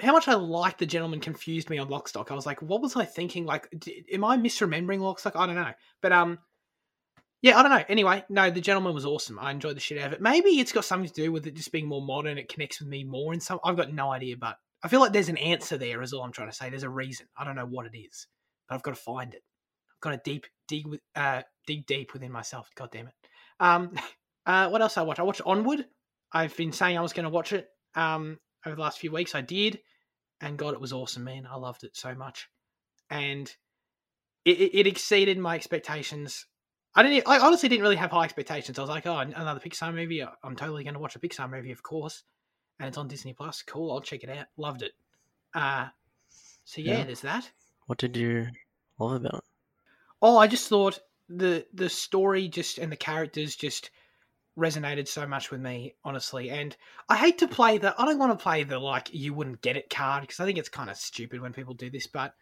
[0.01, 2.31] how much I like the gentleman confused me on Lockstock.
[2.31, 3.45] I was like, what was I thinking?
[3.45, 5.33] Like, d- am I misremembering Lockstock?
[5.37, 5.73] I don't know.
[6.01, 6.39] But um,
[7.43, 7.85] yeah, I don't know.
[7.89, 9.39] Anyway, no, the gentleman was awesome.
[9.41, 10.21] I enjoyed the shit out of it.
[10.21, 12.39] Maybe it's got something to do with it just being more modern.
[12.39, 13.59] It connects with me more in some.
[13.65, 16.01] I've got no idea, but I feel like there's an answer there.
[16.03, 16.71] Is all I'm trying to say.
[16.71, 17.27] There's a reason.
[17.37, 18.29] I don't know what it is,
[18.69, 19.43] but I've got to find it.
[19.91, 20.87] I've got to deep dig
[21.17, 22.71] uh dig deep within myself.
[22.77, 23.15] God damn it.
[23.59, 23.91] Um,
[24.47, 25.21] uh, what else I watched?
[25.21, 25.85] I watched Onward.
[26.33, 27.67] I've been saying I was going to watch it
[27.97, 29.35] um over the last few weeks.
[29.35, 29.81] I did,
[30.41, 31.49] and God, it was awesome, man.
[31.51, 32.49] I loved it so much,
[33.11, 33.53] and
[34.45, 36.47] it, it, it exceeded my expectations.
[36.95, 37.27] I didn't.
[37.27, 38.79] I honestly didn't really have high expectations.
[38.79, 40.23] I was like, oh, another Pixar movie.
[40.43, 42.23] I'm totally going to watch a Pixar movie, of course,
[42.79, 43.63] and it's on Disney Plus.
[43.63, 44.47] Cool, I'll check it out.
[44.57, 44.93] Loved it.
[45.55, 45.89] Uh
[46.65, 47.05] so yeah, Yeah.
[47.05, 47.51] there's that.
[47.87, 48.47] What did you
[48.99, 49.45] love about it?
[50.21, 53.91] Oh, I just thought the the story just and the characters just
[54.59, 56.51] resonated so much with me, honestly.
[56.51, 56.77] And
[57.09, 59.77] I hate to play the I don't want to play the like you wouldn't get
[59.77, 62.35] it card because I think it's kind of stupid when people do this, but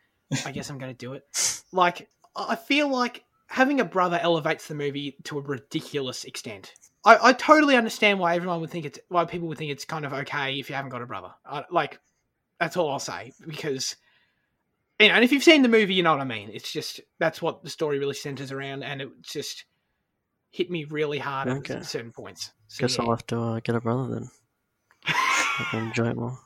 [0.45, 1.25] I guess I'm going to do it.
[1.73, 6.73] Like I feel like having a brother elevates the movie to a ridiculous extent.
[7.05, 10.05] I, I totally understand why everyone would think it's why people would think it's kind
[10.05, 11.33] of okay if you haven't got a brother.
[11.45, 11.99] I, like
[12.59, 13.97] that's all I'll say because
[15.01, 16.51] you know, and if you've seen the movie, you know what I mean.
[16.53, 19.65] It's just that's what the story really centers around, and it just
[20.51, 21.75] hit me really hard Okay.
[21.75, 22.53] at certain points.
[22.69, 23.05] So, Guess yeah.
[23.05, 24.31] I'll have to uh, get a brother then.
[25.07, 26.39] I can enjoy it more.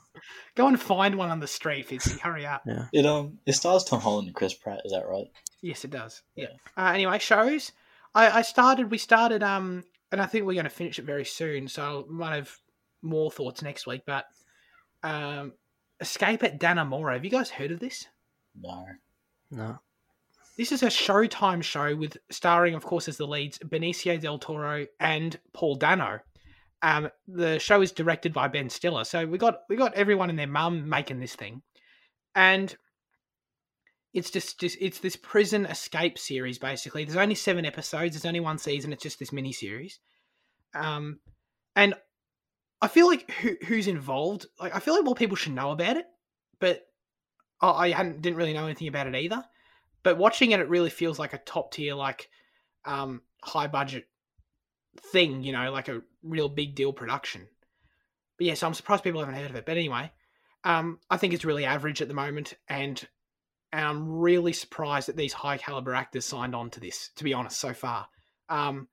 [0.54, 2.18] Go and find one on the street, Fitzy.
[2.20, 2.62] Hurry up.
[2.64, 2.86] Yeah.
[2.92, 4.82] It um it stars Tom Holland and Chris Pratt.
[4.84, 5.26] Is that right?
[5.64, 6.22] Yes, it does.
[6.36, 6.48] Yeah.
[6.76, 6.84] Yeah.
[6.84, 7.72] Uh, anyway, shows.
[8.14, 8.90] I, I started.
[8.90, 9.42] We started.
[9.42, 9.82] Um,
[10.12, 11.68] and I think we're going to finish it very soon.
[11.68, 12.54] So I might have
[13.00, 14.02] more thoughts next week.
[14.06, 14.26] But
[15.02, 15.54] um,
[16.00, 17.14] Escape at Dannemora.
[17.14, 18.06] Have you guys heard of this?
[18.60, 18.84] No.
[19.50, 19.78] No.
[20.58, 24.86] This is a Showtime show with starring, of course, as the leads Benicio del Toro
[25.00, 26.20] and Paul Dano.
[26.82, 30.38] Um, the show is directed by Ben Stiller, so we got we got everyone and
[30.38, 31.62] their mum making this thing,
[32.34, 32.76] and
[34.14, 37.04] it's just just it's this prison escape series basically.
[37.04, 38.14] There's only seven episodes.
[38.14, 38.92] There's only one season.
[38.92, 39.98] It's just this mini series.
[40.72, 41.18] Um,
[41.74, 41.94] and
[42.80, 44.46] I feel like who who's involved.
[44.60, 46.06] Like I feel like more people should know about it,
[46.60, 46.82] but
[47.60, 49.44] I, I hadn't didn't really know anything about it either.
[50.04, 52.28] But watching it, it really feels like a top tier, like
[52.84, 54.06] um, high budget
[55.10, 55.42] thing.
[55.42, 57.48] You know, like a real big deal production.
[58.38, 59.66] But yeah, so I'm surprised people haven't heard of it.
[59.66, 60.12] But anyway,
[60.62, 63.04] um, I think it's really average at the moment, and
[63.74, 67.10] and I'm really surprised that these high caliber actors signed on to this.
[67.16, 68.06] To be honest, so far,
[68.48, 68.86] um,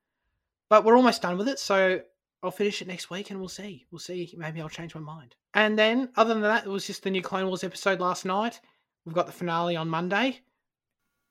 [0.68, 2.00] but we're almost done with it, so
[2.42, 3.86] I'll finish it next week, and we'll see.
[3.92, 4.34] We'll see.
[4.36, 5.36] Maybe I'll change my mind.
[5.54, 8.60] And then, other than that, it was just the new Clone Wars episode last night.
[9.04, 10.40] We've got the finale on Monday.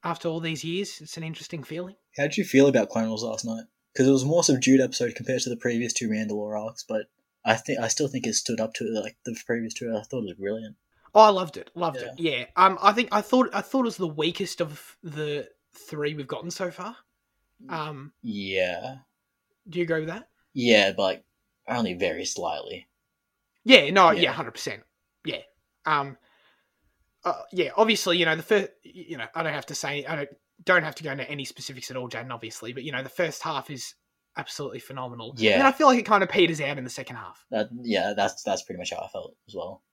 [0.01, 1.95] After all these years, it's an interesting feeling.
[2.15, 3.65] How did you feel about Clone Wars last night?
[3.93, 7.07] Because it was a more subdued episode compared to the previous two Mandalore arcs, but
[7.43, 9.89] I think I still think it stood up to like the previous two.
[9.89, 10.77] I thought it was brilliant.
[11.13, 11.71] Oh, I loved it.
[11.75, 12.07] Loved yeah.
[12.07, 12.19] it.
[12.19, 12.45] Yeah.
[12.55, 16.27] Um, I think I thought I thought it was the weakest of the three we've
[16.27, 16.95] gotten so far.
[17.69, 18.13] Um.
[18.21, 18.97] Yeah.
[19.69, 20.29] Do you agree with that?
[20.53, 21.23] Yeah, but like
[21.67, 22.87] only very slightly.
[23.63, 23.89] Yeah.
[23.91, 24.11] No.
[24.11, 24.31] Yeah.
[24.31, 24.83] Hundred percent.
[25.25, 25.41] Yeah.
[25.85, 26.17] Um.
[27.23, 27.69] Uh, yeah.
[27.75, 28.69] Obviously, you know the first.
[28.83, 30.05] You know, I don't have to say.
[30.05, 30.29] I don't
[30.63, 32.31] don't have to go into any specifics at all, Jaden.
[32.31, 33.95] Obviously, but you know the first half is
[34.37, 35.33] absolutely phenomenal.
[35.37, 35.53] Yeah.
[35.57, 37.45] And I feel like it kind of peters out in the second half.
[37.51, 39.83] That, yeah, that's that's pretty much how I felt as well.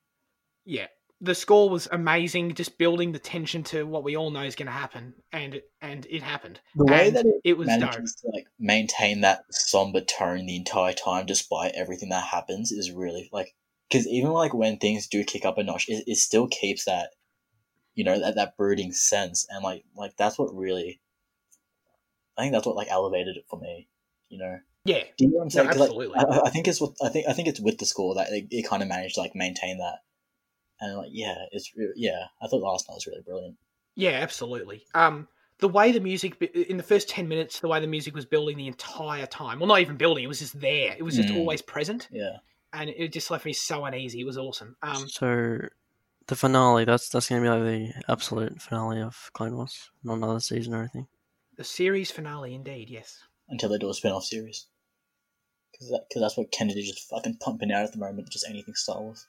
[0.64, 0.86] Yeah.
[1.20, 4.66] The score was amazing, just building the tension to what we all know is going
[4.66, 6.60] to happen, and and it happened.
[6.76, 10.56] The way and that it, it was manages to like maintain that somber tone the
[10.56, 13.54] entire time, despite everything that happens, is really like
[13.90, 17.10] because even like when things do kick up a notch, it, it still keeps that
[17.94, 21.00] you know that that brooding sense, and like like that's what really,
[22.36, 23.88] I think that's what like elevated it for me
[24.28, 24.58] you know.
[24.84, 25.02] Yeah.
[25.16, 25.66] Do you know what I'm saying?
[25.66, 26.06] No, absolutely.
[26.08, 27.28] Like, I, I, think it's what I think.
[27.28, 29.78] I think it's with the score that it, it kind of managed to like maintain
[29.78, 29.98] that,
[30.80, 32.24] and like yeah, it's yeah.
[32.42, 33.56] I thought last night was really brilliant.
[33.94, 34.84] Yeah, absolutely.
[34.94, 35.28] Um,
[35.58, 38.56] the way the music in the first ten minutes, the way the music was building
[38.56, 39.58] the entire time.
[39.58, 40.94] Well, not even building; it was just there.
[40.96, 41.36] It was just mm.
[41.36, 42.08] always present.
[42.10, 42.36] Yeah.
[42.72, 44.20] And it just left me so uneasy.
[44.20, 44.76] It was awesome.
[44.82, 45.58] Um, so
[46.26, 50.14] the finale that's that's going to be like the absolute finale of Clone Wars, not
[50.14, 51.06] another season or anything.
[51.56, 52.90] The series finale, indeed.
[52.90, 53.18] Yes
[53.48, 54.66] until they do a spin off series.
[55.72, 58.74] Because that, cause that's what Kennedy just fucking pumping out at the moment, just anything
[58.74, 59.26] Star Wars.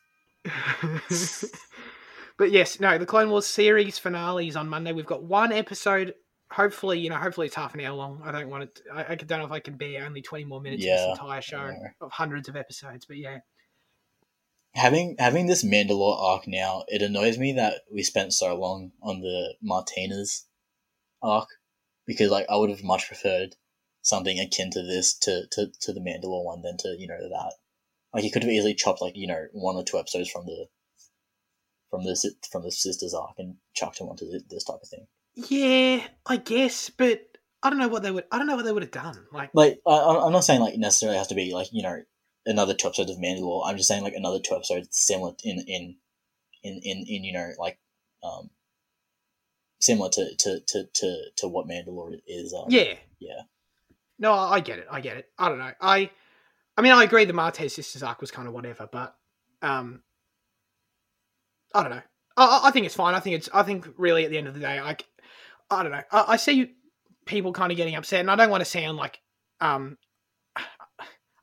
[2.38, 4.92] but yes, no, the Clone Wars series finale is on Monday.
[4.92, 6.14] We've got one episode.
[6.52, 8.22] Hopefully, you know, hopefully it's half an hour long.
[8.24, 8.76] I don't want it.
[8.76, 11.10] To, I, I don't know if I can bear only twenty more minutes yeah, of
[11.12, 11.72] this entire show
[12.02, 13.06] of hundreds of episodes.
[13.06, 13.40] But yeah,
[14.74, 19.22] having having this Mandalore arc now, it annoys me that we spent so long on
[19.22, 20.46] the Martez
[21.22, 21.50] arc
[22.08, 23.56] because like I would have much preferred
[24.02, 27.54] something akin to this to, to, to the Mandalore one than to, you know, that.
[28.14, 30.68] Like he could have easily chopped like, you know, one or two episodes from the
[31.90, 35.08] from the from the sisters arc and chucked him onto this type of thing.
[35.36, 37.22] Yeah, I guess, but
[37.62, 38.26] I don't know what they would.
[38.32, 39.26] I don't know what they would have done.
[39.32, 42.02] Like, like I, I'm not saying like necessarily has to be like you know
[42.46, 43.64] another two episodes of Mandalore.
[43.66, 45.96] I'm just saying like another two episodes similar in in
[46.64, 47.80] in in, in you know like
[48.24, 48.50] um
[49.80, 52.54] similar to to to to, to what Mandalore is.
[52.54, 53.42] Um, yeah, yeah.
[54.18, 54.88] No, I get it.
[54.92, 55.30] I get it.
[55.38, 55.72] I don't know.
[55.80, 56.12] I,
[56.80, 57.26] I mean, I agree.
[57.26, 59.14] The Martez sisters arc was kind of whatever, but
[59.62, 60.02] um,
[61.76, 62.02] I don't know.
[62.38, 63.16] I, I think it's fine.
[63.16, 63.50] I think it's.
[63.54, 64.96] I think really at the end of the day, I,
[65.70, 66.02] I don't know.
[66.10, 66.72] I, I see
[67.26, 69.20] people kind of getting upset, and I don't want to sound like,
[69.60, 69.98] um,
[70.56, 70.64] I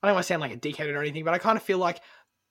[0.03, 2.01] don't want to sound like a dickhead or anything, but I kind of feel like,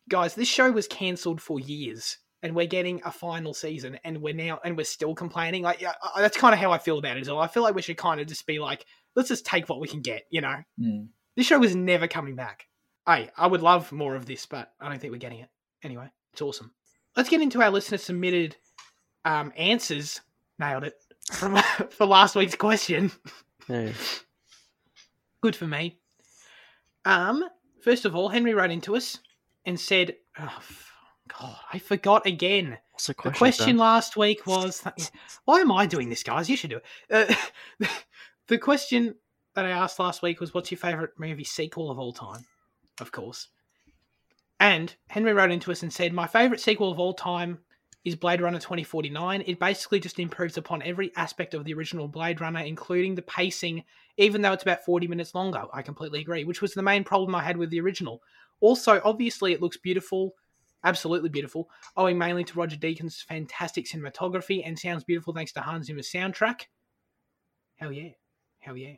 [0.07, 4.35] guys, this show was cancelled for years and we're getting a final season and we're
[4.35, 7.25] now and we're still complaining like yeah, that's kind of how i feel about it
[7.27, 8.85] well i feel like we should kind of just be like
[9.15, 10.57] let's just take what we can get, you know?
[10.79, 11.07] Mm.
[11.35, 12.67] This show was never coming back.
[13.07, 15.49] Hey, I would love more of this, but I don't think we're getting it.
[15.83, 16.71] Anyway, it's awesome.
[17.15, 18.55] Let's get into our listener submitted
[19.23, 20.21] um, answers.
[20.57, 20.95] Nailed it.
[21.31, 21.57] From
[21.89, 23.11] for last week's question.
[23.67, 23.93] Hey.
[25.41, 25.99] Good for me.
[27.03, 27.43] Um,
[27.81, 29.19] first of all, Henry wrote into us
[29.65, 30.59] and said, oh,
[31.39, 32.77] God, I forgot again.
[32.91, 33.33] What's the question?
[33.33, 34.83] The question last week was,
[35.45, 36.49] why am I doing this, guys?
[36.49, 36.79] You should do
[37.09, 37.39] it.
[37.81, 37.87] Uh,
[38.47, 39.15] the question
[39.53, 42.45] that I asked last week was, "What's your favorite movie sequel of all time?"
[42.99, 43.49] Of course.
[44.59, 47.59] And Henry wrote into us and said, "My favorite sequel of all time
[48.05, 49.43] is Blade Runner 2049.
[49.47, 53.83] It basically just improves upon every aspect of the original Blade Runner, including the pacing,
[54.17, 55.65] even though it's about 40 minutes longer.
[55.73, 58.21] I completely agree, which was the main problem I had with the original.
[58.61, 60.35] Also, obviously, it looks beautiful,
[60.83, 61.67] absolutely beautiful,
[61.97, 66.67] owing mainly to Roger Deakins' fantastic cinematography and sounds beautiful thanks to Hans Zimmer's soundtrack.
[67.75, 68.11] Hell yeah.
[68.59, 68.95] Hell yeah.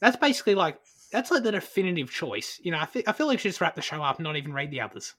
[0.00, 0.80] That's basically like
[1.12, 2.60] that's like the definitive choice.
[2.62, 4.36] You know, I, feel, I feel like should just wrap the show up and not
[4.36, 5.14] even read the others.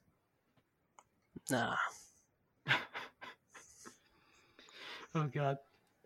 [1.49, 1.75] Nah.
[5.15, 5.57] Oh god.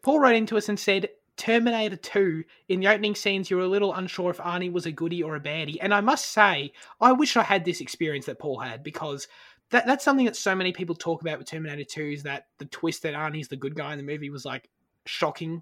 [0.04, 3.68] Paul wrote into us and said, Terminator 2, in the opening scenes, you were a
[3.68, 5.78] little unsure if Arnie was a goodie or a baddie.
[5.80, 9.28] And I must say, I wish I had this experience that Paul had because
[9.70, 12.66] that, that's something that so many people talk about with Terminator 2 is that the
[12.66, 14.70] twist that Arnie's the good guy in the movie was like
[15.06, 15.62] shocking.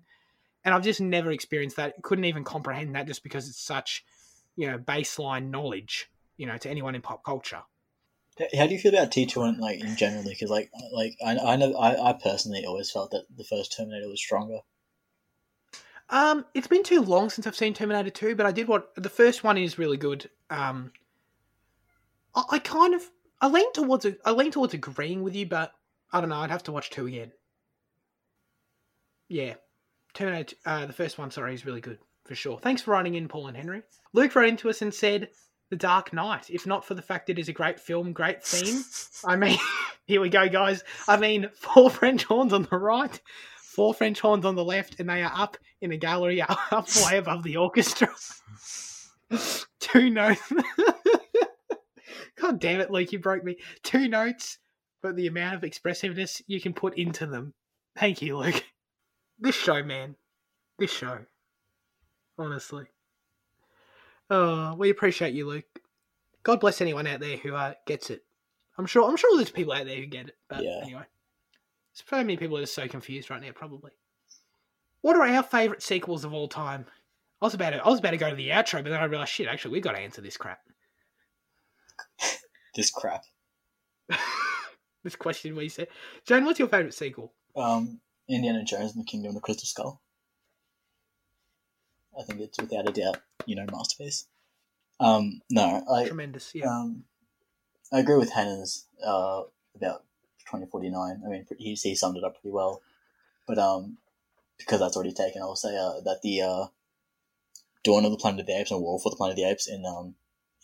[0.63, 2.01] And I've just never experienced that.
[2.01, 4.05] Couldn't even comprehend that just because it's such,
[4.55, 7.61] you know, baseline knowledge, you know, to anyone in pop culture.
[8.57, 10.29] How do you feel about T two and like in generally?
[10.29, 14.09] Because like like I I know I, I personally always felt that the first Terminator
[14.09, 14.59] was stronger.
[16.09, 19.09] Um, it's been too long since I've seen Terminator Two, but I did what the
[19.09, 20.29] first one is really good.
[20.49, 20.91] Um,
[22.35, 23.09] I, I kind of
[23.39, 25.73] I lean towards I lean towards agreeing with you, but
[26.11, 26.35] I don't know.
[26.35, 27.31] I'd have to watch two again.
[29.29, 29.53] Yeah,
[30.13, 30.57] Terminator.
[30.65, 32.59] Uh, the first one, sorry, is really good for sure.
[32.59, 33.83] Thanks for writing in, Paul and Henry.
[34.13, 35.29] Luke wrote into us and said,
[35.69, 36.49] "The Dark Knight.
[36.49, 38.83] If not for the fact it is a great film, great theme.
[39.23, 39.57] I mean,
[40.05, 40.83] here we go, guys.
[41.07, 43.19] I mean, four French horns on the right."
[43.75, 46.41] four French horns on the left, and they are up in a gallery
[46.71, 48.07] up way above the orchestra.
[49.79, 50.41] Two notes.
[52.39, 53.57] God damn it, Luke, you broke me.
[53.83, 54.59] Two notes,
[55.03, 57.53] but the amount of expressiveness you can put into them.
[57.97, 58.63] Thank you, Luke.
[59.39, 60.15] This show, man.
[60.79, 61.19] This show.
[62.37, 62.85] Honestly.
[64.29, 65.65] Oh, we appreciate you, Luke.
[66.43, 68.23] God bless anyone out there who uh, gets it.
[68.77, 69.07] I'm sure.
[69.09, 70.35] I'm sure there's people out there who get it.
[70.49, 70.79] But Yeah.
[70.83, 71.03] anyway,
[71.93, 73.51] so many people who are so confused right now.
[73.53, 73.91] Probably.
[75.01, 76.85] What are our favourite sequels of all time?
[77.41, 77.85] I was about to.
[77.85, 79.47] I was about to go to the outro, but then I realised, shit.
[79.47, 80.59] Actually, we got to answer this crap.
[82.75, 83.23] This crap.
[85.05, 85.87] this question we said.
[86.25, 87.31] Jane, what's your favourite sequel?
[87.55, 90.01] Um, Indiana Jones and the Kingdom of the Crystal Skull.
[92.19, 94.27] I think it's without a doubt, you know, masterpiece.
[94.99, 96.53] Um, no, I Tremendous.
[96.55, 96.67] Yeah.
[96.67, 97.03] um,
[97.91, 99.43] I agree with Hannah's uh
[99.75, 100.03] about
[100.49, 101.21] twenty forty nine.
[101.25, 102.81] I mean, he he summed it up pretty well.
[103.47, 103.97] But um,
[104.57, 106.65] because that's already taken, I'll say uh, that the uh,
[107.83, 109.67] Dawn of the Planet of the Apes and War for the Planet of the Apes
[109.67, 110.15] in um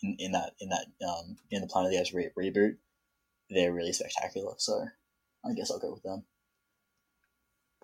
[0.02, 2.76] in, in that in that um in the Planet of the Apes re- reboot,
[3.50, 4.54] they're really spectacular.
[4.58, 4.86] So
[5.44, 6.24] I guess I'll go with them.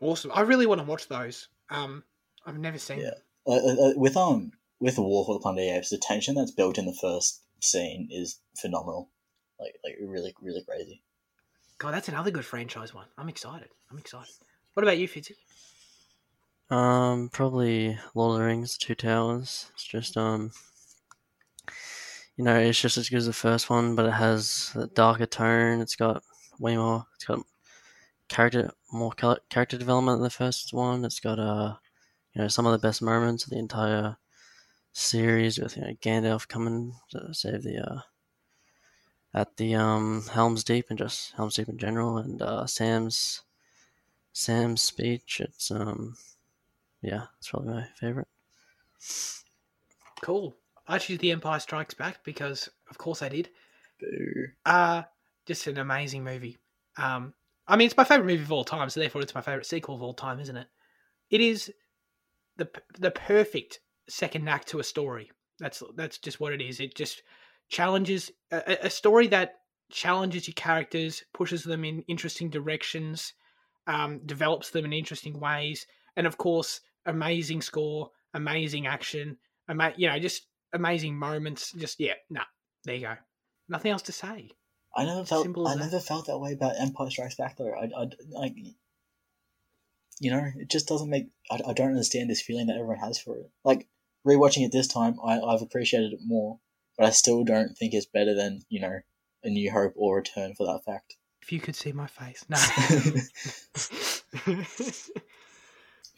[0.00, 0.32] awesome.
[0.34, 1.48] I really want to watch those.
[1.70, 2.02] Um,
[2.46, 3.10] I've never seen Yeah.
[3.10, 3.22] them.
[3.48, 6.34] Uh, uh, uh, with um with War for the Planet of the Apes, the tension
[6.34, 9.10] that's built in the first scene is phenomenal.
[9.58, 11.02] Like like really really crazy.
[11.78, 13.06] God, that's another good franchise one.
[13.16, 13.68] I'm excited.
[13.90, 14.34] I'm excited.
[14.74, 15.34] What about you, Fitzy?
[16.70, 19.70] Um, probably Lord of the Rings, Two Towers.
[19.74, 20.50] It's just um,
[22.36, 25.26] you know, it's just as good as the first one, but it has a darker
[25.26, 25.80] tone.
[25.80, 26.22] It's got
[26.60, 27.06] way more.
[27.14, 27.40] It's got
[28.28, 31.04] character, more character development than the first one.
[31.04, 31.76] It's got uh,
[32.38, 34.16] you know, some of the best moments of the entire
[34.92, 38.00] series with you know Gandalf coming to save the uh
[39.34, 43.42] at the um Helm's Deep and just Helm's Deep in general, and uh, Sam's
[44.32, 45.40] Sam's speech.
[45.40, 46.16] It's um
[47.02, 48.28] yeah, it's probably my favorite.
[50.22, 50.56] Cool.
[50.86, 53.50] I choose The Empire Strikes Back because, of course, I did.
[54.00, 54.46] Boo.
[54.64, 55.02] Uh
[55.44, 56.58] just an amazing movie.
[56.98, 57.34] Um,
[57.66, 59.96] I mean, it's my favorite movie of all time, so therefore, it's my favorite sequel
[59.96, 60.68] of all time, isn't it?
[61.30, 61.72] It is
[62.58, 62.68] the
[62.98, 65.30] the perfect second act to a story.
[65.58, 66.80] That's that's just what it is.
[66.80, 67.22] It just
[67.68, 69.54] challenges a, a- story that
[69.90, 73.32] challenges your characters, pushes them in interesting directions,
[73.86, 75.86] um, develops them in interesting ways,
[76.16, 81.72] and of course, amazing score, amazing action, ama- you know, just amazing moments.
[81.72, 82.44] Just yeah, nah,
[82.84, 83.14] there you go.
[83.68, 84.50] Nothing else to say.
[84.96, 85.80] I never felt Simple I that.
[85.80, 87.72] never felt that way about Empire Strikes Back though.
[87.72, 88.54] I, I like
[90.20, 93.18] you know it just doesn't make I, I don't understand this feeling that everyone has
[93.18, 93.50] for it.
[93.64, 93.86] Like
[94.26, 96.58] rewatching it this time, I, I've appreciated it more,
[96.96, 99.00] but I still don't think it's better than you know
[99.44, 101.16] A New Hope or Return for that fact.
[101.42, 102.56] If you could see my face, no.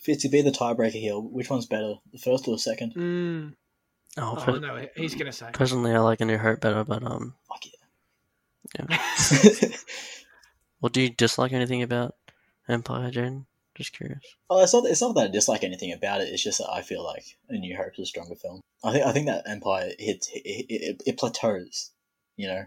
[0.05, 1.19] Fitzy, be the tiebreaker here.
[1.19, 2.95] Which one's better, the first or the second?
[2.95, 3.55] mm.
[4.19, 5.51] Oh, Oh per- no, he's gonna say.
[5.53, 7.65] personally, I like A New Hope better, but um, Fuck
[8.77, 8.87] Yeah.
[8.91, 9.69] yeah.
[10.81, 12.15] well, do you dislike anything about
[12.69, 13.45] Empire, Jaden?
[13.81, 14.21] Just curious.
[14.51, 14.85] Oh, it's not.
[14.85, 16.29] It's not that I dislike anything about it.
[16.29, 18.61] It's just that I feel like A New Hope is a stronger film.
[18.85, 19.07] I think.
[19.07, 20.29] I think that Empire hits.
[20.35, 21.91] It, it, it plateaus,
[22.37, 22.67] you know,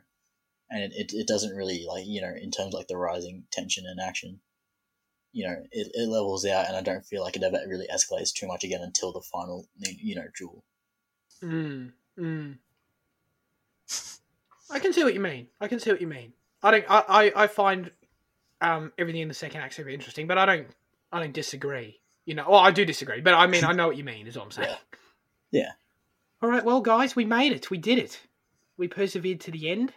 [0.71, 3.43] and it, it, it doesn't really like you know in terms of like the rising
[3.51, 4.39] tension and action.
[5.33, 8.33] You know, it, it levels out, and I don't feel like it ever really escalates
[8.33, 10.63] too much again until the final, you know, duel.
[11.43, 12.57] Mm, mm.
[14.71, 15.45] I can see what you mean.
[15.61, 16.33] I can see what you mean.
[16.63, 16.85] I don't.
[16.89, 17.91] I, I, I find
[18.61, 20.67] um, everything in the second act super interesting, but I don't.
[21.13, 21.99] I don't disagree.
[22.25, 24.27] You know, well, I do disagree, but I mean, I know what you mean.
[24.27, 24.69] Is what I'm saying.
[25.51, 25.59] Yeah.
[25.61, 25.71] Yeah.
[26.41, 27.69] All right, well, guys, we made it.
[27.69, 28.19] We did it.
[28.77, 29.93] We persevered to the end.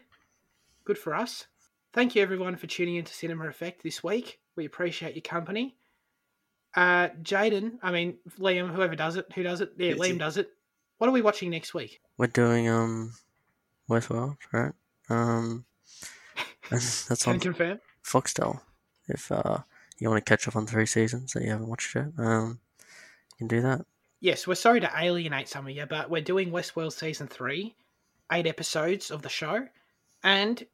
[0.85, 1.47] Good for us.
[1.93, 4.39] Thank you, everyone, for tuning into Cinema Effect this week.
[4.55, 5.77] We appreciate your company.
[6.75, 9.73] Uh, Jaden, I mean Liam, whoever does it, who does it?
[9.79, 10.19] Yeah, It's Liam you.
[10.19, 10.51] does it.
[10.99, 12.01] What are we watching next week?
[12.19, 13.13] We're doing um
[13.91, 14.73] Westworld, right?
[15.09, 15.65] Um,
[16.71, 17.81] and that's Can on confirm.
[18.05, 18.61] Foxtel.
[19.09, 19.59] If uh
[19.99, 22.59] you want to catch up on three seasons that you haven't watched yet, um,
[23.33, 23.85] you can do that.
[24.21, 27.75] Yes, we're sorry to alienate some of you, but we're doing Westworld season three,
[28.33, 29.67] eight episodes of the show,
[30.23, 30.65] and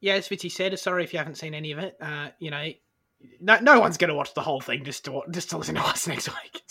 [0.00, 1.96] yeah, as Fitzy said, sorry if you haven't seen any of it.
[2.00, 2.68] Uh, you know,
[3.40, 5.80] no, no one's going to watch the whole thing just to just to listen to
[5.84, 6.62] us next week.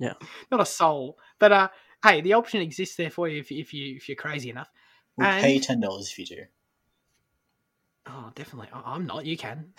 [0.00, 0.14] Yeah.
[0.50, 1.18] not a soul.
[1.38, 1.68] But uh,
[2.02, 4.68] hey, the option exists there for you if if you if you're crazy enough.
[5.16, 6.42] We'll And- pay ten dollars if you do.
[8.06, 8.68] Oh, definitely.
[8.72, 9.26] I'm not.
[9.26, 9.72] You can.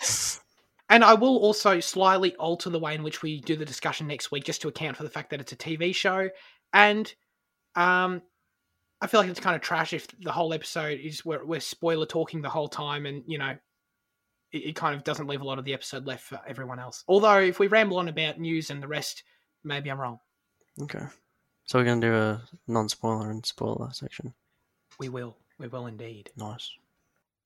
[0.90, 4.30] And I will also slightly alter the way in which we do the discussion next
[4.30, 6.30] week, just to account for the fact that it's a TV show.
[6.72, 7.12] And
[7.74, 8.22] um,
[9.00, 12.06] I feel like it's kind of trash if the whole episode is we're, we're spoiler
[12.06, 13.54] talking the whole time, and you know,
[14.52, 17.04] it, it kind of doesn't leave a lot of the episode left for everyone else.
[17.06, 19.24] Although, if we ramble on about news and the rest,
[19.62, 20.18] maybe I'm wrong.
[20.82, 21.04] Okay.
[21.64, 24.32] So we're gonna do a non-spoiler and spoiler section.
[24.98, 25.36] We will.
[25.58, 26.30] We will indeed.
[26.36, 26.70] Nice.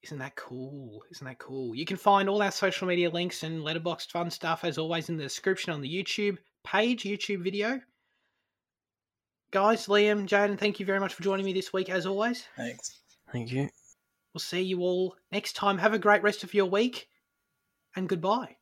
[0.03, 1.03] Isn't that cool?
[1.11, 1.74] Isn't that cool?
[1.74, 5.16] You can find all our social media links and Letterboxd fun stuff as always in
[5.16, 7.81] the description on the YouTube page, YouTube video.
[9.53, 12.47] Guys, Liam, Jaden, thank you very much for joining me this week as always.
[12.57, 13.01] Thanks.
[13.31, 13.69] Thank you.
[14.33, 15.79] We'll see you all next time.
[15.79, 17.09] Have a great rest of your week
[17.95, 18.57] and goodbye.